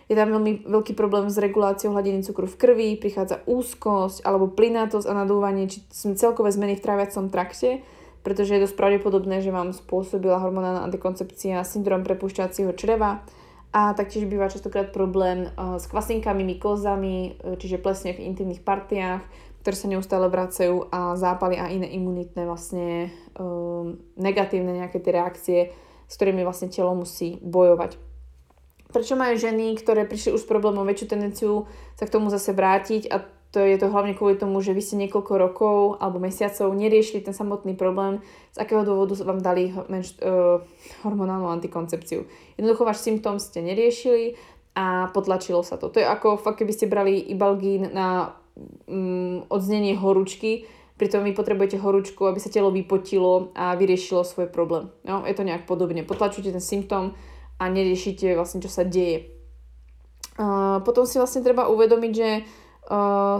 je 0.05 0.13
tam 0.13 0.37
veľmi 0.37 0.69
veľký 0.69 0.93
problém 0.93 1.33
s 1.33 1.41
reguláciou 1.41 1.89
hladiny 1.89 2.21
cukru 2.21 2.45
v 2.45 2.59
krvi, 2.61 2.89
prichádza 2.93 3.41
úzkosť 3.49 4.21
alebo 4.21 4.53
plynátosť 4.53 5.09
a 5.09 5.17
nadúvanie, 5.17 5.65
či 5.65 5.81
celkové 5.89 6.53
zmeny 6.53 6.77
v 6.77 6.85
tráviacom 6.85 7.33
trakte, 7.33 7.81
pretože 8.21 8.53
je 8.53 8.69
dosť 8.69 8.77
pravdepodobné, 8.77 9.41
že 9.41 9.49
vám 9.49 9.73
spôsobila 9.73 10.37
hormonálna 10.45 10.85
antikoncepcia 10.85 11.65
syndrom 11.65 12.05
prepušťacieho 12.05 12.69
čreva 12.77 13.25
a 13.75 13.91
taktiež 13.91 14.23
býva 14.23 14.47
častokrát 14.47 14.95
problém 14.95 15.51
uh, 15.51 15.75
s 15.75 15.91
kvasinkami, 15.91 16.47
mykozami, 16.47 17.35
uh, 17.43 17.59
čiže 17.59 17.83
plesne 17.83 18.15
v 18.15 18.23
intimných 18.23 18.63
partiách, 18.63 19.27
ktoré 19.59 19.75
sa 19.75 19.91
neustále 19.91 20.31
vracajú 20.31 20.87
a 20.95 21.19
zápaly 21.19 21.59
a 21.59 21.67
iné 21.67 21.91
imunitné 21.91 22.47
vlastne 22.47 23.11
um, 23.35 23.99
negatívne 24.15 24.79
nejaké 24.79 25.03
tie 25.03 25.11
reakcie, 25.11 25.59
s 26.07 26.13
ktorými 26.15 26.47
vlastne 26.47 26.71
telo 26.71 26.95
musí 26.95 27.35
bojovať. 27.43 27.99
Prečo 28.95 29.19
majú 29.19 29.35
ženy, 29.35 29.75
ktoré 29.75 30.07
prišli 30.07 30.31
už 30.31 30.45
s 30.45 30.47
problémom, 30.47 30.87
väčšiu 30.87 31.07
tendenciu 31.11 31.67
sa 31.99 32.07
k 32.07 32.13
tomu 32.15 32.31
zase 32.31 32.55
vrátiť 32.55 33.11
a 33.11 33.27
to 33.55 33.63
je 33.63 33.79
to 33.79 33.87
hlavne 33.87 34.11
kvôli 34.11 34.35
tomu, 34.35 34.59
že 34.59 34.75
vy 34.75 34.83
ste 34.83 34.99
niekoľko 34.99 35.33
rokov 35.39 35.77
alebo 36.03 36.19
mesiacov 36.19 36.75
neriešili 36.75 37.23
ten 37.23 37.31
samotný 37.31 37.79
problém, 37.79 38.19
z 38.51 38.59
akého 38.59 38.83
dôvodu 38.83 39.15
vám 39.23 39.39
dali 39.39 39.71
menš- 39.87 40.19
uh, 40.19 40.59
hormonálnu 41.07 41.47
antikoncepciu. 41.47 42.27
Jednoducho 42.59 42.83
váš 42.83 42.99
symptóm 43.07 43.39
ste 43.39 43.63
neriešili 43.63 44.35
a 44.75 45.07
potlačilo 45.15 45.63
sa 45.63 45.79
to. 45.79 45.87
To 45.87 46.03
je 46.03 46.03
ako 46.03 46.35
fakt, 46.35 46.59
keby 46.59 46.75
ste 46.75 46.91
brali 46.91 47.15
ibalgín 47.15 47.95
na 47.95 48.35
um, 48.91 49.47
odznenie 49.47 49.95
horúčky, 49.95 50.67
pritom 50.99 51.23
vy 51.23 51.31
potrebujete 51.31 51.79
horúčku, 51.79 52.27
aby 52.27 52.43
sa 52.43 52.51
telo 52.51 52.75
vypotilo 52.75 53.55
a 53.55 53.79
vyriešilo 53.79 54.27
svoj 54.27 54.51
problém. 54.51 54.91
No, 55.07 55.23
je 55.23 55.31
to 55.31 55.47
nejak 55.47 55.63
podobne. 55.63 56.03
Potlačujete 56.03 56.51
ten 56.51 56.63
symptóm, 56.63 57.15
a 57.55 57.71
neriešite 57.71 58.35
vlastne, 58.35 58.59
čo 58.59 58.67
sa 58.67 58.83
deje. 58.83 59.31
Uh, 60.35 60.83
potom 60.83 61.07
si 61.07 61.15
vlastne 61.15 61.39
treba 61.39 61.71
uvedomiť, 61.71 62.11
že 62.11 62.29
uh, 62.43 62.64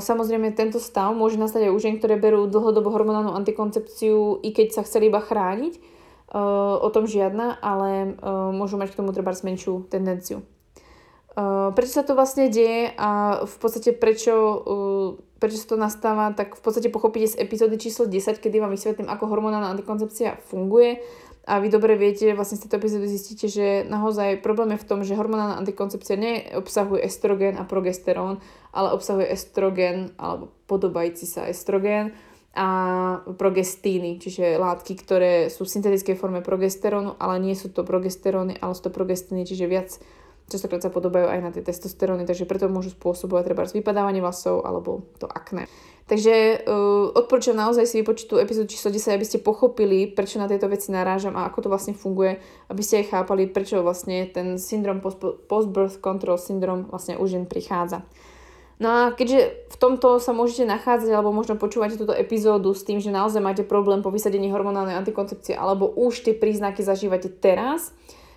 samozrejme 0.02 0.58
tento 0.58 0.82
stav 0.82 1.14
môže 1.14 1.38
nastať 1.38 1.70
aj 1.70 1.74
u 1.74 1.78
žien, 1.78 1.96
ktoré 2.02 2.18
berú 2.18 2.50
dlhodobo 2.50 2.90
hormonálnu 2.90 3.38
antikoncepciu, 3.38 4.42
i 4.42 4.50
keď 4.50 4.68
sa 4.74 4.82
chceli 4.82 5.14
iba 5.14 5.22
chrániť. 5.22 5.98
Uh, 6.26 6.82
o 6.82 6.90
tom 6.90 7.06
žiadna, 7.06 7.62
ale 7.62 8.18
uh, 8.18 8.50
môžu 8.50 8.82
mať 8.82 8.92
k 8.92 8.98
tomu 8.98 9.14
treba 9.14 9.32
menšiu 9.32 9.86
tendenciu. 9.88 10.42
Uh, 11.38 11.70
prečo 11.78 12.02
sa 12.02 12.04
to 12.04 12.18
vlastne 12.18 12.50
deje 12.50 12.92
a 12.98 13.40
v 13.46 13.56
podstate 13.62 13.94
prečo, 13.94 14.34
prečo 15.38 15.58
sa 15.62 15.68
to 15.70 15.78
nastáva, 15.78 16.34
tak 16.34 16.58
v 16.58 16.62
podstate 16.66 16.90
pochopíte 16.90 17.38
z 17.38 17.40
epizódy 17.40 17.78
číslo 17.78 18.10
10, 18.10 18.42
kedy 18.42 18.58
vám 18.58 18.74
vysvetlím, 18.74 19.06
ako 19.06 19.32
hormonálna 19.32 19.70
antikoncepcia 19.78 20.42
funguje 20.50 20.98
a 21.46 21.62
vy 21.62 21.70
dobre 21.70 21.94
viete, 21.94 22.34
vlastne 22.34 22.58
z 22.58 22.66
tejto 22.66 22.82
epizódy 22.82 23.06
zistíte, 23.06 23.46
že 23.46 23.86
naozaj 23.86 24.42
problém 24.42 24.74
je 24.74 24.82
v 24.82 24.88
tom, 24.90 25.00
že 25.06 25.14
hormonálna 25.14 25.62
antikoncepcia 25.62 26.18
neobsahuje 26.18 27.06
estrogen 27.06 27.62
a 27.62 27.70
progesterón, 27.70 28.42
ale 28.74 28.90
obsahuje 28.90 29.30
estrogen 29.30 30.10
alebo 30.18 30.50
podobajúci 30.66 31.30
sa 31.30 31.46
estrogen 31.46 32.18
a 32.58 32.68
progestíny, 33.38 34.18
čiže 34.18 34.58
látky, 34.58 34.98
ktoré 34.98 35.54
sú 35.54 35.70
v 35.70 35.74
syntetickej 35.76 36.18
forme 36.18 36.42
progesterónu, 36.42 37.20
ale 37.22 37.38
nie 37.38 37.54
sú 37.54 37.70
to 37.70 37.86
progesteróny, 37.86 38.58
ale 38.58 38.74
sú 38.74 38.90
to 38.90 38.96
progestíny, 38.96 39.46
čiže 39.46 39.70
viac 39.70 39.94
častokrát 40.50 40.82
sa 40.82 40.90
podobajú 40.90 41.30
aj 41.30 41.40
na 41.46 41.50
tie 41.54 41.62
testosteróny, 41.62 42.26
takže 42.26 42.50
preto 42.50 42.72
môžu 42.72 42.94
spôsobovať 42.94 43.44
treba 43.46 43.70
vypadávanie 43.70 44.24
vlasov 44.24 44.66
alebo 44.66 45.06
to 45.22 45.30
akné. 45.30 45.70
Takže 46.06 46.62
uh, 46.70 47.10
odporúčam 47.18 47.58
naozaj 47.58 47.90
si 47.90 47.98
vypočuť 48.06 48.26
tú 48.30 48.36
epizódu 48.38 48.70
číslo 48.70 48.94
10, 48.94 49.18
aby 49.18 49.26
ste 49.26 49.42
pochopili, 49.42 50.06
prečo 50.06 50.38
na 50.38 50.46
tieto 50.46 50.70
veci 50.70 50.94
narážam 50.94 51.34
a 51.34 51.50
ako 51.50 51.66
to 51.66 51.72
vlastne 51.74 51.98
funguje, 51.98 52.38
aby 52.70 52.82
ste 52.86 53.02
aj 53.02 53.10
chápali, 53.10 53.50
prečo 53.50 53.82
vlastne 53.82 54.30
ten 54.30 54.62
syndrom 54.62 55.02
post-birth 55.02 55.98
control 56.06 56.38
syndrom 56.38 56.86
vlastne 56.94 57.18
už 57.18 57.42
jen 57.42 57.46
prichádza. 57.50 58.06
No 58.78 58.92
a 58.92 59.02
keďže 59.16 59.66
v 59.72 59.78
tomto 59.82 60.20
sa 60.20 60.36
môžete 60.36 60.68
nachádzať 60.68 61.10
alebo 61.10 61.32
možno 61.32 61.56
počúvate 61.56 61.96
túto 61.96 62.12
epizódu 62.12 62.76
s 62.76 62.84
tým, 62.84 63.00
že 63.00 63.08
naozaj 63.08 63.40
máte 63.40 63.64
problém 63.64 64.04
po 64.04 64.12
vysadení 64.12 64.52
hormonálnej 64.52 65.00
antikoncepcie 65.00 65.56
alebo 65.56 65.90
už 65.90 66.28
tie 66.28 66.36
príznaky 66.36 66.84
zažívate 66.84 67.32
teraz, 67.32 67.96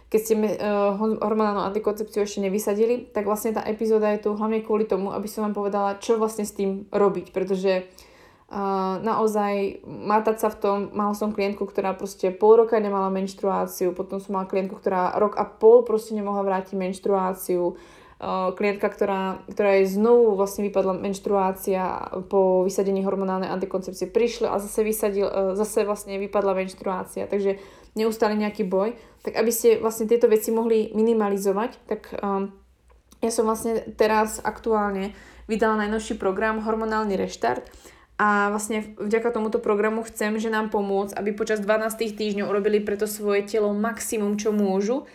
keď 0.09 0.21
ste 0.25 0.35
uh, 0.41 0.97
hormonálnu 1.21 1.69
antikoncepciu 1.69 2.25
ešte 2.25 2.41
nevysadili, 2.41 3.13
tak 3.13 3.29
vlastne 3.29 3.53
tá 3.53 3.63
epizóda 3.69 4.09
je 4.17 4.25
tu 4.25 4.33
hlavne 4.33 4.65
kvôli 4.65 4.89
tomu, 4.89 5.13
aby 5.13 5.29
som 5.29 5.45
vám 5.45 5.53
povedala, 5.53 6.01
čo 6.01 6.17
vlastne 6.17 6.49
s 6.49 6.57
tým 6.57 6.89
robiť, 6.89 7.29
pretože 7.37 7.85
uh, 7.85 8.97
naozaj 9.05 9.85
mátať 9.85 10.37
sa 10.41 10.49
v 10.49 10.57
tom, 10.65 10.77
mala 10.97 11.13
som 11.13 11.37
klientku, 11.37 11.69
ktorá 11.69 11.93
proste 11.93 12.33
pol 12.33 12.65
roka 12.65 12.81
nemala 12.81 13.13
menštruáciu, 13.13 13.93
potom 13.93 14.17
som 14.17 14.33
mala 14.33 14.49
klientku, 14.49 14.81
ktorá 14.81 15.13
rok 15.21 15.37
a 15.37 15.45
pol 15.45 15.85
proste 15.85 16.17
nemohla 16.17 16.41
vrátiť 16.41 16.73
menštruáciu, 16.73 17.77
uh, 17.77 18.57
klientka, 18.57 18.89
ktorá, 18.89 19.45
ktorá 19.45 19.85
je 19.85 19.93
znovu 19.93 20.41
vlastne 20.41 20.65
vypadla 20.65 20.97
menštruácia 20.97 22.17
po 22.33 22.65
vysadení 22.65 23.05
hormonálnej 23.05 23.53
antikoncepcie, 23.53 24.09
prišla 24.09 24.57
a 24.57 24.59
zase, 24.59 24.81
vysadil, 24.89 25.29
zase 25.53 25.85
vlastne 25.85 26.17
vypadla 26.17 26.57
menštruácia, 26.57 27.29
takže 27.29 27.61
neustále 27.95 28.36
nejaký 28.36 28.66
boj, 28.66 28.97
tak 29.22 29.39
aby 29.39 29.53
ste 29.53 29.80
vlastne 29.80 30.09
tieto 30.09 30.28
veci 30.28 30.53
mohli 30.53 30.93
minimalizovať, 30.93 31.70
tak 31.89 32.12
um, 32.20 32.53
ja 33.18 33.30
som 33.34 33.49
vlastne 33.49 33.82
teraz 33.99 34.39
aktuálne 34.41 35.12
vydala 35.51 35.80
najnovší 35.86 36.20
program 36.20 36.62
Hormonálny 36.62 37.16
reštart 37.16 37.66
a 38.18 38.51
vlastne 38.51 38.99
vďaka 38.99 39.30
tomuto 39.30 39.62
programu 39.62 40.03
chcem, 40.03 40.43
že 40.43 40.51
nám 40.51 40.74
pomôcť, 40.74 41.14
aby 41.14 41.30
počas 41.34 41.62
12 41.62 42.18
týždňov 42.18 42.51
urobili 42.51 42.82
preto 42.82 43.07
svoje 43.07 43.47
telo 43.47 43.70
maximum, 43.70 44.34
čo 44.34 44.51
môžu 44.51 45.07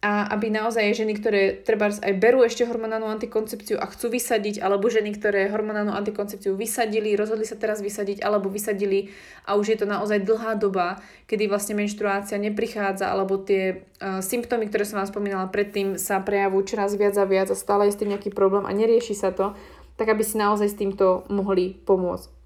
a 0.00 0.32
aby 0.32 0.48
naozaj 0.48 0.96
ženy, 0.96 1.12
ktoré 1.20 1.60
treba 1.60 1.92
aj 1.92 2.14
berú 2.16 2.40
ešte 2.40 2.64
hormonálnu 2.64 3.04
antikoncepciu 3.04 3.76
a 3.76 3.84
chcú 3.84 4.16
vysadiť, 4.16 4.56
alebo 4.64 4.88
ženy, 4.88 5.12
ktoré 5.12 5.52
hormonálnu 5.52 5.92
antikoncepciu 5.92 6.56
vysadili, 6.56 7.12
rozhodli 7.20 7.44
sa 7.44 7.60
teraz 7.60 7.84
vysadiť, 7.84 8.24
alebo 8.24 8.48
vysadili 8.48 9.12
a 9.44 9.60
už 9.60 9.76
je 9.76 9.78
to 9.84 9.84
naozaj 9.84 10.24
dlhá 10.24 10.56
doba, 10.56 11.04
kedy 11.28 11.52
vlastne 11.52 11.76
menštruácia 11.76 12.40
neprichádza, 12.40 13.12
alebo 13.12 13.44
tie 13.44 13.84
uh, 14.00 14.24
symptómy, 14.24 14.72
ktoré 14.72 14.88
som 14.88 15.04
vám 15.04 15.12
spomínala 15.12 15.52
predtým, 15.52 16.00
sa 16.00 16.16
prejavujú 16.24 16.72
čoraz 16.72 16.96
viac 16.96 17.20
a 17.20 17.28
viac 17.28 17.52
a 17.52 17.56
stále 17.56 17.92
je 17.92 17.92
s 17.92 18.00
tým 18.00 18.16
nejaký 18.16 18.32
problém 18.32 18.64
a 18.64 18.72
nerieši 18.72 19.12
sa 19.12 19.36
to, 19.36 19.52
tak 20.00 20.08
aby 20.08 20.24
si 20.24 20.40
naozaj 20.40 20.72
s 20.72 20.80
týmto 20.80 21.28
mohli 21.28 21.76
pomôcť. 21.76 22.40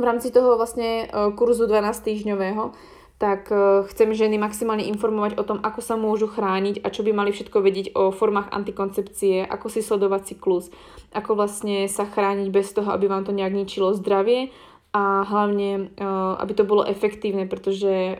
V 0.00 0.04
rámci 0.06 0.32
toho 0.32 0.56
vlastne 0.56 1.12
uh, 1.12 1.28
kurzu 1.36 1.68
12 1.68 1.92
týždňového 2.08 2.72
tak 3.20 3.52
e, 3.52 3.84
chcem 3.92 4.16
ženy 4.16 4.40
maximálne 4.40 4.88
informovať 4.88 5.36
o 5.36 5.44
tom, 5.44 5.60
ako 5.60 5.84
sa 5.84 6.00
môžu 6.00 6.24
chrániť 6.24 6.80
a 6.80 6.88
čo 6.88 7.04
by 7.04 7.12
mali 7.12 7.36
všetko 7.36 7.60
vedieť 7.60 7.86
o 7.92 8.08
formách 8.16 8.48
antikoncepcie, 8.48 9.44
ako 9.44 9.68
si 9.68 9.84
sledovať 9.84 10.32
cyklus, 10.32 10.72
ako 11.12 11.36
vlastne 11.36 11.84
sa 11.84 12.08
chrániť 12.08 12.48
bez 12.48 12.72
toho, 12.72 12.88
aby 12.88 13.12
vám 13.12 13.28
to 13.28 13.36
nejak 13.36 13.52
ničilo 13.52 13.92
zdravie 13.92 14.48
a 14.96 15.28
hlavne, 15.28 15.92
e, 16.00 16.06
aby 16.40 16.52
to 16.56 16.64
bolo 16.64 16.80
efektívne, 16.88 17.44
pretože 17.44 17.92
e, 17.92 18.14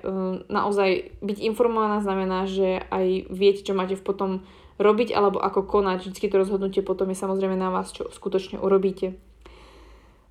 naozaj 0.52 1.16
byť 1.24 1.38
informovaná 1.48 2.04
znamená, 2.04 2.44
že 2.44 2.84
aj 2.92 3.32
viete, 3.32 3.64
čo 3.64 3.72
máte 3.72 3.96
potom 3.96 4.44
robiť 4.76 5.16
alebo 5.16 5.40
ako 5.40 5.64
konať. 5.64 6.04
Vždycky 6.04 6.28
to 6.28 6.44
rozhodnutie 6.44 6.84
potom 6.84 7.08
je 7.08 7.16
samozrejme 7.16 7.56
na 7.56 7.72
vás, 7.72 7.88
čo 7.88 8.12
skutočne 8.12 8.60
urobíte. 8.60 9.16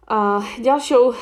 A 0.09 0.41
ďalšou 0.57 1.03
e, 1.05 1.15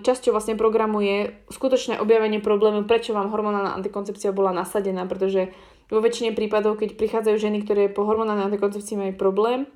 časťou 0.00 0.32
vlastne 0.32 0.56
programu 0.56 1.04
je 1.04 1.36
skutočné 1.52 2.00
objavenie 2.00 2.40
problému, 2.40 2.88
prečo 2.88 3.12
vám 3.12 3.28
hormonálna 3.28 3.76
antikoncepcia 3.76 4.32
bola 4.32 4.56
nasadená, 4.56 5.04
pretože 5.04 5.52
vo 5.92 6.00
väčšine 6.00 6.32
prípadov, 6.32 6.80
keď 6.80 6.96
prichádzajú 6.96 7.36
ženy, 7.36 7.60
ktoré 7.60 7.92
po 7.92 8.08
hormonálnej 8.08 8.48
antikoncepcii 8.48 8.96
majú 8.96 9.12
problém, 9.20 9.68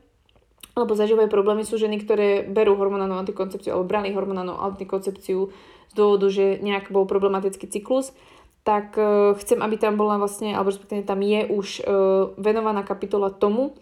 alebo 0.73 0.97
zažívajú 0.97 1.29
problémy, 1.29 1.69
sú 1.69 1.77
ženy, 1.77 2.01
ktoré 2.01 2.49
berú 2.49 2.81
hormonálnu 2.81 3.21
antikoncepciu 3.21 3.77
alebo 3.77 3.93
brali 3.93 4.17
hormonálnu 4.17 4.57
antikoncepciu 4.57 5.53
z 5.89 5.95
dôvodu, 5.97 6.33
že 6.33 6.57
nejak 6.65 6.89
bol 6.89 7.05
problematický 7.05 7.69
cyklus, 7.69 8.17
tak 8.65 8.97
uh, 8.97 9.37
chcem, 9.37 9.61
aby 9.61 9.77
tam 9.77 10.01
bola 10.01 10.17
vlastne, 10.17 10.57
alebo 10.57 10.73
respektíve 10.73 11.05
tam 11.05 11.21
je 11.21 11.45
už 11.49 11.67
uh, 11.81 12.33
venovaná 12.41 12.85
kapitola 12.85 13.29
tomu, 13.33 13.77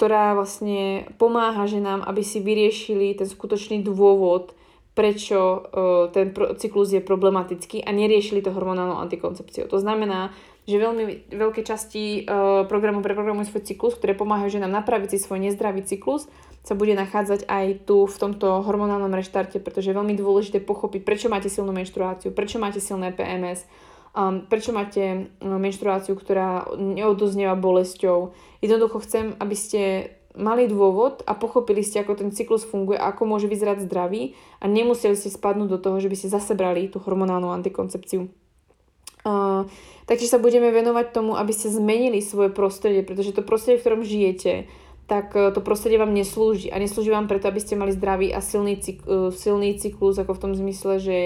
ktorá 0.00 0.32
vlastne 0.32 1.04
pomáha 1.20 1.68
ženám, 1.68 2.00
aby 2.08 2.24
si 2.24 2.40
vyriešili 2.40 3.20
ten 3.20 3.28
skutočný 3.28 3.84
dôvod, 3.84 4.56
prečo 4.96 5.36
uh, 5.36 6.08
ten 6.08 6.32
cyklus 6.32 6.96
je 6.96 7.04
problematický 7.04 7.84
a 7.84 7.92
neriešili 7.92 8.40
to 8.40 8.48
hormonálnou 8.48 8.96
antikoncepciou. 8.96 9.68
To 9.68 9.76
znamená, 9.76 10.32
že 10.64 10.80
veľmi 10.80 11.28
veľké 11.36 11.60
časti 11.68 12.24
uh, 12.24 12.64
programu 12.64 13.04
preprogramujú 13.04 13.52
svoj 13.52 13.68
cyklus, 13.68 13.92
ktoré 14.00 14.16
pomáhajú 14.16 14.56
ženám 14.56 14.80
napraviť 14.80 15.12
si 15.12 15.18
svoj 15.20 15.44
nezdravý 15.44 15.84
cyklus, 15.84 16.32
sa 16.64 16.72
bude 16.72 16.96
nachádzať 16.96 17.44
aj 17.44 17.84
tu 17.84 18.08
v 18.08 18.16
tomto 18.16 18.64
hormonálnom 18.64 19.12
reštarte, 19.12 19.60
pretože 19.60 19.92
je 19.92 19.98
veľmi 20.00 20.16
dôležité 20.16 20.64
pochopiť, 20.64 21.04
prečo 21.04 21.28
máte 21.28 21.52
silnú 21.52 21.76
menštruáciu, 21.76 22.32
prečo 22.32 22.56
máte 22.56 22.80
silné 22.80 23.12
PMS, 23.12 23.68
um, 24.16 24.46
prečo 24.46 24.74
máte 24.74 25.32
um, 25.40 25.58
menštruáciu, 25.60 26.14
ktorá 26.16 26.66
neodoznieva 26.76 27.54
bolesťou. 27.58 28.34
Jednoducho 28.60 29.02
chcem, 29.02 29.34
aby 29.38 29.56
ste 29.56 29.80
mali 30.38 30.70
dôvod 30.70 31.26
a 31.26 31.34
pochopili 31.34 31.82
ste, 31.82 32.02
ako 32.02 32.14
ten 32.14 32.30
cyklus 32.30 32.62
funguje 32.62 32.98
ako 32.98 33.26
môže 33.26 33.50
vyzerať 33.50 33.82
zdravý 33.90 34.38
a 34.62 34.70
nemuseli 34.70 35.18
ste 35.18 35.26
spadnúť 35.26 35.68
do 35.74 35.78
toho, 35.82 35.98
že 35.98 36.06
by 36.06 36.16
ste 36.16 36.28
zase 36.30 36.54
brali 36.54 36.86
tú 36.86 37.02
hormonálnu 37.02 37.50
antikoncepciu. 37.50 38.30
Uh, 39.20 39.68
takže 40.08 40.32
sa 40.32 40.40
budeme 40.40 40.72
venovať 40.72 41.12
tomu, 41.12 41.36
aby 41.36 41.52
ste 41.52 41.68
zmenili 41.68 42.24
svoje 42.24 42.48
prostredie, 42.48 43.04
pretože 43.04 43.36
to 43.36 43.44
prostredie, 43.44 43.76
v 43.76 43.84
ktorom 43.84 44.02
žijete, 44.06 44.64
tak 45.10 45.34
e, 45.34 45.50
to 45.50 45.58
prostredie 45.58 45.98
vám 45.98 46.14
neslúži. 46.14 46.70
A 46.70 46.78
neslúži 46.78 47.10
vám 47.10 47.26
preto, 47.26 47.50
aby 47.50 47.58
ste 47.58 47.74
mali 47.74 47.90
zdravý 47.90 48.30
a 48.30 48.38
silný, 48.38 48.78
cyk, 48.78 49.02
e, 49.02 49.34
silný 49.34 49.74
cyklus, 49.74 50.22
ako 50.22 50.38
v 50.38 50.42
tom 50.46 50.52
zmysle, 50.54 51.02
že 51.02 51.16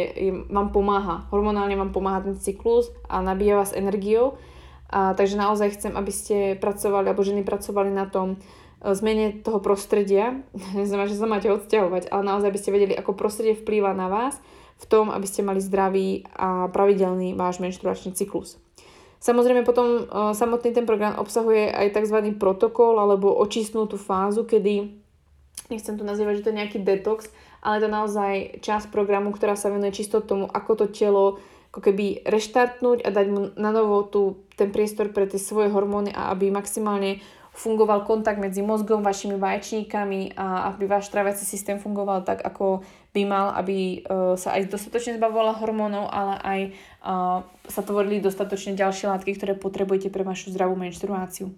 vám 0.49 0.73
pomáha. 0.73 1.29
Hormonálne 1.29 1.77
vám 1.77 1.93
pomáha 1.93 2.25
ten 2.25 2.41
cyklus 2.41 2.89
a 3.05 3.21
nabíja 3.21 3.61
vás 3.61 3.77
energiou. 3.77 4.41
A, 4.89 5.13
takže 5.13 5.37
naozaj 5.37 5.77
chcem, 5.77 5.93
aby 5.93 6.09
ste 6.09 6.37
pracovali, 6.57 7.13
alebo 7.13 7.21
ženy 7.21 7.45
pracovali 7.45 7.93
na 7.93 8.09
tom 8.09 8.41
e, 8.81 8.97
zmene 8.97 9.45
toho 9.45 9.61
prostredia. 9.61 10.41
Neznamená, 10.81 11.05
že 11.05 11.21
sa 11.21 11.29
máte 11.29 11.53
odsťahovať, 11.53 12.09
ale 12.09 12.25
naozaj 12.25 12.57
by 12.57 12.59
ste 12.65 12.73
vedeli, 12.73 12.97
ako 12.97 13.13
prostredie 13.13 13.53
vplýva 13.53 13.93
na 13.93 14.09
vás 14.09 14.41
v 14.81 14.85
tom, 14.89 15.13
aby 15.13 15.29
ste 15.29 15.45
mali 15.45 15.61
zdravý 15.61 16.25
a 16.33 16.73
pravidelný 16.73 17.37
váš 17.37 17.61
menštruačný 17.61 18.17
cyklus. 18.17 18.64
Samozrejme 19.25 19.65
potom 19.65 20.05
uh, 20.05 20.37
samotný 20.37 20.77
ten 20.77 20.85
program 20.85 21.17
obsahuje 21.17 21.73
aj 21.73 21.97
tzv. 21.97 22.37
protokol 22.37 23.01
alebo 23.01 23.33
očistnutú 23.33 23.97
fázu, 23.97 24.45
kedy, 24.45 24.93
nechcem 25.73 25.97
to 25.97 26.05
nazývať, 26.05 26.41
že 26.41 26.45
to 26.45 26.51
je 26.53 26.61
nejaký 26.61 26.79
detox, 26.85 27.33
ale 27.65 27.81
to 27.81 27.89
naozaj 27.89 28.61
časť 28.61 28.93
programu, 28.93 29.33
ktorá 29.33 29.57
sa 29.57 29.73
venuje 29.73 29.97
čisto 29.97 30.21
tomu, 30.21 30.45
ako 30.53 30.85
to 30.85 30.87
telo 30.93 31.41
ako 31.73 31.91
keby 31.91 32.23
reštartnúť 32.23 33.03
a 33.03 33.11
dať 33.11 33.27
mu 33.33 33.41
na 33.59 33.75
novo 33.75 34.07
tu, 34.07 34.47
ten 34.55 34.71
priestor 34.71 35.11
pre 35.11 35.27
tie 35.27 35.43
svoje 35.43 35.75
hormóny 35.75 36.15
a 36.15 36.31
aby 36.31 36.53
maximálne 36.53 37.19
fungoval 37.55 38.03
kontakt 38.03 38.43
medzi 38.43 38.67
mozgom, 38.67 39.07
vašimi 39.07 39.39
vaječníkami 39.39 40.35
a 40.35 40.75
aby 40.75 40.91
váš 40.91 41.07
tráviaci 41.15 41.47
systém 41.47 41.79
fungoval 41.79 42.27
tak, 42.27 42.43
ako 42.43 42.83
by 43.15 43.23
mal, 43.23 43.55
aby 43.55 44.03
uh, 44.03 44.35
sa 44.35 44.59
aj 44.59 44.75
dostatočne 44.75 45.15
zbavovala 45.23 45.55
hormónov, 45.63 46.11
ale 46.11 46.35
aj 46.43 46.61
uh, 46.67 47.47
sa 47.71 47.83
tvorili 47.87 48.19
dostatočne 48.19 48.75
ďalšie 48.75 49.07
látky, 49.07 49.39
ktoré 49.39 49.55
potrebujete 49.55 50.11
pre 50.11 50.27
vašu 50.27 50.51
zdravú 50.51 50.75
menštruáciu. 50.75 51.55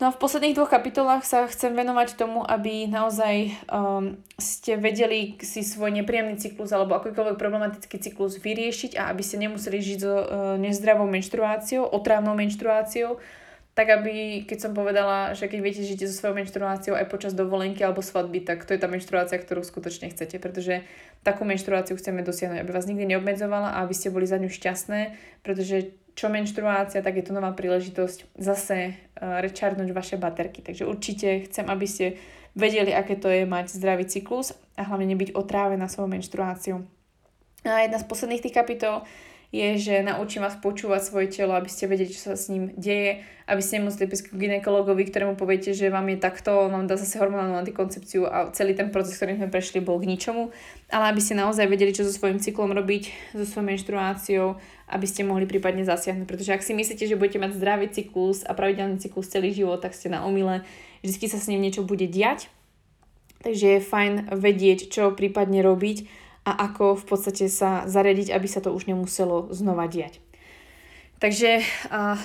No 0.00 0.08
a 0.08 0.16
v 0.16 0.20
posledných 0.24 0.56
dvoch 0.56 0.72
kapitolách 0.72 1.28
sa 1.28 1.44
chcem 1.44 1.76
venovať 1.76 2.16
tomu, 2.16 2.40
aby 2.40 2.88
naozaj 2.88 3.52
um, 3.68 4.16
ste 4.40 4.80
vedeli 4.80 5.36
si 5.44 5.60
svoj 5.60 5.92
nepríjemný 5.92 6.40
cyklus 6.40 6.72
alebo 6.72 6.96
akýkoľvek 6.96 7.36
problematický 7.36 8.00
cyklus 8.00 8.40
vyriešiť 8.40 8.96
a 8.96 9.12
aby 9.12 9.20
ste 9.20 9.44
nemuseli 9.44 9.76
žiť 9.76 9.98
so 10.00 10.14
uh, 10.16 10.24
nezdravou 10.56 11.04
menštruáciou, 11.04 11.84
otrávnou 11.84 12.32
menštruáciou, 12.32 13.20
tak 13.74 13.86
aby, 13.86 14.44
keď 14.44 14.58
som 14.68 14.72
povedala, 14.74 15.32
že 15.38 15.46
keď 15.46 15.58
viete, 15.62 15.86
žijete 15.86 16.10
so 16.10 16.18
svojou 16.18 16.36
menštruáciou 16.42 16.98
aj 16.98 17.06
počas 17.06 17.32
dovolenky 17.32 17.86
alebo 17.86 18.02
svadby, 18.02 18.42
tak 18.42 18.66
to 18.66 18.74
je 18.74 18.82
tá 18.82 18.90
menštruácia, 18.90 19.38
ktorú 19.38 19.62
skutočne 19.62 20.10
chcete, 20.10 20.42
pretože 20.42 20.82
takú 21.22 21.46
menštruáciu 21.46 21.94
chceme 21.94 22.26
dosiahnuť, 22.26 22.60
aby 22.60 22.70
vás 22.74 22.90
nikdy 22.90 23.14
neobmedzovala 23.14 23.78
a 23.78 23.86
aby 23.86 23.94
ste 23.94 24.10
boli 24.10 24.26
za 24.26 24.42
ňu 24.42 24.50
šťastné, 24.50 25.00
pretože 25.46 25.94
čo 26.18 26.26
menštruácia, 26.28 27.00
tak 27.00 27.16
je 27.16 27.24
to 27.24 27.32
nová 27.32 27.54
príležitosť 27.54 28.34
zase 28.34 28.92
uh, 28.92 29.38
rečarnúť 29.40 29.94
vaše 29.94 30.16
baterky. 30.18 30.60
Takže 30.60 30.84
určite 30.84 31.46
chcem, 31.46 31.64
aby 31.70 31.86
ste 31.86 32.06
vedeli, 32.58 32.90
aké 32.90 33.14
to 33.14 33.30
je 33.30 33.46
mať 33.46 33.70
zdravý 33.70 34.04
cyklus 34.10 34.52
a 34.74 34.82
hlavne 34.84 35.14
nebyť 35.14 35.38
otrávená 35.38 35.86
svojou 35.86 36.10
menštruáciou. 36.10 36.82
A 37.62 37.84
jedna 37.84 38.00
z 38.00 38.08
posledných 38.08 38.42
tých 38.42 38.56
kapitol 38.56 39.06
je, 39.50 39.82
že 39.82 39.94
naučím 40.06 40.46
vás 40.46 40.54
počúvať 40.54 41.02
svoje 41.02 41.26
telo, 41.26 41.58
aby 41.58 41.66
ste 41.66 41.90
vedeli, 41.90 42.06
čo 42.06 42.30
sa 42.30 42.38
s 42.38 42.46
ním 42.46 42.70
deje, 42.78 43.26
aby 43.50 43.58
ste 43.58 43.82
nemuseli 43.82 44.06
prísť 44.06 44.30
k 44.30 44.38
ginekologovi, 44.46 45.02
ktorému 45.10 45.34
poviete, 45.34 45.74
že 45.74 45.90
vám 45.90 46.06
je 46.06 46.22
takto, 46.22 46.70
vám 46.70 46.86
dá 46.86 46.94
zase 46.94 47.18
hormonálnu 47.18 47.58
antikoncepciu 47.58 48.30
a 48.30 48.54
celý 48.54 48.78
ten 48.78 48.94
proces, 48.94 49.18
ktorým 49.18 49.42
sme 49.42 49.50
prešli, 49.50 49.82
bol 49.82 49.98
k 49.98 50.06
ničomu, 50.06 50.54
ale 50.94 51.10
aby 51.10 51.18
ste 51.18 51.34
naozaj 51.34 51.66
vedeli, 51.66 51.90
čo 51.90 52.06
so 52.06 52.14
svojím 52.14 52.38
cyklom 52.38 52.70
robiť, 52.70 53.34
so 53.34 53.42
svojou 53.42 53.66
menštruáciou, 53.74 54.54
aby 54.86 55.06
ste 55.10 55.26
mohli 55.26 55.50
prípadne 55.50 55.82
zasiahnuť. 55.82 56.30
Pretože 56.30 56.54
ak 56.54 56.62
si 56.62 56.70
myslíte, 56.70 57.10
že 57.10 57.18
budete 57.18 57.42
mať 57.42 57.58
zdravý 57.58 57.90
cyklus 57.90 58.46
a 58.46 58.54
pravidelný 58.54 59.02
cyklus 59.02 59.34
celý 59.34 59.50
život, 59.50 59.82
tak 59.82 59.98
ste 59.98 60.14
na 60.14 60.22
omyle, 60.22 60.62
vždy 61.02 61.26
sa 61.26 61.42
s 61.42 61.50
ním 61.50 61.58
niečo 61.58 61.82
bude 61.82 62.06
diať. 62.06 62.46
Takže 63.42 63.66
je 63.66 63.80
fajn 63.82 64.12
vedieť, 64.36 64.92
čo 64.94 65.10
prípadne 65.10 65.64
robiť 65.64 66.19
a 66.44 66.52
ako 66.70 66.96
v 66.96 67.04
podstate 67.04 67.46
sa 67.52 67.84
zariadiť, 67.84 68.32
aby 68.32 68.48
sa 68.48 68.64
to 68.64 68.72
už 68.72 68.88
nemuselo 68.88 69.52
znova 69.52 69.84
diať. 69.86 70.18
Takže 71.20 71.60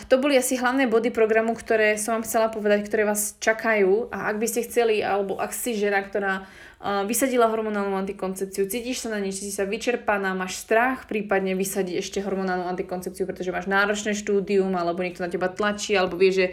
to 0.07 0.15
boli 0.23 0.39
asi 0.39 0.55
hlavné 0.55 0.87
body 0.87 1.11
programu, 1.11 1.51
ktoré 1.51 1.99
som 1.99 2.15
vám 2.15 2.23
chcela 2.23 2.47
povedať, 2.47 2.87
ktoré 2.87 3.03
vás 3.03 3.35
čakajú 3.43 4.07
a 4.07 4.31
ak 4.31 4.39
by 4.39 4.47
ste 4.47 4.63
chceli, 4.63 5.03
alebo 5.03 5.35
ak 5.35 5.51
si 5.51 5.75
žena, 5.75 5.99
ktorá 5.99 6.47
vysadila 7.03 7.51
hormonálnu 7.51 7.91
antikoncepciu, 7.91 8.71
cítiš 8.71 9.03
sa 9.03 9.11
na 9.11 9.19
nej, 9.19 9.35
si 9.35 9.51
sa 9.51 9.67
vyčerpaná, 9.67 10.31
máš 10.31 10.63
strach, 10.63 11.11
prípadne 11.11 11.59
vysadiť 11.59 11.99
ešte 11.99 12.23
hormonálnu 12.23 12.71
antikoncepciu, 12.71 13.27
pretože 13.27 13.51
máš 13.51 13.67
náročné 13.67 14.15
štúdium, 14.15 14.71
alebo 14.79 15.03
niekto 15.03 15.27
na 15.27 15.31
teba 15.33 15.51
tlačí, 15.51 15.91
alebo 15.91 16.15
vie, 16.15 16.31
že 16.31 16.45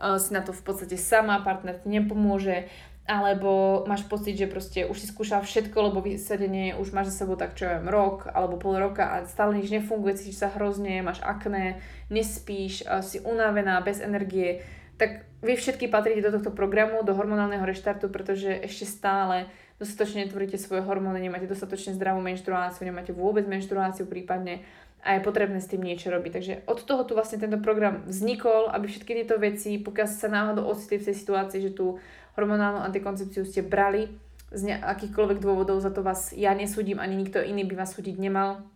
si 0.00 0.30
na 0.32 0.40
to 0.40 0.56
v 0.56 0.62
podstate 0.64 0.96
sama, 0.96 1.44
partner 1.44 1.76
ti 1.76 1.92
nepomôže, 1.92 2.64
alebo 3.10 3.82
máš 3.90 4.06
pocit, 4.06 4.38
že 4.38 4.46
proste 4.46 4.86
už 4.86 5.02
si 5.02 5.10
skúšal 5.10 5.42
všetko, 5.42 5.90
lebo 5.90 5.98
vysadenie 5.98 6.78
už 6.78 6.94
máš 6.94 7.10
za 7.10 7.26
sebou 7.26 7.34
tak 7.34 7.58
čo 7.58 7.66
viem, 7.66 7.90
rok 7.90 8.30
alebo 8.30 8.54
pol 8.54 8.78
roka 8.78 9.02
a 9.02 9.26
stále 9.26 9.58
nič 9.58 9.74
nefunguje, 9.74 10.14
cítiš 10.14 10.46
sa 10.46 10.54
hrozne, 10.54 11.02
máš 11.02 11.18
akné, 11.26 11.82
nespíš, 12.06 12.86
si 13.02 13.18
unavená, 13.26 13.82
bez 13.82 13.98
energie, 13.98 14.62
tak 14.94 15.26
vy 15.42 15.58
všetky 15.58 15.90
patríte 15.90 16.22
do 16.22 16.38
tohto 16.38 16.54
programu, 16.54 17.02
do 17.02 17.10
hormonálneho 17.10 17.66
reštartu, 17.66 18.06
pretože 18.06 18.54
ešte 18.62 18.86
stále 18.86 19.50
dostatočne 19.82 20.30
tvoríte 20.30 20.60
svoje 20.60 20.86
hormóny, 20.86 21.18
nemáte 21.18 21.50
dostatočne 21.50 21.98
zdravú 21.98 22.22
menštruáciu, 22.22 22.86
nemáte 22.86 23.10
vôbec 23.10 23.42
menštruáciu 23.48 24.06
prípadne 24.06 24.62
a 25.00 25.16
je 25.16 25.24
potrebné 25.24 25.64
s 25.64 25.72
tým 25.72 25.80
niečo 25.80 26.12
robiť. 26.12 26.32
Takže 26.36 26.54
od 26.68 26.84
toho 26.84 27.08
tu 27.08 27.16
vlastne 27.16 27.40
tento 27.40 27.56
program 27.56 28.04
vznikol, 28.04 28.68
aby 28.68 28.84
všetky 28.84 29.24
tieto 29.24 29.40
veci, 29.40 29.80
pokiaľ 29.80 30.06
sa 30.12 30.28
náhodou 30.28 30.68
ocitli 30.68 31.00
v 31.00 31.08
tej 31.08 31.16
situácii, 31.16 31.60
že 31.64 31.72
tu 31.72 31.96
hormonálnu 32.34 32.84
antikoncepciu 32.84 33.46
ste 33.46 33.64
brali 33.66 34.10
z 34.50 34.82
akýchkoľvek 34.82 35.38
dôvodov, 35.38 35.78
za 35.78 35.94
to 35.94 36.02
vás 36.02 36.34
ja 36.34 36.50
nesúdim, 36.58 36.98
ani 36.98 37.14
nikto 37.14 37.38
iný 37.38 37.62
by 37.66 37.86
vás 37.86 37.94
súdiť 37.94 38.18
nemal. 38.18 38.66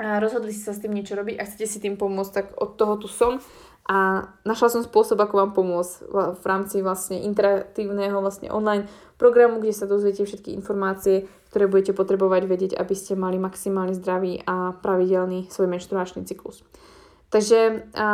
A 0.00 0.24
rozhodli 0.24 0.56
ste 0.56 0.72
sa 0.72 0.74
s 0.74 0.80
tým 0.80 0.96
niečo 0.96 1.12
robiť 1.12 1.36
a 1.36 1.44
chcete 1.44 1.66
si 1.68 1.78
tým 1.84 2.00
pomôcť, 2.00 2.32
tak 2.32 2.46
od 2.56 2.80
toho 2.80 2.96
tu 2.96 3.12
som 3.12 3.44
a 3.82 4.30
našla 4.46 4.78
som 4.78 4.82
spôsob, 4.86 5.18
ako 5.18 5.34
vám 5.42 5.52
pomôcť 5.58 5.94
v 6.38 6.44
rámci 6.46 6.80
vlastne 6.86 7.18
interaktívneho 7.18 8.14
vlastne 8.22 8.46
online 8.48 8.86
programu, 9.18 9.58
kde 9.58 9.74
sa 9.74 9.90
dozviete 9.90 10.22
všetky 10.22 10.54
informácie, 10.54 11.26
ktoré 11.50 11.66
budete 11.66 11.92
potrebovať 11.92 12.42
vedieť, 12.46 12.72
aby 12.78 12.94
ste 12.94 13.18
mali 13.18 13.42
maximálne 13.42 13.92
zdravý 13.98 14.38
a 14.46 14.72
pravidelný 14.78 15.50
svoj 15.50 15.66
menštruačný 15.66 16.24
cyklus. 16.24 16.62
Takže 17.32 17.88
a, 17.96 18.08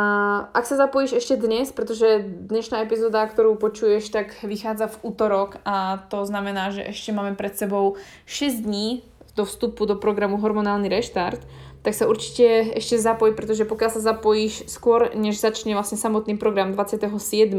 ak 0.55 0.63
sa 0.63 0.79
zapojíš 0.79 1.19
ešte 1.19 1.35
dnes, 1.35 1.75
pretože 1.75 2.23
dnešná 2.23 2.87
epizóda, 2.87 3.27
ktorú 3.27 3.59
počuješ, 3.59 4.15
tak 4.15 4.31
vychádza 4.47 4.87
v 4.87 5.11
útorok 5.11 5.59
a 5.67 5.99
to 6.07 6.23
znamená, 6.23 6.71
že 6.71 6.87
ešte 6.87 7.11
máme 7.11 7.35
pred 7.35 7.51
sebou 7.51 7.99
6 8.23 8.63
dní 8.63 9.03
do 9.35 9.43
vstupu 9.43 9.83
do 9.83 9.99
programu 9.99 10.39
Hormonálny 10.39 10.87
reštart, 10.87 11.43
tak 11.83 11.99
sa 11.99 12.07
určite 12.07 12.71
ešte 12.79 12.95
zapoj, 12.95 13.35
pretože 13.35 13.67
pokiaľ 13.67 13.91
sa 13.91 14.15
zapojíš 14.15 14.71
skôr, 14.71 15.11
než 15.11 15.35
začne 15.35 15.75
vlastne 15.75 15.99
samotný 15.99 16.39
program 16.39 16.71
27., 16.71 17.51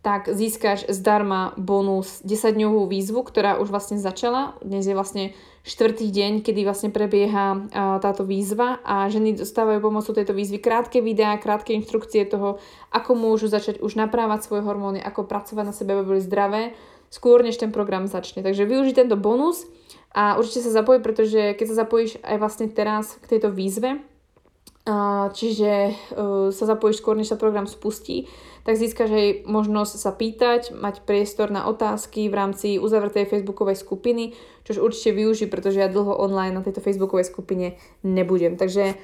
tak 0.00 0.30
získaš 0.30 0.88
zdarma 0.88 1.52
bonus 1.60 2.22
10-dňovú 2.24 2.88
výzvu, 2.88 3.20
ktorá 3.26 3.60
už 3.60 3.68
vlastne 3.68 3.98
začala. 4.00 4.54
Dnes 4.64 4.86
je 4.86 4.94
vlastne 4.94 5.36
štvrtý 5.68 6.08
deň, 6.08 6.32
kedy 6.40 6.64
vlastne 6.64 6.88
prebieha 6.88 7.68
táto 8.00 8.24
výzva 8.24 8.80
a 8.80 9.04
ženy 9.12 9.36
dostávajú 9.36 9.84
pomocou 9.84 10.16
tejto 10.16 10.32
výzvy 10.32 10.64
krátke 10.64 11.04
videá, 11.04 11.36
krátke 11.36 11.76
inštrukcie 11.76 12.24
toho, 12.24 12.56
ako 12.88 13.12
môžu 13.12 13.52
začať 13.52 13.84
už 13.84 14.00
naprávať 14.00 14.48
svoje 14.48 14.64
hormóny, 14.64 14.96
ako 15.04 15.28
pracovať 15.28 15.64
na 15.68 15.76
sebe, 15.76 15.92
aby 15.92 16.16
boli 16.16 16.24
zdravé, 16.24 16.72
skôr 17.12 17.44
než 17.44 17.60
ten 17.60 17.68
program 17.68 18.08
začne. 18.08 18.40
Takže 18.40 18.64
využij 18.64 18.96
tento 18.96 19.20
bonus 19.20 19.68
a 20.16 20.40
určite 20.40 20.64
sa 20.64 20.72
zapoj, 20.72 21.04
pretože 21.04 21.52
keď 21.52 21.66
sa 21.68 21.84
zapojíš 21.84 22.24
aj 22.24 22.36
vlastne 22.40 22.66
teraz 22.72 23.20
k 23.20 23.36
tejto 23.36 23.52
výzve, 23.52 24.00
čiže 25.36 25.72
e, 25.72 25.92
sa 26.48 26.64
zapojíš 26.64 27.04
skôr, 27.04 27.12
než 27.12 27.28
sa 27.28 27.36
program 27.36 27.68
spustí, 27.68 28.24
tak 28.64 28.80
získaš 28.80 29.10
aj 29.12 29.28
možnosť 29.44 29.94
sa 30.00 30.12
pýtať, 30.16 30.72
mať 30.72 31.04
priestor 31.04 31.52
na 31.52 31.68
otázky 31.68 32.28
v 32.28 32.34
rámci 32.36 32.68
uzavretej 32.80 33.28
facebookovej 33.28 33.76
skupiny, 33.76 34.32
čož 34.64 34.80
určite 34.80 35.12
využij, 35.12 35.52
pretože 35.52 35.80
ja 35.80 35.92
dlho 35.92 36.16
online 36.16 36.56
na 36.56 36.64
tejto 36.64 36.80
facebookovej 36.80 37.28
skupine 37.28 37.76
nebudem. 38.00 38.56
Takže 38.56 38.96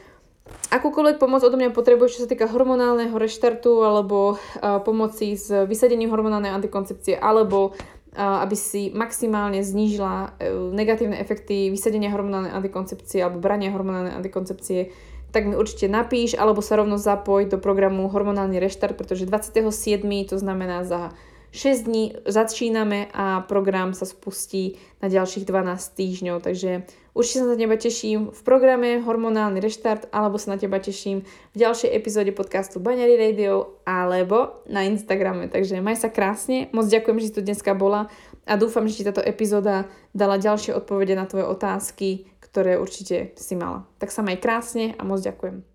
akúkoľvek 0.73 1.17
pomoc 1.21 1.45
odo 1.45 1.57
mňa 1.57 1.77
potrebuješ, 1.77 2.21
čo 2.21 2.23
sa 2.25 2.33
týka 2.33 2.49
hormonálneho 2.49 3.17
reštartu 3.17 3.85
alebo 3.85 4.37
uh, 4.37 4.81
pomoci 4.85 5.37
s 5.37 5.49
vysadením 5.49 6.13
hormonálnej 6.13 6.53
antikoncepcie 6.53 7.17
alebo 7.17 7.73
uh, 7.73 8.45
aby 8.45 8.57
si 8.57 8.93
maximálne 8.93 9.65
znížila 9.65 10.37
negatívne 10.77 11.17
efekty 11.17 11.73
vysadenia 11.73 12.13
hormonálnej 12.13 12.53
antikoncepcie 12.53 13.25
alebo 13.25 13.41
brania 13.41 13.73
hormonálnej 13.73 14.13
antikoncepcie, 14.13 14.93
tak 15.35 15.51
mi 15.51 15.59
určite 15.59 15.91
napíš, 15.91 16.39
alebo 16.39 16.63
sa 16.63 16.79
rovno 16.79 16.95
zapoj 16.95 17.51
do 17.51 17.59
programu 17.59 18.07
Hormonálny 18.07 18.63
reštart, 18.63 18.95
pretože 18.95 19.27
27. 19.27 19.99
to 20.31 20.39
znamená 20.39 20.87
za 20.87 21.11
6 21.55 21.87
dní 21.87 22.05
začíname 22.27 23.11
a 23.15 23.43
program 23.47 23.95
sa 23.95 24.07
spustí 24.07 24.79
na 24.99 25.07
ďalších 25.07 25.47
12 25.47 25.99
týždňov, 25.99 26.43
takže 26.43 26.83
určite 27.15 27.47
sa 27.47 27.51
na 27.51 27.55
teba 27.55 27.79
teším 27.79 28.35
v 28.35 28.41
programe 28.43 28.99
Hormonálny 28.99 29.63
reštart 29.63 30.11
alebo 30.11 30.35
sa 30.35 30.55
na 30.55 30.59
teba 30.59 30.83
teším 30.83 31.23
v 31.55 31.57
ďalšej 31.59 31.95
epizóde 31.95 32.35
podcastu 32.35 32.83
Baňary 32.83 33.15
Radio 33.15 33.79
alebo 33.87 34.67
na 34.67 34.83
Instagrame, 34.83 35.47
takže 35.47 35.79
maj 35.79 35.95
sa 35.95 36.11
krásne, 36.11 36.75
moc 36.75 36.91
ďakujem, 36.91 37.23
že 37.23 37.27
si 37.31 37.35
tu 37.39 37.43
dneska 37.47 37.71
bola 37.79 38.11
a 38.51 38.59
dúfam, 38.59 38.91
že 38.91 38.99
ti 38.99 39.07
táto 39.07 39.23
epizóda 39.23 39.87
dala 40.11 40.43
ďalšie 40.43 40.75
odpovede 40.75 41.15
na 41.15 41.31
tvoje 41.31 41.47
otázky, 41.47 42.34
ktoré 42.55 42.79
určite 42.79 43.35
si 43.35 43.59
mala. 43.59 43.83
Tak 43.99 44.15
sa 44.15 44.23
maj 44.23 44.39
krásne 44.39 44.95
a 44.95 45.03
moc 45.03 45.19
ďakujem. 45.27 45.74